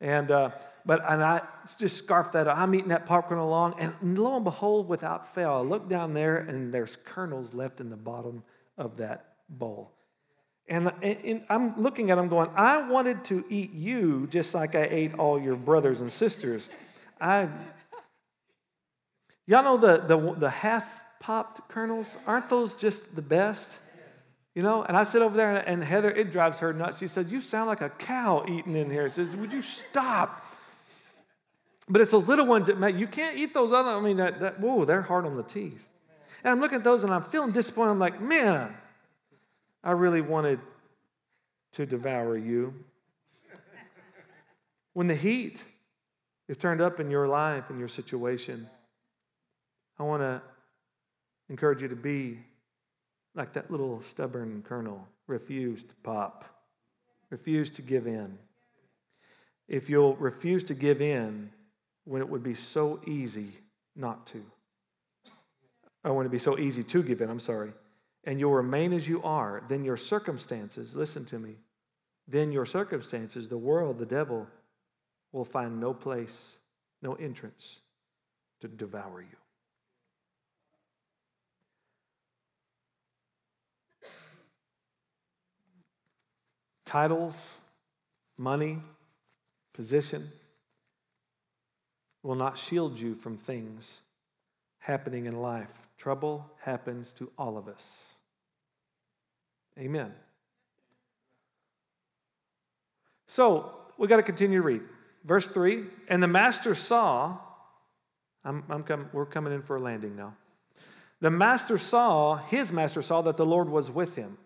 And 0.00 0.30
uh, 0.30 0.50
but 0.84 1.02
and 1.08 1.24
I 1.24 1.40
just 1.78 1.96
scarf 1.96 2.32
that 2.32 2.46
up. 2.46 2.58
I'm 2.58 2.74
eating 2.74 2.88
that 2.88 3.06
popcorn 3.06 3.40
along, 3.40 3.76
and 3.78 3.94
lo 4.18 4.36
and 4.36 4.44
behold, 4.44 4.88
without 4.88 5.34
fail, 5.34 5.52
I 5.52 5.60
look 5.60 5.88
down 5.88 6.12
there, 6.12 6.36
and 6.36 6.72
there's 6.72 6.96
kernels 7.04 7.54
left 7.54 7.80
in 7.80 7.88
the 7.88 7.96
bottom 7.96 8.42
of 8.76 8.98
that 8.98 9.36
bowl. 9.48 9.95
And, 10.68 10.92
and 11.02 11.44
I'm 11.48 11.80
looking 11.80 12.10
at 12.10 12.16
them 12.16 12.28
going, 12.28 12.50
I 12.56 12.88
wanted 12.88 13.24
to 13.26 13.44
eat 13.48 13.72
you 13.72 14.26
just 14.30 14.54
like 14.54 14.74
I 14.74 14.88
ate 14.90 15.14
all 15.14 15.40
your 15.40 15.54
brothers 15.54 16.00
and 16.00 16.10
sisters. 16.10 16.68
I 17.20 17.48
Y'all 19.46 19.62
know 19.62 19.76
the, 19.76 19.98
the, 19.98 20.34
the 20.38 20.50
half 20.50 20.84
popped 21.20 21.68
kernels? 21.68 22.16
Aren't 22.26 22.48
those 22.48 22.76
just 22.76 23.14
the 23.14 23.22
best? 23.22 23.78
You 24.54 24.62
know, 24.62 24.82
and 24.82 24.96
I 24.96 25.04
sit 25.04 25.22
over 25.22 25.36
there, 25.36 25.56
and 25.56 25.84
Heather, 25.84 26.10
it 26.10 26.32
drives 26.32 26.58
her 26.58 26.72
nuts. 26.72 26.98
She 26.98 27.08
says, 27.08 27.30
You 27.30 27.40
sound 27.40 27.68
like 27.68 27.80
a 27.80 27.90
cow 27.90 28.44
eating 28.48 28.74
in 28.74 28.90
here. 28.90 29.08
She 29.08 29.16
says, 29.16 29.36
Would 29.36 29.52
you 29.52 29.62
stop? 29.62 30.44
But 31.88 32.00
it's 32.00 32.10
those 32.10 32.26
little 32.26 32.46
ones 32.46 32.66
that 32.66 32.78
make 32.78 32.96
you 32.96 33.06
can't 33.06 33.36
eat 33.36 33.54
those 33.54 33.70
other. 33.70 33.90
I 33.90 34.00
mean, 34.00 34.16
that, 34.16 34.40
that 34.40 34.58
whoa, 34.58 34.84
they're 34.84 35.02
hard 35.02 35.26
on 35.26 35.36
the 35.36 35.42
teeth. 35.42 35.86
And 36.42 36.52
I'm 36.52 36.60
looking 36.60 36.78
at 36.78 36.84
those 36.84 37.04
and 37.04 37.14
I'm 37.14 37.22
feeling 37.22 37.52
disappointed. 37.52 37.92
I'm 37.92 37.98
like, 37.98 38.20
man, 38.20 38.74
I 39.86 39.92
really 39.92 40.20
wanted 40.20 40.58
to 41.74 41.86
devour 41.86 42.36
you. 42.36 42.74
When 44.94 45.06
the 45.06 45.14
heat 45.14 45.62
is 46.48 46.56
turned 46.56 46.80
up 46.80 46.98
in 46.98 47.08
your 47.08 47.28
life 47.28 47.70
and 47.70 47.78
your 47.78 47.86
situation, 47.86 48.68
I 49.96 50.02
want 50.02 50.22
to 50.22 50.42
encourage 51.48 51.82
you 51.82 51.88
to 51.88 51.94
be 51.94 52.40
like 53.36 53.52
that 53.52 53.70
little 53.70 54.02
stubborn 54.02 54.64
kernel, 54.66 55.06
refuse 55.28 55.84
to 55.84 55.94
pop, 56.02 56.44
refuse 57.30 57.70
to 57.70 57.82
give 57.82 58.08
in. 58.08 58.36
If 59.68 59.88
you'll 59.88 60.16
refuse 60.16 60.64
to 60.64 60.74
give 60.74 61.00
in 61.00 61.52
when 62.06 62.20
it 62.20 62.28
would 62.28 62.42
be 62.42 62.54
so 62.54 62.98
easy 63.06 63.52
not 63.94 64.26
to, 64.28 64.42
oh, 65.26 65.30
I 66.04 66.10
want 66.10 66.24
would 66.24 66.32
be 66.32 66.38
so 66.38 66.58
easy 66.58 66.82
to 66.82 67.02
give 67.04 67.20
in, 67.20 67.30
I'm 67.30 67.38
sorry, 67.38 67.70
and 68.26 68.40
you'll 68.40 68.52
remain 68.52 68.92
as 68.92 69.08
you 69.08 69.22
are, 69.22 69.62
then 69.68 69.84
your 69.84 69.96
circumstances, 69.96 70.96
listen 70.96 71.24
to 71.26 71.38
me, 71.38 71.54
then 72.26 72.50
your 72.50 72.66
circumstances, 72.66 73.48
the 73.48 73.56
world, 73.56 73.98
the 73.98 74.06
devil, 74.06 74.46
will 75.32 75.44
find 75.44 75.80
no 75.80 75.94
place, 75.94 76.56
no 77.02 77.14
entrance 77.14 77.80
to 78.60 78.68
devour 78.68 79.20
you. 79.22 79.36
Titles, 86.84 87.48
money, 88.36 88.78
position 89.72 90.28
will 92.22 92.34
not 92.34 92.58
shield 92.58 92.98
you 92.98 93.14
from 93.14 93.36
things 93.36 94.00
happening 94.78 95.26
in 95.26 95.40
life. 95.40 95.70
Trouble 95.96 96.44
happens 96.60 97.12
to 97.12 97.30
all 97.38 97.56
of 97.56 97.68
us. 97.68 98.15
Amen. 99.78 100.12
So 103.26 103.72
we 103.98 104.08
got 104.08 104.16
to 104.16 104.22
continue 104.22 104.58
to 104.58 104.66
read. 104.66 104.82
Verse 105.24 105.48
3 105.48 105.84
And 106.08 106.22
the 106.22 106.28
master 106.28 106.74
saw, 106.74 107.38
I'm, 108.44 108.64
I'm 108.68 108.82
com- 108.82 109.10
we're 109.12 109.26
coming 109.26 109.52
in 109.52 109.62
for 109.62 109.76
a 109.76 109.80
landing 109.80 110.16
now. 110.16 110.34
The 111.20 111.30
master 111.30 111.78
saw, 111.78 112.36
his 112.36 112.72
master 112.72 113.02
saw 113.02 113.22
that 113.22 113.36
the 113.36 113.46
Lord 113.46 113.68
was 113.68 113.90
with 113.90 114.14
him 114.14 114.36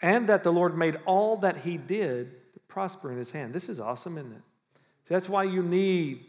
and 0.00 0.28
that 0.28 0.44
the 0.44 0.52
Lord 0.52 0.76
made 0.76 0.98
all 1.06 1.38
that 1.38 1.58
he 1.58 1.78
did 1.78 2.34
prosper 2.68 3.10
in 3.10 3.18
his 3.18 3.30
hand. 3.30 3.54
This 3.54 3.68
is 3.68 3.80
awesome, 3.80 4.18
isn't 4.18 4.32
it? 4.32 4.42
See, 5.04 5.14
that's 5.14 5.28
why 5.28 5.44
you 5.44 5.62
need 5.62 6.26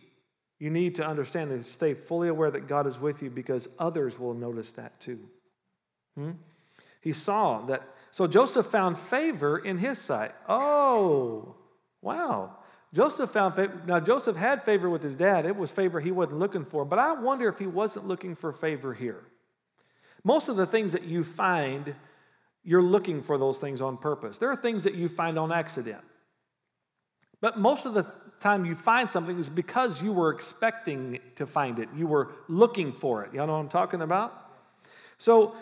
you 0.59 0.69
need 0.69 0.95
to 0.95 1.05
understand 1.05 1.51
and 1.51 1.65
stay 1.65 1.93
fully 1.93 2.29
aware 2.29 2.49
that 2.49 2.67
God 2.67 2.87
is 2.87 2.97
with 2.97 3.21
you 3.21 3.29
because 3.29 3.67
others 3.79 4.17
will 4.17 4.33
notice 4.33 4.71
that 4.71 4.97
too. 5.01 5.19
Hmm? 6.15 6.31
He 7.03 7.11
saw 7.11 7.65
that. 7.65 7.83
So 8.11 8.27
Joseph 8.27 8.67
found 8.67 8.97
favor 8.97 9.59
in 9.59 9.77
his 9.77 9.97
sight. 9.99 10.31
Oh, 10.47 11.55
wow. 12.01 12.57
Joseph 12.93 13.31
found 13.31 13.55
favor. 13.55 13.81
Now, 13.85 13.99
Joseph 13.99 14.37
had 14.37 14.63
favor 14.63 14.89
with 14.89 15.03
his 15.03 15.15
dad. 15.15 15.45
It 15.45 15.55
was 15.55 15.71
favor 15.71 15.99
he 15.99 16.11
wasn't 16.11 16.39
looking 16.39 16.63
for. 16.63 16.85
But 16.85 16.99
I 16.99 17.13
wonder 17.13 17.49
if 17.49 17.59
he 17.59 17.67
wasn't 17.67 18.07
looking 18.07 18.35
for 18.35 18.53
favor 18.53 18.93
here. 18.93 19.23
Most 20.23 20.47
of 20.47 20.55
the 20.55 20.65
things 20.65 20.93
that 20.93 21.03
you 21.03 21.23
find 21.23 21.93
you're 22.63 22.81
looking 22.81 23.21
for 23.21 23.37
those 23.37 23.57
things 23.57 23.81
on 23.81 23.97
purpose. 23.97 24.37
There 24.37 24.49
are 24.49 24.55
things 24.55 24.85
that 24.85 24.95
you 24.95 25.09
find 25.09 25.37
on 25.37 25.51
accident. 25.51 26.01
But 27.41 27.59
most 27.59 27.85
of 27.85 27.93
the 27.93 28.05
time 28.39 28.65
you 28.65 28.75
find 28.75 29.11
something 29.11 29.37
is 29.37 29.49
because 29.49 30.01
you 30.01 30.13
were 30.13 30.31
expecting 30.31 31.19
to 31.35 31.45
find 31.45 31.79
it. 31.79 31.89
You 31.93 32.07
were 32.07 32.31
looking 32.47 32.93
for 32.93 33.25
it. 33.25 33.33
Y'all 33.33 33.47
know 33.47 33.53
what 33.53 33.59
I'm 33.59 33.69
talking 33.69 34.01
about? 34.01 34.51
So 35.17 35.55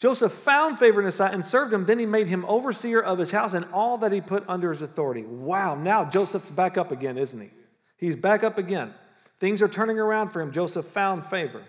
Joseph 0.00 0.32
found 0.32 0.78
favor 0.78 1.00
in 1.00 1.06
his 1.06 1.14
sight 1.14 1.34
and 1.34 1.44
served 1.44 1.72
him. 1.72 1.84
Then 1.84 1.98
he 1.98 2.06
made 2.06 2.26
him 2.26 2.44
overseer 2.46 3.00
of 3.00 3.18
his 3.18 3.30
house 3.30 3.54
and 3.54 3.64
all 3.72 3.98
that 3.98 4.12
he 4.12 4.20
put 4.20 4.44
under 4.48 4.70
his 4.70 4.82
authority. 4.82 5.22
Wow, 5.22 5.76
now 5.76 6.04
Joseph's 6.04 6.50
back 6.50 6.76
up 6.76 6.92
again, 6.92 7.16
isn't 7.16 7.40
he? 7.40 7.50
He's 7.96 8.16
back 8.16 8.42
up 8.44 8.58
again. 8.58 8.92
Things 9.38 9.62
are 9.62 9.68
turning 9.68 9.98
around 9.98 10.28
for 10.28 10.40
him. 10.40 10.52
Joseph 10.52 10.86
found 10.86 11.26
favor. 11.26 11.62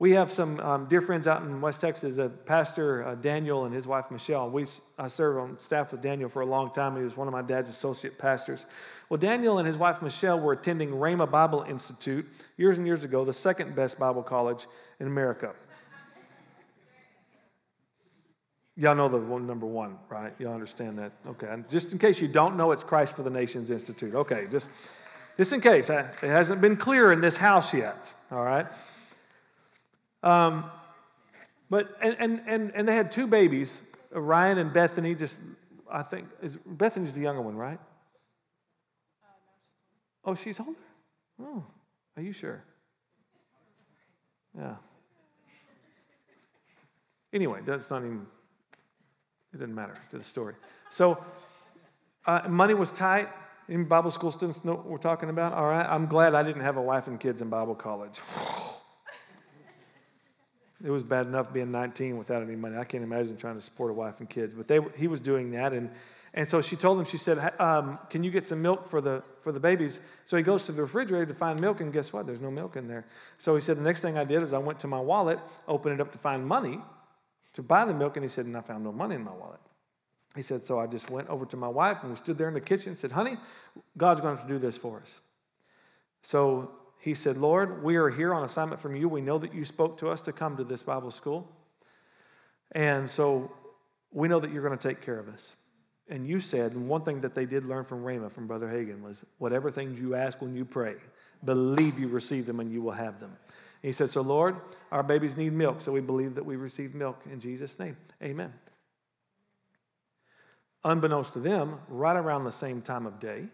We 0.00 0.10
have 0.12 0.32
some 0.32 0.58
um, 0.60 0.86
dear 0.86 1.00
friends 1.00 1.28
out 1.28 1.42
in 1.42 1.60
West 1.60 1.80
Texas, 1.80 2.18
uh, 2.18 2.28
Pastor 2.46 3.06
uh, 3.06 3.14
Daniel 3.14 3.64
and 3.64 3.74
his 3.74 3.86
wife 3.86 4.10
Michelle. 4.10 4.50
We, 4.50 4.66
I 4.98 5.06
served 5.06 5.38
on 5.38 5.58
staff 5.58 5.92
with 5.92 6.02
Daniel 6.02 6.28
for 6.28 6.42
a 6.42 6.46
long 6.46 6.72
time. 6.72 6.96
He 6.96 7.02
was 7.04 7.16
one 7.16 7.28
of 7.28 7.32
my 7.32 7.42
dad's 7.42 7.68
associate 7.68 8.18
pastors. 8.18 8.66
Well, 9.08 9.18
Daniel 9.18 9.58
and 9.58 9.66
his 9.66 9.76
wife 9.76 10.02
Michelle 10.02 10.40
were 10.40 10.52
attending 10.52 10.90
Rhema 10.90 11.30
Bible 11.30 11.62
Institute 11.62 12.26
years 12.56 12.76
and 12.76 12.86
years 12.86 13.04
ago, 13.04 13.24
the 13.24 13.32
second 13.32 13.76
best 13.76 13.96
Bible 13.98 14.22
college 14.22 14.66
in 14.98 15.06
America. 15.06 15.52
Y'all 18.76 18.94
know 18.94 19.08
the 19.08 19.18
one, 19.18 19.46
number 19.46 19.66
one, 19.66 19.96
right? 20.08 20.32
Y'all 20.38 20.52
understand 20.52 20.98
that? 20.98 21.12
Okay. 21.26 21.46
And 21.48 21.68
just 21.68 21.92
in 21.92 21.98
case 21.98 22.20
you 22.20 22.28
don't 22.28 22.56
know, 22.56 22.72
it's 22.72 22.82
Christ 22.82 23.14
for 23.14 23.22
the 23.22 23.30
Nations 23.30 23.70
Institute. 23.70 24.14
Okay, 24.14 24.46
just, 24.50 24.68
just 25.36 25.52
in 25.52 25.60
case. 25.60 25.90
Uh, 25.90 26.12
it 26.22 26.28
hasn't 26.28 26.60
been 26.60 26.76
clear 26.76 27.12
in 27.12 27.20
this 27.20 27.36
house 27.36 27.72
yet, 27.72 28.12
all 28.32 28.44
right? 28.44 28.66
Um, 30.24 30.64
but 31.70 31.96
and, 32.00 32.16
and 32.18 32.42
and 32.46 32.72
and 32.74 32.88
they 32.88 32.94
had 32.94 33.12
two 33.12 33.26
babies, 33.26 33.82
Ryan 34.10 34.58
and 34.58 34.72
Bethany. 34.72 35.14
Just 35.14 35.38
I 35.90 36.02
think 36.02 36.28
is 36.42 36.56
Bethany's 36.66 37.14
the 37.14 37.22
younger 37.22 37.42
one, 37.42 37.56
right? 37.56 37.78
Oh, 40.24 40.34
she's 40.34 40.58
older. 40.58 40.72
Oh, 41.40 41.64
are 42.16 42.22
you 42.22 42.32
sure? 42.32 42.64
Yeah. 44.56 44.76
Anyway, 47.32 47.60
that's 47.66 47.90
not 47.90 48.02
even, 48.04 48.26
it 49.54 49.58
didn't 49.58 49.74
matter 49.74 49.94
to 50.10 50.18
the 50.18 50.24
story. 50.24 50.54
So, 50.90 51.22
uh, 52.26 52.42
money 52.48 52.74
was 52.74 52.90
tight. 52.90 53.28
In 53.68 53.84
Bible 53.84 54.10
school 54.10 54.30
students 54.30 54.64
know 54.64 54.74
what 54.74 54.86
we're 54.86 54.98
talking 54.98 55.30
about? 55.30 55.52
All 55.52 55.66
right. 55.66 55.86
I'm 55.86 56.06
glad 56.06 56.34
I 56.34 56.42
didn't 56.42 56.62
have 56.62 56.76
a 56.76 56.82
wife 56.82 57.06
and 57.06 57.20
kids 57.20 57.40
in 57.40 57.48
Bible 57.48 57.74
college. 57.74 58.20
it 60.84 60.90
was 60.90 61.02
bad 61.02 61.26
enough 61.26 61.52
being 61.52 61.70
19 61.70 62.18
without 62.18 62.42
any 62.42 62.56
money. 62.56 62.76
I 62.76 62.84
can't 62.84 63.04
imagine 63.04 63.36
trying 63.36 63.54
to 63.54 63.60
support 63.60 63.90
a 63.90 63.94
wife 63.94 64.20
and 64.20 64.28
kids. 64.28 64.54
But 64.54 64.68
they, 64.68 64.80
he 64.96 65.06
was 65.06 65.20
doing 65.20 65.52
that. 65.52 65.72
And, 65.72 65.90
and 66.34 66.48
so 66.48 66.60
she 66.60 66.76
told 66.76 66.98
him, 66.98 67.04
she 67.04 67.16
said, 67.16 67.38
um, 67.60 67.98
Can 68.10 68.24
you 68.24 68.30
get 68.30 68.44
some 68.44 68.60
milk 68.60 68.86
for 68.88 69.00
the, 69.00 69.22
for 69.42 69.52
the 69.52 69.60
babies? 69.60 70.00
So 70.24 70.36
he 70.36 70.42
goes 70.42 70.66
to 70.66 70.72
the 70.72 70.82
refrigerator 70.82 71.26
to 71.26 71.34
find 71.34 71.60
milk. 71.60 71.80
And 71.80 71.92
guess 71.92 72.12
what? 72.12 72.26
There's 72.26 72.42
no 72.42 72.50
milk 72.50 72.76
in 72.76 72.88
there. 72.88 73.06
So 73.38 73.54
he 73.54 73.60
said, 73.60 73.78
The 73.78 73.82
next 73.82 74.00
thing 74.00 74.18
I 74.18 74.24
did 74.24 74.42
is 74.42 74.52
I 74.52 74.58
went 74.58 74.80
to 74.80 74.88
my 74.88 75.00
wallet, 75.00 75.38
opened 75.68 75.94
it 75.94 76.00
up 76.00 76.12
to 76.12 76.18
find 76.18 76.46
money 76.46 76.80
to 77.54 77.62
buy 77.62 77.84
the 77.84 77.94
milk. 77.94 78.16
And 78.16 78.24
he 78.24 78.28
said, 78.28 78.46
And 78.46 78.56
I 78.56 78.60
found 78.60 78.84
no 78.84 78.92
money 78.92 79.14
in 79.14 79.24
my 79.24 79.32
wallet. 79.32 79.60
He 80.36 80.42
said, 80.42 80.64
So 80.64 80.78
I 80.78 80.86
just 80.86 81.10
went 81.10 81.28
over 81.28 81.46
to 81.46 81.56
my 81.56 81.68
wife 81.68 81.98
and 82.02 82.10
we 82.10 82.16
stood 82.16 82.38
there 82.38 82.48
in 82.48 82.54
the 82.54 82.60
kitchen 82.60 82.90
and 82.90 82.98
said, 82.98 83.12
Honey, 83.12 83.36
God's 83.96 84.20
going 84.20 84.38
to 84.38 84.46
do 84.46 84.58
this 84.58 84.76
for 84.76 85.00
us. 85.00 85.20
So 86.22 86.70
he 86.98 87.14
said, 87.14 87.36
Lord, 87.36 87.82
we 87.82 87.96
are 87.96 88.08
here 88.08 88.32
on 88.32 88.44
assignment 88.44 88.80
from 88.80 88.96
you. 88.96 89.08
We 89.08 89.20
know 89.20 89.38
that 89.38 89.54
you 89.54 89.64
spoke 89.64 89.98
to 89.98 90.08
us 90.08 90.22
to 90.22 90.32
come 90.32 90.56
to 90.56 90.64
this 90.64 90.82
Bible 90.82 91.10
school. 91.10 91.46
And 92.72 93.08
so 93.08 93.52
we 94.10 94.26
know 94.26 94.40
that 94.40 94.50
you're 94.50 94.66
going 94.66 94.76
to 94.76 94.88
take 94.88 95.02
care 95.02 95.18
of 95.18 95.28
us. 95.28 95.54
And 96.08 96.26
you 96.26 96.40
said, 96.40 96.72
and 96.72 96.88
one 96.88 97.02
thing 97.02 97.20
that 97.20 97.34
they 97.34 97.46
did 97.46 97.64
learn 97.64 97.84
from 97.84 98.02
Rhema, 98.02 98.30
from 98.30 98.46
Brother 98.46 98.68
Hagin, 98.68 99.02
was 99.02 99.24
whatever 99.38 99.70
things 99.70 99.98
you 99.98 100.14
ask 100.14 100.40
when 100.40 100.54
you 100.54 100.64
pray, 100.64 100.96
believe 101.44 101.98
you 101.98 102.08
receive 102.08 102.46
them 102.46 102.60
and 102.60 102.70
you 102.70 102.82
will 102.82 102.92
have 102.92 103.20
them. 103.20 103.36
He 103.84 103.92
said, 103.92 104.10
So, 104.10 104.22
Lord, 104.22 104.56
our 104.90 105.02
babies 105.02 105.36
need 105.36 105.52
milk, 105.52 105.80
so 105.80 105.92
we 105.92 106.00
believe 106.00 106.34
that 106.34 106.44
we 106.44 106.56
receive 106.56 106.94
milk 106.94 107.22
in 107.30 107.38
Jesus' 107.38 107.78
name. 107.78 107.96
Amen 108.22 108.52
unbeknownst 110.84 111.32
to 111.32 111.40
them, 111.40 111.78
right 111.88 112.16
around 112.16 112.44
the 112.44 112.52
same 112.52 112.82
time 112.82 113.06
of 113.06 113.18
day, 113.18 113.46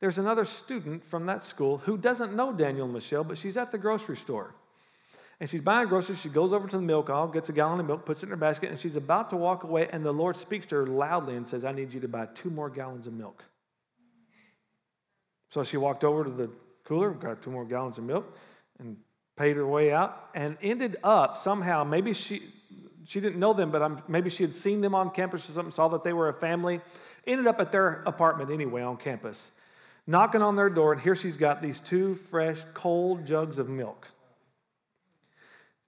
there's 0.00 0.18
another 0.18 0.44
student 0.44 1.04
from 1.04 1.26
that 1.26 1.42
school 1.42 1.78
who 1.78 1.96
doesn't 1.96 2.34
know 2.34 2.52
Daniel 2.52 2.86
and 2.86 2.94
Michelle, 2.94 3.22
but 3.22 3.38
she's 3.38 3.56
at 3.56 3.70
the 3.70 3.78
grocery 3.78 4.16
store. 4.16 4.54
And 5.38 5.48
she's 5.48 5.60
buying 5.60 5.88
groceries. 5.88 6.20
She 6.20 6.28
goes 6.28 6.52
over 6.52 6.68
to 6.68 6.76
the 6.76 6.82
milk 6.82 7.10
aisle, 7.10 7.28
gets 7.28 7.48
a 7.48 7.52
gallon 7.52 7.80
of 7.80 7.86
milk, 7.86 8.06
puts 8.06 8.22
it 8.22 8.26
in 8.26 8.30
her 8.30 8.36
basket, 8.36 8.70
and 8.70 8.78
she's 8.78 8.96
about 8.96 9.30
to 9.30 9.36
walk 9.36 9.64
away. 9.64 9.88
And 9.92 10.04
the 10.04 10.12
Lord 10.12 10.36
speaks 10.36 10.66
to 10.66 10.76
her 10.76 10.86
loudly 10.86 11.36
and 11.36 11.46
says, 11.46 11.64
I 11.64 11.72
need 11.72 11.92
you 11.92 12.00
to 12.00 12.08
buy 12.08 12.26
two 12.26 12.50
more 12.50 12.70
gallons 12.70 13.06
of 13.06 13.12
milk. 13.12 13.44
So 15.50 15.62
she 15.62 15.76
walked 15.76 16.04
over 16.04 16.24
to 16.24 16.30
the 16.30 16.50
cooler, 16.84 17.10
got 17.10 17.42
two 17.42 17.50
more 17.50 17.64
gallons 17.64 17.98
of 17.98 18.04
milk, 18.04 18.36
and 18.78 18.96
paid 19.42 19.56
her 19.56 19.66
way 19.66 19.92
out, 19.92 20.28
and 20.36 20.56
ended 20.62 20.96
up 21.02 21.36
somehow, 21.36 21.82
maybe 21.82 22.12
she, 22.12 22.40
she 23.04 23.18
didn't 23.18 23.40
know 23.40 23.52
them, 23.52 23.72
but 23.72 23.82
I'm, 23.82 24.00
maybe 24.06 24.30
she 24.30 24.44
had 24.44 24.54
seen 24.54 24.80
them 24.80 24.94
on 24.94 25.10
campus 25.10 25.50
or 25.50 25.52
something, 25.52 25.72
saw 25.72 25.88
that 25.88 26.04
they 26.04 26.12
were 26.12 26.28
a 26.28 26.32
family. 26.32 26.80
Ended 27.26 27.48
up 27.48 27.60
at 27.60 27.72
their 27.72 28.04
apartment 28.06 28.52
anyway 28.52 28.82
on 28.82 28.98
campus, 28.98 29.50
knocking 30.06 30.42
on 30.42 30.54
their 30.54 30.70
door, 30.70 30.92
and 30.92 31.02
here 31.02 31.16
she's 31.16 31.36
got 31.36 31.60
these 31.60 31.80
two 31.80 32.14
fresh, 32.14 32.60
cold 32.72 33.26
jugs 33.26 33.58
of 33.58 33.68
milk. 33.68 34.06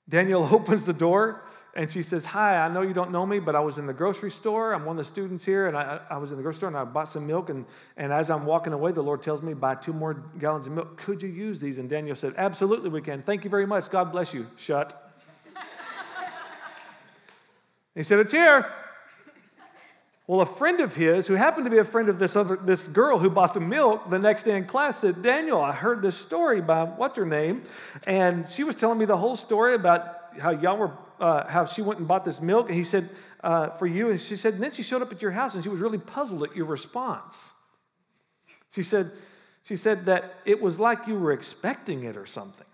Daniel 0.09 0.43
opens 0.53 0.83
the 0.83 0.93
door 0.93 1.45
and 1.77 1.91
she 1.91 2.03
says, 2.03 2.25
Hi, 2.27 2.65
I 2.65 2.69
know 2.69 2.83
you 2.83 2.95
don't 2.95 3.11
know 3.11 3.27
me, 3.27 3.41
but 3.41 3.57
I 3.57 3.61
was 3.61 3.79
in 3.79 3.87
the 3.87 3.93
grocery 3.93 4.31
store. 4.31 4.73
I'm 4.73 4.85
one 4.85 4.99
of 4.99 5.05
the 5.05 5.11
students 5.11 5.45
here, 5.45 5.67
and 5.67 5.77
I, 5.77 6.01
I 6.09 6.19
was 6.19 6.31
in 6.31 6.37
the 6.37 6.43
grocery 6.43 6.59
store 6.59 6.69
and 6.69 6.79
I 6.79 6.85
bought 6.85 7.09
some 7.09 7.27
milk. 7.27 7.51
And, 7.51 7.67
and 7.97 8.13
as 8.13 8.31
I'm 8.31 8.47
walking 8.47 8.73
away, 8.73 8.93
the 8.93 9.03
Lord 9.03 9.23
tells 9.23 9.43
me, 9.43 9.55
Buy 9.55 9.75
two 9.75 9.93
more 9.93 10.15
gallons 10.39 10.67
of 10.67 10.73
milk. 10.73 10.97
Could 10.97 11.23
you 11.23 11.29
use 11.29 11.61
these? 11.61 11.79
And 11.79 11.91
Daniel 11.91 12.15
said, 12.15 12.35
Absolutely, 12.37 12.91
we 12.91 13.01
can. 13.01 13.23
Thank 13.23 13.45
you 13.45 13.51
very 13.51 13.67
much. 13.67 13.91
God 13.91 14.13
bless 14.13 14.33
you. 14.33 14.47
Shut. 14.57 15.01
He 17.95 18.03
said, 18.03 18.21
It's 18.21 18.33
here. 18.33 18.73
Well, 20.27 20.41
a 20.41 20.47
friend 20.47 20.81
of 20.81 20.95
his, 20.97 21.27
who 21.27 21.35
happened 21.35 21.67
to 21.67 21.71
be 21.71 21.77
a 21.77 21.85
friend 21.85 22.09
of 22.09 22.19
this 22.19 22.35
other 22.35 22.57
this 22.57 22.89
girl 22.89 23.19
who 23.19 23.29
bought 23.29 23.53
the 23.53 23.61
milk 23.61 24.09
the 24.09 24.19
next 24.19 24.45
day 24.45 24.57
in 24.57 24.65
class, 24.65 25.01
said, 25.01 25.23
Daniel, 25.23 25.61
I 25.61 25.73
heard 25.73 26.01
this 26.01 26.17
story 26.17 26.63
by 26.63 26.85
what's 26.85 27.19
her 27.19 27.27
name? 27.27 27.63
And 28.07 28.49
she 28.49 28.65
was 28.65 28.75
telling 28.75 28.99
me 28.99 29.05
the 29.05 29.19
whole 29.19 29.37
story 29.37 29.75
about 29.75 30.24
how 30.39 30.51
y'all 30.51 30.77
were, 30.77 30.93
uh, 31.21 31.47
how 31.49 31.65
she 31.65 31.83
went 31.83 31.99
and 31.99 32.09
bought 32.09 32.25
this 32.25 32.41
milk. 32.41 32.69
And 32.69 32.77
he 32.77 32.85
said, 32.85 33.11
uh, 33.43 33.71
for 33.71 33.87
you. 33.87 34.11
And 34.11 34.21
she 34.21 34.37
said, 34.37 34.55
and 34.55 34.63
then 34.63 34.73
she 34.73 34.83
showed 34.83 35.03
up 35.03 35.13
at 35.13 35.23
your 35.23 35.31
house 35.31 35.55
and 35.55 35.63
she 35.63 35.69
was 35.69 35.81
really 35.81 35.99
puzzled 35.99 36.43
at 36.43 36.57
your 36.57 36.67
response. 36.67 37.51
She 38.71 38.83
said, 38.83 39.13
she 39.63 39.77
said 39.77 40.07
that 40.07 40.35
it 40.45 40.61
was 40.61 40.81
like 40.81 41.07
you 41.07 41.19
were 41.19 41.33
expecting 41.33 42.05
it 42.05 42.17
or 42.17 42.27
something. 42.27 42.67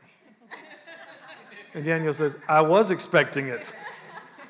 And 1.74 1.84
Daniel 1.84 2.12
says, 2.12 2.36
I 2.48 2.62
was 2.62 2.90
expecting 2.90 3.46
it. 3.46 3.72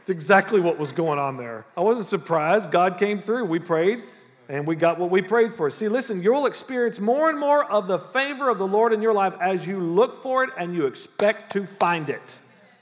It's 0.00 0.10
exactly 0.10 0.60
what 0.60 0.78
was 0.78 0.92
going 0.92 1.18
on 1.18 1.36
there. 1.36 1.66
I 1.76 1.82
wasn't 1.82 2.06
surprised. 2.06 2.70
God 2.70 2.98
came 2.98 3.18
through. 3.18 3.44
We 3.44 3.58
prayed 3.58 4.02
and 4.48 4.66
we 4.66 4.74
got 4.74 4.98
what 4.98 5.10
we 5.10 5.22
prayed 5.22 5.54
for. 5.54 5.70
See, 5.70 5.88
listen, 5.88 6.22
you'll 6.22 6.46
experience 6.46 6.98
more 6.98 7.30
and 7.30 7.38
more 7.38 7.64
of 7.70 7.86
the 7.86 7.98
favor 7.98 8.48
of 8.48 8.58
the 8.58 8.66
Lord 8.66 8.92
in 8.92 9.02
your 9.02 9.12
life 9.12 9.34
as 9.40 9.66
you 9.66 9.78
look 9.78 10.22
for 10.22 10.42
it 10.44 10.50
and 10.56 10.74
you 10.74 10.86
expect 10.86 11.52
to 11.52 11.66
find 11.66 12.10
it. 12.10 12.38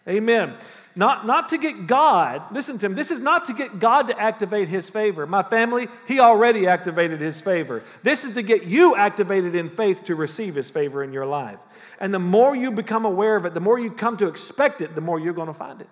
Amen. 0.09 0.55
Not, 0.97 1.27
not 1.27 1.51
to 1.51 1.59
get 1.59 1.87
God, 1.87 2.43
listen 2.51 2.77
to 2.79 2.87
him, 2.87 2.97
this 2.97 3.13
is 3.13 3.21
not 3.21 3.45
to 3.45 3.53
get 3.53 3.79
God 3.79 4.09
to 4.09 4.21
activate 4.21 4.67
his 4.67 4.91
favor. 4.91 5.27
My 5.27 5.45
family, 5.45 5.87
he 6.09 6.19
already 6.19 6.67
activated 6.67 7.21
his 7.21 7.41
favor. 7.41 7.85
This 8.03 8.25
is 8.25 8.35
to 8.35 8.43
get 8.43 8.65
you 8.65 8.97
activated 8.97 9.55
in 9.55 9.71
faith 9.71 10.05
to 10.05 10.17
receive 10.17 10.57
his 10.57 10.69
favor 10.71 11.05
in 11.05 11.13
your 11.13 11.27
life. 11.27 11.61
And 12.01 12.13
the 12.13 12.19
more 12.19 12.57
you 12.57 12.73
become 12.73 13.05
aware 13.05 13.37
of 13.37 13.47
it, 13.47 13.55
the 13.55 13.61
more 13.61 13.79
you 13.79 13.93
come 13.93 14.17
to 14.17 14.27
expect 14.27 14.81
it, 14.81 14.97
the 14.97 15.01
more 15.01 15.21
you're 15.21 15.35
going 15.35 15.47
to 15.47 15.55
find 15.55 15.81
it. 15.81 15.89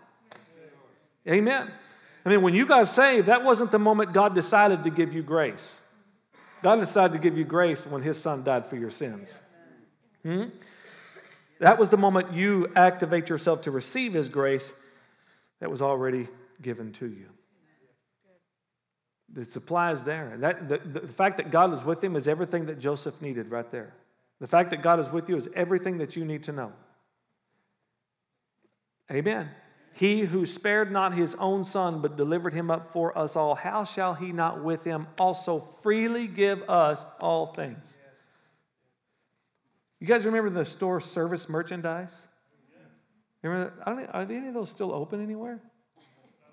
Amen. 1.29 1.71
I 2.25 2.29
mean, 2.29 2.43
when 2.43 2.55
you 2.55 2.67
got 2.67 2.89
saved, 2.89 3.29
that 3.29 3.45
wasn't 3.45 3.71
the 3.71 3.79
moment 3.79 4.13
God 4.13 4.35
decided 4.35 4.83
to 4.83 4.91
give 4.91 5.15
you 5.15 5.23
grace. 5.23 5.81
God 6.65 6.81
decided 6.81 7.13
to 7.13 7.21
give 7.21 7.39
you 7.39 7.45
grace 7.45 7.87
when 7.87 8.03
His 8.03 8.21
Son 8.21 8.43
died 8.43 8.67
for 8.67 8.75
your 8.75 8.91
sins. 8.91 9.39
Hmm? 10.25 10.47
That 11.59 11.79
was 11.79 11.89
the 11.89 11.97
moment 11.97 12.33
you 12.33 12.71
activate 12.77 13.29
yourself 13.29 13.63
to 13.63 13.71
receive 13.71 14.13
His 14.13 14.29
grace 14.29 14.73
that 15.61 15.71
was 15.71 15.83
already 15.83 16.29
given 16.61 16.93
to 16.93 17.07
you. 17.07 17.27
The 19.33 19.45
supply 19.45 19.93
is 19.93 20.05
there. 20.05 20.29
And 20.29 20.43
that, 20.43 20.69
the, 20.69 20.79
the 20.79 21.07
fact 21.07 21.39
that 21.39 21.51
God 21.51 21.73
is 21.73 21.83
with 21.83 22.03
him 22.03 22.17
is 22.17 22.29
everything 22.29 22.67
that 22.67 22.79
Joseph 22.79 23.21
needed 23.21 23.51
right 23.51 23.71
there. 23.71 23.93
The 24.41 24.47
fact 24.47 24.71
that 24.71 24.83
God 24.83 25.01
is 25.01 25.11
with 25.11 25.29
you 25.29 25.37
is 25.37 25.49
everything 25.55 25.99
that 25.99 26.15
you 26.15 26.25
need 26.25 26.45
to 26.45 26.53
know. 26.53 26.73
Amen. 29.11 29.49
He 29.95 30.21
who 30.21 30.45
spared 30.45 30.93
not 30.93 31.15
his 31.15 31.35
own 31.37 31.65
son, 31.65 32.03
but 32.03 32.17
delivered 32.17 32.53
him 32.53 32.71
up 32.71 32.93
for 32.93 33.17
us 33.17 33.35
all, 33.35 33.55
how 33.55 33.85
shall 33.85 34.15
he 34.15 34.31
not 34.31 34.63
with 34.63 34.85
him 34.85 35.07
also 35.19 35.61
freely 35.83 36.27
give 36.27 36.63
us 36.69 37.05
all 37.21 37.47
things? 37.47 37.99
You 40.01 40.07
guys 40.07 40.27
remember 40.27 40.51
the 40.51 40.65
store 40.65 41.01
service 41.01 41.49
merchandise? 41.49 42.27
Remember, 43.43 43.73
that? 43.85 44.15
are 44.15 44.23
any 44.23 44.49
of 44.49 44.55
those 44.55 44.71
still 44.71 44.93
open 44.93 45.23
anywhere? 45.23 45.61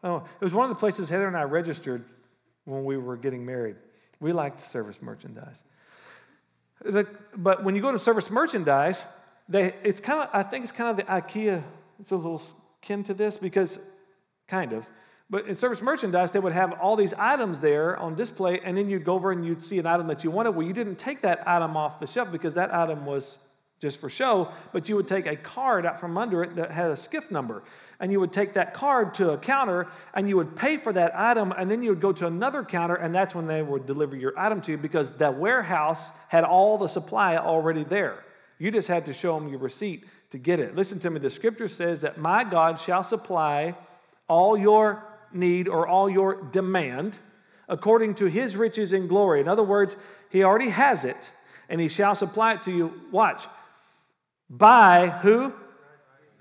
Oh, 0.04 0.18
it 0.18 0.44
was 0.44 0.54
one 0.54 0.70
of 0.70 0.76
the 0.76 0.80
places 0.80 1.10
Heather 1.10 1.28
and 1.28 1.36
I 1.36 1.44
registered 1.44 2.04
when 2.66 2.86
we 2.86 2.98
were 2.98 3.18
getting 3.18 3.46
married. 3.46 3.76
We 4.20 4.32
liked 4.32 4.60
service 4.60 5.02
merchandise. 5.02 5.64
The, 6.84 7.08
but 7.36 7.64
when 7.64 7.76
you 7.76 7.82
go 7.82 7.92
to 7.92 8.00
service 8.00 8.30
merchandise, 8.30 9.06
they, 9.48 9.74
it's 9.84 10.00
kind 10.00 10.22
of, 10.22 10.30
I 10.34 10.44
think 10.44 10.64
it's 10.64 10.72
kind 10.72 10.90
of 10.90 10.98
the 10.98 11.12
IKEA, 11.12 11.64
it's 12.00 12.12
a 12.12 12.16
little 12.16 12.42
kin 12.82 13.04
to 13.06 13.14
this 13.14 13.38
because, 13.38 13.80
kind 14.48 14.74
of. 14.74 14.88
But 15.34 15.48
in 15.48 15.56
service 15.56 15.82
merchandise, 15.82 16.30
they 16.30 16.39
would 16.39 16.54
have 16.54 16.74
all 16.74 16.96
these 16.96 17.15
items 17.15 17.60
there 17.60 17.98
on 17.98 18.13
display, 18.13 18.60
and 18.60 18.78
then 18.78 18.88
you'd 18.88 19.04
go 19.04 19.15
over 19.15 19.32
and 19.32 19.43
you'd 19.43 19.63
see 19.63 19.80
an 19.80 19.88
item 19.88 20.06
that 20.06 20.24
you 20.24 20.30
wanted. 20.30 20.52
Well, 20.52 20.67
you 20.67 20.74
didn't 20.74 20.98
take 20.98 21.22
that 21.22 21.41
item 21.48 21.76
off 21.76 22.00
the 22.00 22.06
shelf 22.06 22.32
because 22.32 22.54
that 22.54 22.72
item 22.72 23.04
was 23.04 23.39
just 23.80 24.00
for 24.00 24.12
show, 24.12 24.52
but 24.74 24.88
you 24.88 24.96
would 24.96 25.08
take 25.08 25.26
a 25.26 25.36
card 25.36 25.88
out 25.88 26.00
from 26.00 26.19
under 26.19 26.43
it 26.43 26.56
that 26.58 26.69
had 26.69 26.91
a 26.91 26.96
skiff 26.96 27.32
number. 27.32 27.63
And 28.00 28.12
you 28.12 28.19
would 28.19 28.32
take 28.32 28.54
that 28.54 28.76
card 28.76 29.15
to 29.15 29.32
a 29.32 29.38
counter 29.39 29.88
and 30.13 30.30
you 30.30 30.38
would 30.38 30.56
pay 30.56 30.78
for 30.78 30.93
that 30.93 31.17
item, 31.19 31.52
and 31.58 31.67
then 31.72 31.82
you 31.82 31.89
would 31.89 32.00
go 32.00 32.12
to 32.12 32.28
another 32.28 32.63
counter, 32.63 32.93
and 32.93 33.15
that's 33.15 33.34
when 33.34 33.48
they 33.48 33.63
would 33.63 33.88
deliver 33.88 34.15
your 34.15 34.38
item 34.38 34.62
to 34.62 34.74
you 34.74 34.78
because 34.78 35.10
the 35.10 35.32
warehouse 35.32 36.12
had 36.28 36.43
all 36.43 36.78
the 36.78 36.88
supply 36.88 37.38
already 37.38 37.84
there. 37.84 38.24
You 38.60 38.69
just 38.69 38.88
had 38.88 39.08
to 39.08 39.13
show 39.13 39.39
them 39.39 39.50
your 39.50 39.58
receipt 39.58 40.06
to 40.30 40.38
get 40.38 40.60
it. 40.60 40.76
Listen 40.76 41.00
to 41.00 41.10
me. 41.10 41.19
The 41.19 41.32
scripture 41.32 41.67
says 41.67 42.02
that 42.02 42.19
my 42.19 42.43
God 42.43 42.80
shall 42.80 43.04
supply 43.04 43.76
all 44.28 44.56
your 44.56 45.04
need 45.34 45.67
or 45.67 45.88
all 45.88 46.10
your 46.10 46.41
demand 46.52 47.17
according 47.67 48.15
to 48.15 48.26
his 48.26 48.56
riches 48.56 48.93
in 48.93 49.08
glory. 49.08 49.39
In 49.41 49.48
other 49.48 49.63
words, 49.63 49.96
he 50.30 50.43
already 50.43 50.69
has 50.69 51.06
it 51.06 51.32
and 51.69 51.80
he 51.80 51.88
shall 51.88 52.15
supply 52.15 52.54
it 52.54 52.63
to 52.63 52.72
you. 52.72 53.02
Watch. 53.12 53.48
By 54.50 55.10
who? 55.10 55.54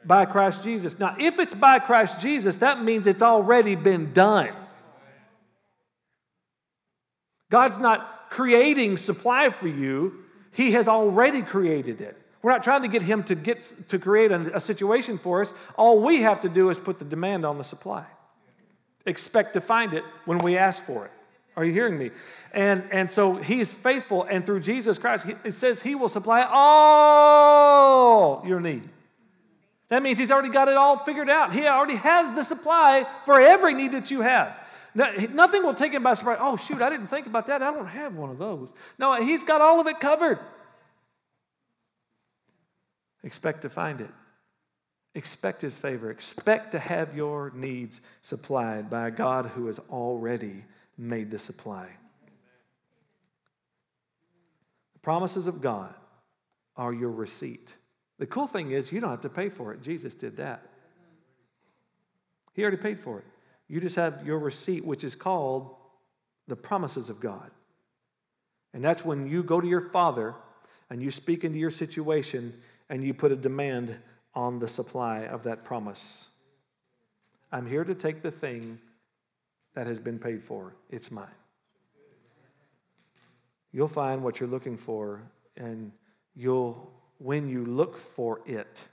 By 0.05 0.27
Christ 0.27 0.65
Jesus. 0.65 0.99
Now, 0.99 1.17
if 1.19 1.39
it's 1.39 1.55
by 1.55 1.79
Christ 1.79 2.21
Jesus, 2.21 2.59
that 2.59 2.83
means 2.83 3.07
it's 3.07 3.23
already 3.23 3.77
been 3.77 4.13
done. 4.13 4.51
God's 7.51 7.79
not 7.79 8.31
creating 8.31 8.97
supply 8.97 9.51
for 9.51 9.69
you, 9.69 10.25
He 10.53 10.73
has 10.73 10.89
already 10.89 11.43
created 11.43 12.01
it. 12.01 12.19
We're 12.43 12.51
not 12.51 12.65
trying 12.65 12.83
to 12.83 12.89
get 12.89 13.03
him 13.03 13.23
to, 13.25 13.35
get, 13.37 13.73
to 13.89 13.99
create 13.99 14.33
a, 14.33 14.57
a 14.57 14.61
situation 14.61 15.17
for 15.17 15.43
us. 15.43 15.53
All 15.77 16.01
we 16.01 16.23
have 16.23 16.41
to 16.41 16.49
do 16.49 16.71
is 16.71 16.79
put 16.79 16.99
the 16.99 17.05
demand 17.05 17.47
on 17.47 17.57
the 17.57 17.65
supply. 17.65 18.05
Expect 19.07 19.55
to 19.55 19.61
find 19.61 19.95
it 19.95 20.05
when 20.25 20.39
we 20.39 20.57
ask 20.57 20.83
for 20.83 21.07
it. 21.07 21.13
Are 21.57 21.65
you 21.65 21.73
hearing 21.73 21.99
me? 21.99 22.11
And, 22.53 22.85
and 22.91 23.11
so 23.11 23.37
he's 23.37 23.73
faithful, 23.73 24.25
and 24.25 24.47
through 24.47 24.61
Jesus 24.61 24.97
Christ, 24.99 25.27
he, 25.27 25.35
it 25.45 25.53
says 25.53 25.83
he 25.83 25.95
will 25.95 26.09
supply 26.09 26.47
all 26.51 28.43
your 28.47 28.61
need. 28.61 28.89
That 29.89 30.03
means 30.03 30.17
he's 30.17 30.31
already 30.31 30.49
got 30.49 30.69
it 30.69 30.77
all 30.77 30.97
figured 30.99 31.29
out. 31.29 31.53
He 31.53 31.67
already 31.67 31.97
has 31.97 32.31
the 32.31 32.43
supply 32.43 33.07
for 33.27 33.39
every 33.39 33.75
need 33.75 33.93
that 33.93 34.11
you 34.11 34.23
have. 34.23 34.57
Nothing 34.95 35.63
will 35.63 35.75
take 35.75 35.93
him 35.93 36.03
by 36.03 36.15
surprise. 36.15 36.39
Oh, 36.41 36.57
shoot, 36.57 36.81
I 36.81 36.89
didn't 36.89 37.09
think 37.09 37.27
about 37.27 37.47
that. 37.47 37.63
I 37.63 37.73
don't 37.73 37.87
have 37.87 38.15
one 38.15 38.31
of 38.31 38.39
those. 38.39 38.69
No, 38.99 39.21
he's 39.21 39.45
got 39.45 39.61
all 39.61 39.81
of 39.81 39.87
it 39.87 40.01
covered. 40.01 40.39
Expect 43.23 43.63
to 43.63 43.71
find 43.71 44.01
it. 44.01 44.11
Expect 45.15 45.61
his 45.61 45.79
favor. 45.79 46.11
Expect 46.11 46.73
to 46.73 46.79
have 46.79 47.15
your 47.15 47.53
needs 47.55 48.01
supplied 48.23 48.89
by 48.89 49.09
a 49.09 49.11
God 49.11 49.47
who 49.47 49.67
has 49.67 49.79
already 49.91 50.65
made 50.97 51.31
the 51.31 51.39
supply. 51.39 51.87
The 54.95 55.01
promises 55.01 55.47
of 55.47 55.61
God 55.61 55.95
are 56.77 56.95
your 56.95 57.11
receipt. 57.11 57.75
The 58.19 58.27
cool 58.27 58.47
thing 58.47 58.71
is, 58.71 58.91
you 58.91 59.01
don't 59.01 59.11
have 59.11 59.21
to 59.23 59.29
pay 59.29 59.51
for 59.51 59.73
it. 59.75 59.83
Jesus 59.83 60.15
did 60.15 60.37
that. 60.39 60.63
He 62.55 62.63
already 62.63 62.77
paid 62.77 63.01
for 63.01 63.19
it. 63.19 63.25
You 63.69 63.81
just 63.81 63.97
have 63.97 64.27
your 64.27 64.39
receipt, 64.39 64.85
which 64.85 65.05
is 65.05 65.15
called 65.15 65.75
the 66.47 66.57
promises 66.57 67.11
of 67.11 67.21
God. 67.21 67.51
And 68.75 68.83
that's 68.83 69.05
when 69.05 69.27
you 69.27 69.43
go 69.43 69.61
to 69.61 69.67
your 69.67 69.81
Father 69.81 70.35
and 70.89 71.03
you 71.03 71.11
speak 71.11 71.45
into 71.45 71.59
your 71.59 71.71
situation 71.71 72.55
and 72.89 73.05
you 73.05 73.15
put 73.15 73.33
a 73.33 73.37
demand 73.37 73.97
on 74.35 74.59
the 74.59 74.69
supply 74.69 75.25
of 75.27 75.43
that 75.45 75.65
promise. 75.65 76.29
I'm 77.51 77.67
here 77.67 77.85
to 77.85 77.95
take 77.95 78.23
the 78.23 78.31
thing 78.31 78.79
that 79.75 79.87
has 79.87 79.99
been 79.99 80.19
paid 80.19 80.43
for. 80.43 80.75
It's 80.91 81.11
mine. 81.11 81.27
You'll 83.73 83.89
find 83.89 84.23
what 84.23 84.39
you're 84.39 84.49
looking 84.49 84.77
for, 84.77 85.23
and 85.57 85.93
you'll, 86.35 86.93
when 87.19 87.49
you 87.49 87.65
look 87.65 87.97
for 87.97 88.41
it 88.47 88.87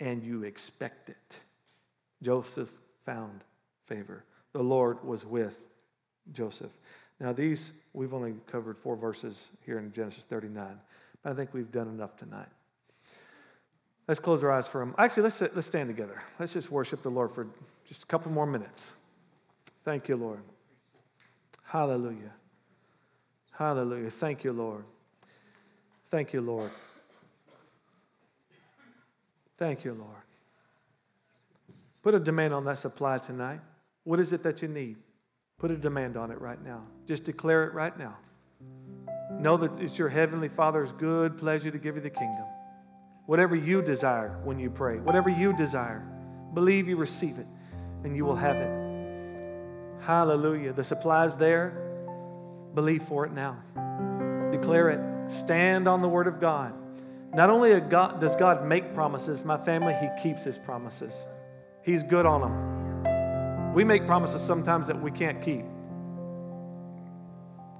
and 0.00 0.22
you 0.22 0.42
expect 0.42 1.08
it. 1.08 1.38
Joseph 2.22 2.70
found 3.04 3.44
favor. 3.86 4.24
The 4.52 4.62
Lord 4.62 5.04
was 5.04 5.24
with 5.24 5.56
Joseph. 6.32 6.72
Now, 7.20 7.32
these, 7.32 7.72
we've 7.92 8.14
only 8.14 8.34
covered 8.46 8.78
four 8.78 8.96
verses 8.96 9.50
here 9.64 9.78
in 9.78 9.92
Genesis 9.92 10.24
39, 10.24 10.78
but 11.22 11.30
I 11.30 11.34
think 11.34 11.54
we've 11.54 11.70
done 11.70 11.88
enough 11.88 12.16
tonight. 12.16 12.48
Let's 14.06 14.20
close 14.20 14.42
our 14.44 14.52
eyes 14.52 14.66
for 14.66 14.80
moment. 14.80 14.96
Actually, 14.98 15.24
let's, 15.24 15.40
let's 15.40 15.66
stand 15.66 15.88
together. 15.88 16.22
Let's 16.38 16.52
just 16.52 16.70
worship 16.70 17.02
the 17.02 17.10
Lord 17.10 17.30
for 17.30 17.46
just 17.86 18.02
a 18.02 18.06
couple 18.06 18.30
more 18.30 18.46
minutes. 18.46 18.92
Thank 19.84 20.08
you, 20.08 20.16
Lord. 20.16 20.40
Hallelujah. 21.62 22.32
Hallelujah. 23.52 24.10
Thank 24.10 24.44
you, 24.44 24.52
Lord. 24.52 24.84
Thank 26.10 26.32
you, 26.32 26.40
Lord. 26.40 26.70
Thank 29.56 29.84
you, 29.84 29.94
Lord. 29.94 30.10
Put 32.02 32.14
a 32.14 32.20
demand 32.20 32.52
on 32.52 32.64
that 32.66 32.78
supply 32.78 33.18
tonight. 33.18 33.60
What 34.04 34.20
is 34.20 34.32
it 34.32 34.42
that 34.42 34.60
you 34.60 34.68
need? 34.68 34.96
Put 35.58 35.70
a 35.70 35.76
demand 35.76 36.16
on 36.16 36.30
it 36.30 36.40
right 36.40 36.62
now. 36.62 36.82
Just 37.06 37.24
declare 37.24 37.64
it 37.64 37.72
right 37.72 37.96
now. 37.98 38.16
Know 39.32 39.56
that 39.56 39.80
it's 39.80 39.98
your 39.98 40.08
Heavenly 40.08 40.48
Father's 40.48 40.92
good 40.92 41.38
pleasure 41.38 41.70
to 41.70 41.78
give 41.78 41.94
you 41.96 42.02
the 42.02 42.10
kingdom. 42.10 42.44
Whatever 43.26 43.56
you 43.56 43.80
desire 43.82 44.38
when 44.44 44.58
you 44.58 44.70
pray, 44.70 44.98
whatever 44.98 45.30
you 45.30 45.56
desire, 45.56 46.06
believe 46.52 46.88
you 46.88 46.96
receive 46.96 47.38
it 47.38 47.46
and 48.04 48.14
you 48.14 48.24
will 48.24 48.36
have 48.36 48.56
it. 48.56 50.02
Hallelujah. 50.02 50.72
The 50.72 50.84
supply's 50.84 51.36
there. 51.36 51.80
Believe 52.74 53.02
for 53.04 53.24
it 53.24 53.32
now. 53.32 53.56
Declare 54.52 54.90
it. 54.90 55.32
Stand 55.32 55.88
on 55.88 56.02
the 56.02 56.08
word 56.08 56.26
of 56.26 56.40
God. 56.40 56.74
Not 57.32 57.50
only 57.50 57.80
God, 57.80 58.20
does 58.20 58.36
God 58.36 58.66
make 58.66 58.94
promises, 58.94 59.44
my 59.44 59.56
family, 59.56 59.94
He 59.94 60.08
keeps 60.22 60.44
His 60.44 60.58
promises. 60.58 61.24
He's 61.82 62.02
good 62.02 62.26
on 62.26 62.42
them. 62.42 63.74
We 63.74 63.84
make 63.84 64.06
promises 64.06 64.40
sometimes 64.40 64.86
that 64.86 65.00
we 65.00 65.10
can't 65.10 65.42
keep. 65.42 65.64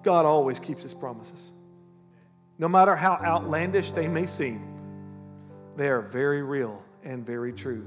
God 0.03 0.27
always 0.27 0.59
keeps 0.59 0.83
His 0.83 0.95
promises. 0.95 1.53
No 2.59 2.69
matter 2.69 2.97
how 2.97 3.13
outlandish 3.23 3.93
they 3.93 4.09
may 4.09 4.27
seem. 4.27 4.74
They 5.77 5.89
are 5.89 6.01
very 6.01 6.43
real 6.43 6.83
and 7.03 7.27
very 7.27 7.53
true. 7.53 7.87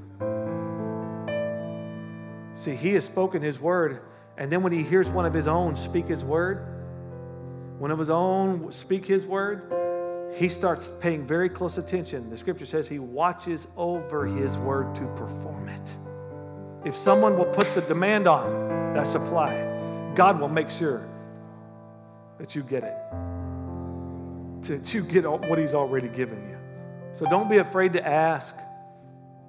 See, 2.54 2.74
he 2.74 2.94
has 2.94 3.04
spoken 3.04 3.40
his 3.40 3.58
word, 3.60 4.00
and 4.36 4.50
then 4.50 4.62
when 4.62 4.72
he 4.72 4.82
hears 4.82 5.08
one 5.08 5.24
of 5.24 5.32
his 5.32 5.48
own 5.48 5.76
speak 5.76 6.08
his 6.08 6.24
word, 6.24 6.66
one 7.78 7.90
of 7.90 7.98
his 7.98 8.10
own 8.10 8.72
speak 8.72 9.06
his 9.06 9.24
word, 9.26 9.72
he 10.34 10.48
starts 10.48 10.92
paying 11.00 11.26
very 11.26 11.48
close 11.48 11.78
attention. 11.78 12.28
The 12.28 12.36
scripture 12.36 12.66
says 12.66 12.88
he 12.88 12.98
watches 12.98 13.68
over 13.76 14.26
his 14.26 14.58
word 14.58 14.94
to 14.96 15.06
perform 15.16 15.68
it. 15.68 15.96
If 16.84 16.96
someone 16.96 17.38
will 17.38 17.46
put 17.46 17.72
the 17.74 17.80
demand 17.82 18.28
on 18.28 18.94
that 18.94 19.06
supply, 19.06 20.12
God 20.14 20.40
will 20.40 20.48
make 20.48 20.70
sure 20.70 21.08
that 22.38 22.54
you 22.54 22.62
get 22.62 22.84
it, 22.84 22.96
that 24.62 24.92
you 24.92 25.02
get 25.02 25.24
what 25.24 25.58
he's 25.58 25.74
already 25.74 26.08
given 26.08 26.48
you. 26.50 26.57
So 27.12 27.26
don't 27.28 27.48
be 27.48 27.58
afraid 27.58 27.92
to 27.94 28.06
ask. 28.06 28.54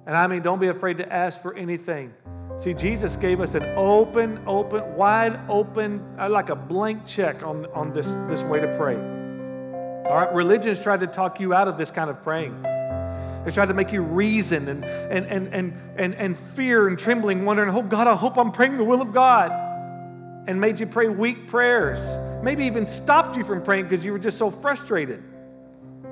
And 0.06 0.16
I 0.16 0.26
mean, 0.26 0.42
don't 0.42 0.60
be 0.60 0.68
afraid 0.68 0.98
to 0.98 1.12
ask 1.12 1.40
for 1.40 1.54
anything. 1.54 2.12
See, 2.56 2.74
Jesus 2.74 3.16
gave 3.16 3.40
us 3.40 3.54
an 3.54 3.62
open, 3.76 4.42
open, 4.46 4.94
wide 4.96 5.40
open, 5.48 6.04
uh, 6.18 6.28
like 6.28 6.50
a 6.50 6.56
blank 6.56 7.06
check 7.06 7.42
on, 7.42 7.66
on 7.66 7.92
this, 7.92 8.08
this 8.28 8.42
way 8.42 8.60
to 8.60 8.76
pray. 8.76 8.96
All 8.96 10.16
right, 10.16 10.32
religion's 10.34 10.82
tried 10.82 11.00
to 11.00 11.06
talk 11.06 11.38
you 11.40 11.54
out 11.54 11.68
of 11.68 11.78
this 11.78 11.90
kind 11.90 12.10
of 12.10 12.22
praying. 12.22 12.60
They 13.44 13.50
tried 13.50 13.66
to 13.66 13.74
make 13.74 13.92
you 13.92 14.02
reason 14.02 14.68
and, 14.68 14.84
and, 14.84 15.26
and, 15.26 15.54
and, 15.54 15.80
and, 15.96 16.14
and 16.16 16.38
fear 16.38 16.88
and 16.88 16.98
trembling, 16.98 17.44
wondering, 17.44 17.74
oh 17.74 17.82
God, 17.82 18.06
I 18.06 18.14
hope 18.14 18.36
I'm 18.36 18.52
praying 18.52 18.76
the 18.76 18.84
will 18.84 19.00
of 19.00 19.14
God. 19.14 19.52
And 20.46 20.60
made 20.60 20.80
you 20.80 20.86
pray 20.86 21.08
weak 21.08 21.46
prayers. 21.46 22.00
Maybe 22.42 22.64
even 22.64 22.84
stopped 22.84 23.36
you 23.36 23.44
from 23.44 23.62
praying 23.62 23.84
because 23.84 24.04
you 24.04 24.12
were 24.12 24.18
just 24.18 24.36
so 24.36 24.50
frustrated. 24.50 25.22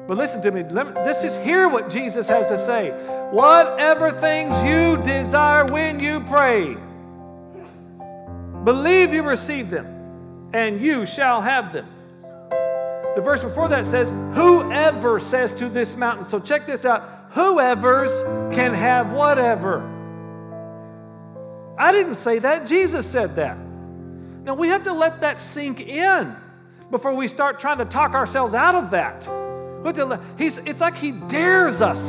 But 0.09 0.17
listen 0.17 0.41
to 0.41 0.51
me. 0.51 0.65
Let's 0.71 1.21
just 1.21 1.39
hear 1.41 1.69
what 1.69 1.91
Jesus 1.91 2.29
has 2.29 2.49
to 2.49 2.57
say. 2.57 2.93
Whatever 3.31 4.11
things 4.11 4.61
you 4.63 4.97
desire 5.03 5.67
when 5.67 6.01
you 6.01 6.21
pray, 6.21 6.79
believe 8.65 9.13
you 9.13 9.23
receive 9.23 9.69
them, 9.69 9.87
and 10.55 10.81
you 10.81 11.05
shall 11.05 11.43
have 11.43 11.75
them. 11.75 11.87
The 13.17 13.21
verse 13.23 13.43
before 13.43 13.69
that 13.69 13.85
says, 13.85 14.09
Whoever 14.35 15.21
says 15.21 15.55
to 15.57 15.69
this 15.69 15.95
mountain. 15.95 16.25
So 16.25 16.41
check 16.41 16.67
this 16.67 16.87
out. 16.87 17.27
Whoever's 17.33 18.23
can 18.55 18.73
have 18.73 19.13
whatever. 19.13 19.83
I 21.77 21.93
didn't 21.93 22.15
say 22.15 22.39
that. 22.39 22.67
Jesus 22.67 23.05
said 23.07 23.37
that. 23.37 23.59
Now 24.45 24.55
we 24.55 24.69
have 24.69 24.85
to 24.85 24.93
let 24.95 25.21
that 25.21 25.39
sink 25.39 25.83
in 25.83 26.35
before 26.91 27.13
we 27.13 27.29
start 27.29 27.61
trying 27.61 27.77
to 27.77 27.85
talk 27.85 28.15
ourselves 28.15 28.55
out 28.55 28.75
of 28.75 28.91
that. 28.93 29.29
He's, 30.37 30.59
it's 30.59 30.81
like 30.81 30.97
he 30.97 31.13
dares 31.13 31.81
us. 31.83 32.01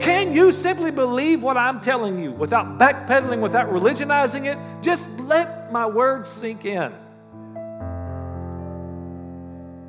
Can 0.00 0.32
you 0.32 0.52
simply 0.52 0.90
believe 0.90 1.42
what 1.42 1.56
I'm 1.56 1.80
telling 1.80 2.22
you 2.22 2.32
without 2.32 2.78
backpedaling, 2.78 3.40
without 3.40 3.70
religionizing 3.70 4.46
it? 4.46 4.58
Just 4.82 5.10
let 5.20 5.72
my 5.72 5.86
words 5.86 6.28
sink 6.28 6.64
in. 6.64 6.92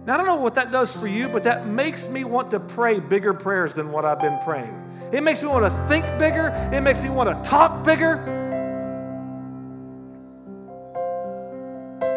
Now, 0.06 0.13
I 0.13 0.17
don't 0.17 0.26
know 0.26 0.38
what 0.38 0.56
that 0.56 0.72
does 0.72 0.96
for 0.96 1.08
you, 1.08 1.27
but 1.27 1.44
that 1.44 1.67
makes 1.67 2.08
me 2.08 2.23
want 2.23 2.52
to 2.52 2.62
pray 2.62 3.00
bigger 3.00 3.34
prayers 3.34 3.73
than 3.73 3.92
what 3.92 4.06
I've 4.06 4.21
been 4.21 4.40
praying. 4.46 4.73
It 5.12 5.21
makes 5.21 5.42
me 5.42 5.50
want 5.50 5.65
to 5.65 5.88
think 5.88 6.06
bigger, 6.17 6.48
it 6.71 6.82
makes 6.82 7.00
me 7.00 7.10
want 7.10 7.29
to 7.29 7.50
talk 7.50 7.84
bigger. 7.84 8.15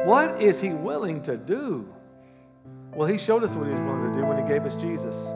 What 0.04 0.40
is 0.40 0.60
he 0.60 0.70
willing 0.70 1.22
to 1.22 1.36
do? 1.36 1.92
Well, 2.94 3.08
he 3.08 3.18
showed 3.18 3.44
us 3.44 3.54
what 3.54 3.66
he 3.66 3.72
was 3.72 3.80
willing 3.80 4.12
to 4.12 4.18
do 4.18 4.26
when 4.26 4.36
he 4.36 4.44
gave 4.44 4.64
us 4.64 4.74
Jesus. 4.74 5.16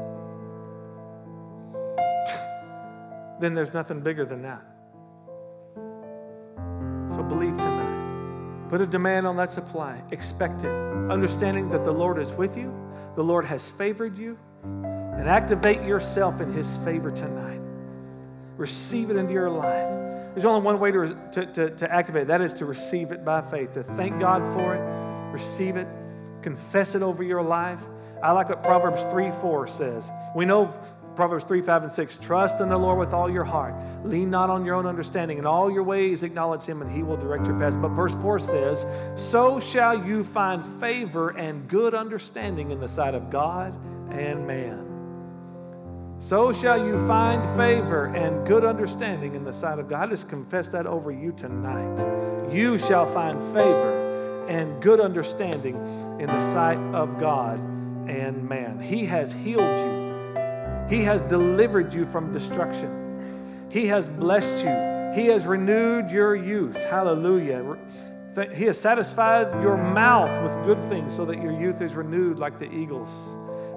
then 3.41 3.55
there's 3.55 3.73
nothing 3.73 4.01
bigger 4.01 4.25
than 4.25 4.43
that. 4.43 4.63
So 7.15 7.23
believe 7.23 7.57
tonight. 7.57 8.69
Put 8.69 8.81
a 8.81 8.87
demand 8.87 9.27
on 9.27 9.37
that 9.37 9.51
supply. 9.51 10.03
Expect 10.11 10.65
it. 10.65 10.71
Understanding 11.11 11.69
that 11.71 11.85
the 11.85 11.93
Lord 11.93 12.19
is 12.19 12.33
with 12.33 12.57
you, 12.57 12.75
the 13.15 13.23
Lord 13.23 13.45
has 13.45 13.71
favored 13.71 14.19
you, 14.19 14.37
and 14.65 15.29
activate 15.29 15.83
yourself 15.83 16.41
in 16.41 16.53
his 16.53 16.79
favor 16.79 17.13
tonight. 17.13 17.61
Receive 18.57 19.11
it 19.11 19.17
into 19.17 19.33
your 19.33 19.51
life. 19.51 19.89
There's 20.35 20.45
only 20.45 20.65
one 20.65 20.81
way 20.81 20.91
to, 20.91 21.17
to, 21.33 21.47
to, 21.47 21.71
to 21.71 21.93
activate 21.93 22.23
it. 22.23 22.29
That 22.29 22.41
is 22.41 22.55
to 22.55 22.65
receive 22.65 23.13
it 23.13 23.25
by 23.25 23.43
faith, 23.43 23.75
to 23.75 23.85
thank 23.85 24.19
God 24.19 24.43
for 24.55 24.75
it, 24.75 25.33
receive 25.33 25.77
it, 25.77 25.87
confess 26.45 26.95
it 26.95 27.03
over 27.03 27.25
your 27.25 27.43
life. 27.43 27.81
I 28.23 28.33
like 28.33 28.51
what 28.51 28.63
Proverbs 28.63 29.03
3 29.05 29.31
4 29.41 29.67
says. 29.67 30.11
We 30.37 30.45
know 30.45 30.73
Proverbs 31.17 31.45
3, 31.45 31.63
5, 31.63 31.85
and 31.85 31.93
6. 31.93 32.19
Trust 32.19 32.61
in 32.61 32.69
the 32.69 32.77
Lord 32.77 32.99
with 32.99 33.15
all 33.15 33.31
your 33.31 33.45
heart. 33.45 33.75
Lean 34.05 34.31
not 34.31 34.51
on 34.51 34.65
your 34.65 34.75
own 34.75 34.87
understanding. 34.87 35.39
In 35.39 35.47
all 35.47 35.71
your 35.71 35.83
ways 35.85 36.23
acknowledge 36.23 36.63
him, 36.63 36.83
and 36.83 36.91
he 36.91 37.03
will 37.03 37.17
direct 37.17 37.47
your 37.47 37.59
paths. 37.59 37.77
But 37.77 37.89
verse 37.89 38.15
4 38.17 38.39
says, 38.39 38.85
So 39.17 39.59
shall 39.59 40.07
you 40.07 40.23
find 40.23 40.65
favor 40.81 41.31
and 41.31 41.67
good 41.67 41.95
understanding 41.95 42.71
in 42.71 42.81
the 42.81 42.89
sight 42.89 43.15
of 43.15 43.31
God 43.31 43.75
and 44.11 44.47
man. 44.47 44.91
So 46.19 46.53
shall 46.53 46.85
you 46.85 47.07
find 47.07 47.43
favor 47.57 48.07
and 48.07 48.47
good 48.47 48.65
understanding 48.65 49.35
in 49.35 49.45
the 49.45 49.53
sight 49.53 49.79
of 49.79 49.89
God. 49.89 50.09
I 50.09 50.11
just 50.11 50.29
confess 50.29 50.69
that 50.69 50.87
over 50.87 51.11
you 51.11 51.33
tonight. 51.33 52.53
You 52.53 52.79
shall 52.79 53.07
find 53.07 53.43
favor 53.55 54.04
and 54.49 54.83
good 54.83 55.01
understanding 55.01 55.77
in 56.21 56.27
the 56.27 56.53
sight 56.53 56.79
of 56.95 57.19
God 57.19 57.59
and 58.09 58.49
man. 58.49 58.81
He 58.81 59.07
has 59.07 59.33
healed 59.33 59.79
you. 59.81 60.05
He 60.89 61.03
has 61.05 61.23
delivered 61.23 61.95
you 61.95 62.07
from 62.07 62.33
destruction. 62.33 63.69
He 63.71 63.87
has 63.87 64.09
blessed 64.09 64.65
you. 64.65 65.21
He 65.21 65.29
has 65.29 65.47
renewed 65.47 66.11
your 66.11 66.35
youth. 66.37 66.77
Hallelujah. 66.85 67.79
He 68.55 68.65
has 68.65 68.81
satisfied 68.81 69.63
your 69.63 69.77
mouth 69.77 70.43
with 70.43 70.67
good 70.67 70.83
things 70.89 71.15
so 71.15 71.25
that 71.25 71.41
your 71.41 71.53
youth 71.53 71.81
is 71.81 71.95
renewed 71.95 72.39
like 72.39 72.59
the 72.59 72.71
eagles. 72.73 73.09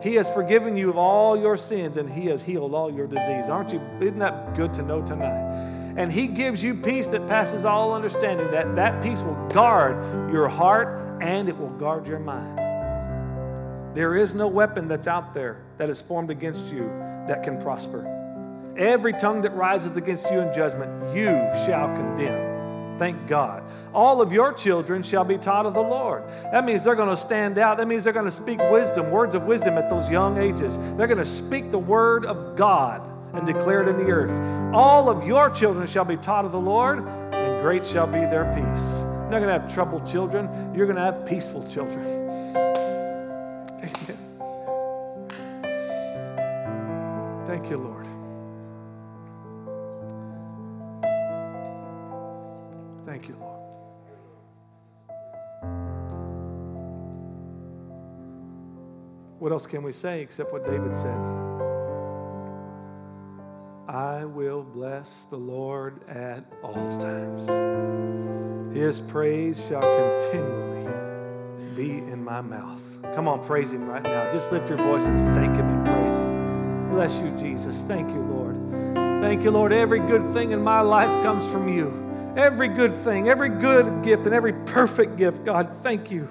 He 0.03 0.15
has 0.15 0.29
forgiven 0.29 0.75
you 0.77 0.89
of 0.89 0.97
all 0.97 1.39
your 1.39 1.57
sins 1.57 1.97
and 1.97 2.09
He 2.09 2.25
has 2.27 2.43
healed 2.43 2.73
all 2.73 2.91
your 2.91 3.07
disease. 3.07 3.49
Aren't 3.49 3.71
you? 3.71 3.81
Isn't 4.01 4.19
that 4.19 4.55
good 4.55 4.73
to 4.75 4.81
know 4.81 5.01
tonight? 5.01 5.76
And 5.97 6.11
He 6.11 6.27
gives 6.27 6.63
you 6.63 6.75
peace 6.75 7.07
that 7.07 7.27
passes 7.27 7.65
all 7.65 7.91
understanding. 7.91 8.49
That 8.51 8.75
that 8.75 9.01
peace 9.01 9.19
will 9.21 9.47
guard 9.47 10.31
your 10.31 10.47
heart 10.47 11.21
and 11.21 11.49
it 11.49 11.57
will 11.57 11.71
guard 11.71 12.07
your 12.07 12.19
mind. 12.19 12.59
There 13.95 14.15
is 14.15 14.35
no 14.35 14.47
weapon 14.47 14.87
that's 14.87 15.07
out 15.07 15.33
there 15.33 15.63
that 15.79 15.89
is 15.89 16.01
formed 16.01 16.29
against 16.29 16.71
you 16.71 16.83
that 17.27 17.41
can 17.41 17.59
prosper. 17.59 18.13
Every 18.77 19.11
tongue 19.11 19.41
that 19.41 19.55
rises 19.55 19.97
against 19.97 20.29
you 20.29 20.39
in 20.39 20.53
judgment, 20.53 21.15
you 21.15 21.25
shall 21.65 21.87
condemn. 21.95 22.99
Thank 22.99 23.27
God. 23.27 23.63
All 23.91 24.21
of 24.21 24.31
your 24.31 24.53
children 24.53 25.01
shall 25.01 25.23
be 25.23 25.39
taught 25.39 25.65
of 25.65 25.73
the 25.73 25.81
Lord. 25.81 26.23
That 26.51 26.63
means 26.63 26.83
they're 26.83 26.95
going 26.95 27.09
to 27.09 27.17
stand 27.17 27.57
out. 27.57 27.77
That 27.77 27.87
means 27.87 28.03
they're 28.03 28.13
going 28.13 28.25
to 28.25 28.31
speak 28.31 28.59
wisdom, 28.71 29.09
words 29.09 29.33
of 29.33 29.43
wisdom 29.43 29.79
at 29.79 29.89
those 29.89 30.07
young 30.11 30.37
ages. 30.37 30.77
They're 30.95 31.07
going 31.07 31.17
to 31.17 31.25
speak 31.25 31.71
the 31.71 31.79
word 31.79 32.25
of 32.25 32.55
God 32.55 33.07
and 33.33 33.45
declare 33.45 33.81
it 33.83 33.89
in 33.89 33.97
the 33.97 34.11
earth. 34.11 34.31
All 34.73 35.09
of 35.09 35.25
your 35.25 35.49
children 35.49 35.87
shall 35.87 36.05
be 36.05 36.17
taught 36.17 36.45
of 36.45 36.51
the 36.51 36.59
Lord, 36.59 36.99
and 36.99 37.61
great 37.61 37.85
shall 37.85 38.07
be 38.07 38.19
their 38.19 38.45
peace. 38.55 38.99
You're 38.99 39.31
not 39.31 39.39
going 39.39 39.47
to 39.47 39.59
have 39.59 39.73
troubled 39.73 40.07
children, 40.07 40.73
you're 40.73 40.85
going 40.85 40.95
to 40.95 41.01
have 41.01 41.25
peaceful 41.25 41.67
children. 41.67 42.05
Amen. 43.77 44.17
Thank 47.45 47.69
you, 47.69 47.77
Lord. 47.77 48.05
Thank 53.05 53.27
you, 53.27 53.35
Lord. 53.39 53.57
What 59.39 59.51
else 59.51 59.65
can 59.65 59.83
we 59.83 59.91
say 59.91 60.21
except 60.21 60.51
what 60.51 60.65
David 60.65 60.95
said? 60.95 61.46
Will 64.27 64.63
bless 64.63 65.25
the 65.29 65.37
Lord 65.37 66.07
at 66.09 66.43
all 66.61 66.97
times. 66.99 67.47
His 68.75 68.99
praise 68.99 69.59
shall 69.67 69.81
continually 69.81 70.87
be 71.75 71.97
in 71.97 72.23
my 72.23 72.41
mouth. 72.41 72.81
Come 73.15 73.27
on, 73.27 73.43
praise 73.45 73.71
Him 73.71 73.87
right 73.87 74.03
now. 74.03 74.29
Just 74.31 74.51
lift 74.51 74.69
your 74.69 74.77
voice 74.77 75.03
and 75.03 75.19
thank 75.35 75.55
Him 75.55 75.67
and 75.67 75.85
praise 75.85 76.17
Him. 76.17 76.89
Bless 76.89 77.21
you, 77.21 77.31
Jesus. 77.37 77.83
Thank 77.83 78.09
you, 78.09 78.21
Lord. 78.21 78.55
Thank 79.21 79.43
you, 79.43 79.51
Lord. 79.51 79.73
Every 79.73 79.99
good 79.99 80.31
thing 80.33 80.51
in 80.51 80.63
my 80.63 80.81
life 80.81 81.23
comes 81.23 81.45
from 81.51 81.69
you. 81.69 82.03
Every 82.35 82.67
good 82.67 82.93
thing, 83.03 83.29
every 83.29 83.49
good 83.49 84.03
gift, 84.03 84.25
and 84.25 84.35
every 84.35 84.53
perfect 84.53 85.17
gift, 85.17 85.43
God, 85.43 85.71
thank 85.81 86.11
you. 86.11 86.27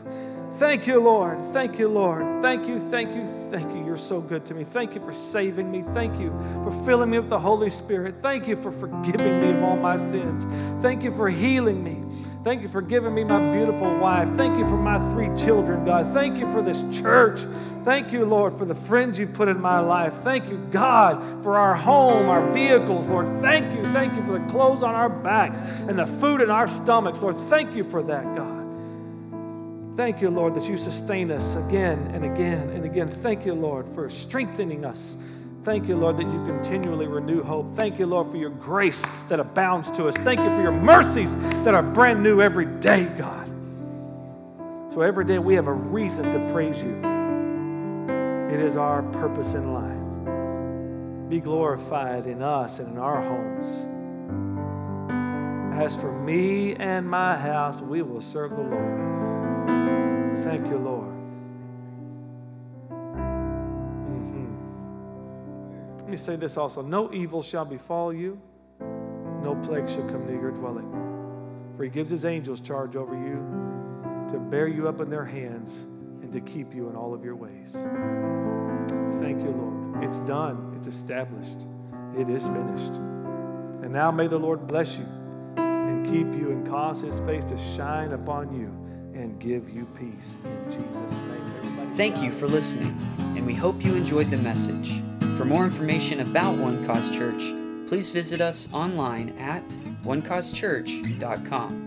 Thank 0.59 0.87
you, 0.87 1.01
Lord. 1.01 1.39
Thank 1.53 1.79
you, 1.79 1.89
Lord. 1.89 2.43
Thank 2.43 2.67
you, 2.67 2.79
thank 2.91 3.15
you, 3.15 3.27
thank 3.51 3.71
you. 3.75 3.85
You're 3.85 3.99
so 3.99 4.21
good 4.21 4.47
to 4.47 4.55
me. 4.55 4.65
Thank 4.65 4.95
you 4.95 5.03
for 5.03 5.13
saving 5.13 5.71
me. 5.71 5.85
Thank 5.93 6.19
you 6.19 6.31
for 6.65 6.71
filling 6.85 7.11
me 7.11 7.19
with 7.19 7.29
the 7.29 7.39
Holy 7.39 7.69
Spirit. 7.69 8.17
Thank 8.23 8.49
you 8.49 8.57
for 8.57 8.73
forgiving 8.73 9.41
me 9.41 9.51
of 9.51 9.63
all 9.63 9.77
my 9.77 9.99
sins. 9.99 10.47
Thank 10.83 11.03
you 11.03 11.11
for 11.11 11.29
healing 11.29 11.85
me. 11.85 12.03
Thank 12.43 12.63
you 12.63 12.69
for 12.69 12.81
giving 12.81 13.13
me 13.13 13.25
my 13.25 13.53
beautiful 13.53 13.99
wife. 13.99 14.29
Thank 14.37 14.57
you 14.57 14.65
for 14.67 14.79
my 14.79 14.99
three 15.11 15.29
children, 15.37 15.85
God. 15.85 16.07
Thank 16.15 16.39
you 16.39 16.51
for 16.53 16.63
this 16.63 16.85
church. 16.97 17.45
Thank 17.85 18.13
you, 18.13 18.25
Lord, 18.25 18.57
for 18.57 18.65
the 18.65 18.75
friends 18.75 19.19
you've 19.19 19.35
put 19.35 19.49
in 19.49 19.61
my 19.61 19.81
life. 19.81 20.15
Thank 20.23 20.49
you, 20.49 20.59
God, 20.71 21.43
for 21.43 21.59
our 21.59 21.75
home, 21.75 22.31
our 22.31 22.51
vehicles, 22.53 23.09
Lord. 23.09 23.27
Thank 23.43 23.77
you. 23.77 23.93
Thank 23.93 24.15
you 24.15 24.25
for 24.25 24.39
the 24.39 24.47
clothes 24.47 24.83
on 24.83 24.95
our 24.95 25.09
backs 25.11 25.59
and 25.89 25.99
the 25.99 26.07
food 26.07 26.41
in 26.41 26.51
our 26.51 26.69
stomachs, 26.69 27.21
Lord. 27.21 27.37
Thank 27.37 27.75
you 27.75 27.85
for 27.85 28.03
that, 28.05 28.25
God. 28.37 28.56
Thank 29.97 30.21
you, 30.21 30.29
Lord, 30.29 30.55
that 30.55 30.69
you 30.69 30.77
sustain 30.77 31.31
us 31.31 31.57
again 31.57 32.11
and 32.13 32.23
again 32.23 32.69
and 32.69 32.85
again. 32.85 33.09
Thank 33.09 33.47
you, 33.47 33.55
Lord, 33.55 33.89
for 33.95 34.11
strengthening 34.11 34.85
us. 34.85 35.17
Thank 35.65 35.89
you, 35.89 35.97
Lord, 35.97 36.19
that 36.19 36.27
you 36.27 36.45
continually 36.45 37.07
renew 37.07 37.43
hope. 37.43 37.75
Thank 37.77 37.99
you, 37.99 38.05
Lord, 38.05 38.31
for 38.31 38.37
your 38.37 38.51
grace 38.51 39.03
that 39.29 39.41
abounds 39.41 39.91
to 39.93 40.07
us. 40.07 40.15
Thank 40.19 40.41
you 40.41 40.55
for 40.55 40.61
your 40.61 40.71
mercies 40.71 41.35
that 41.65 41.75
are 41.75 41.83
brand 41.83 42.23
new 42.23 42.43
every 42.43 42.67
day, 42.67 43.07
God. 43.17 43.49
So 44.93 45.01
every 45.01 45.25
day 45.25 45.39
we 45.39 45.55
have 45.55 45.67
a 45.67 45.73
reason 45.73 46.31
to 46.31 46.53
praise 46.53 46.83
you. 46.83 46.95
It 48.53 48.61
is 48.61 48.77
our 48.77 49.03
purpose 49.03 49.55
in 49.55 49.73
life. 49.73 51.31
Be 51.31 51.41
glorified 51.41 52.27
in 52.27 52.43
us 52.43 52.81
and 52.81 52.93
in 52.93 52.99
our 52.99 53.23
homes. 53.23 53.87
As 55.75 55.97
for 55.97 56.13
me 56.13 56.75
and 56.77 57.09
my 57.09 57.35
house, 57.35 57.81
we 57.81 58.03
will 58.03 58.21
serve 58.21 58.51
the 58.51 58.63
Lord. 58.63 59.16
Thank 60.43 60.69
you, 60.69 60.79
Lord. 60.79 61.15
Mm-hmm. 64.11 64.47
Let 65.99 66.09
me 66.09 66.17
say 66.17 66.37
this 66.37 66.57
also 66.57 66.83
no 66.83 67.13
evil 67.13 67.43
shall 67.43 67.65
befall 67.65 68.13
you, 68.13 68.41
no 68.81 69.59
plague 69.65 69.89
shall 69.89 70.09
come 70.09 70.27
near 70.27 70.41
your 70.41 70.51
dwelling. 70.53 70.93
For 71.77 71.85
he 71.85 71.91
gives 71.91 72.11
his 72.11 72.25
angels 72.25 72.61
charge 72.61 72.97
over 72.97 73.15
you 73.15 73.45
to 74.31 74.39
bear 74.39 74.67
you 74.67 74.89
up 74.89 75.01
in 75.01 75.11
their 75.11 75.25
hands 75.25 75.87
and 76.23 76.33
to 76.33 76.41
keep 76.41 76.75
you 76.75 76.89
in 76.89 76.97
all 76.97 77.15
of 77.15 77.25
your 77.25 77.37
ways. 77.37 77.73
Thank 79.21 79.43
you, 79.43 79.51
Lord. 79.51 80.05
It's 80.05 80.21
done, 80.21 80.75
it's 80.77 80.87
established, 80.87 81.67
it 82.17 82.29
is 82.29 82.43
finished. 82.45 82.95
And 83.83 83.93
now 83.93 84.11
may 84.11 84.27
the 84.27 84.39
Lord 84.39 84.67
bless 84.67 84.97
you 84.97 85.07
and 85.57 86.05
keep 86.05 86.27
you 86.39 86.51
and 86.51 86.67
cause 86.67 87.01
his 87.01 87.21
face 87.21 87.45
to 87.47 87.57
shine 87.57 88.13
upon 88.13 88.53
you 88.53 88.86
and 89.17 89.39
give 89.41 89.71
you 89.71 89.87
peace 89.99 90.37
in 90.45 90.65
Jesus' 90.71 91.13
name. 91.13 91.53
Everybody 91.59 91.91
Thank 91.97 92.23
you 92.23 92.31
for 92.31 92.47
listening, 92.47 92.97
and 93.19 93.47
we 93.47 93.55
hope 93.55 93.85
you 93.85 93.95
enjoyed 93.95 94.31
the 94.31 94.37
message. 94.39 95.01
For 95.37 95.45
more 95.45 95.65
information 95.65 96.21
about 96.21 96.57
One 96.57 96.85
Cause 96.87 97.11
Church, 97.11 97.43
please 97.89 98.11
visit 98.11 98.41
us 98.41 98.69
online 98.73 99.31
at 99.39 99.67
onecausechurch.com. 100.05 101.86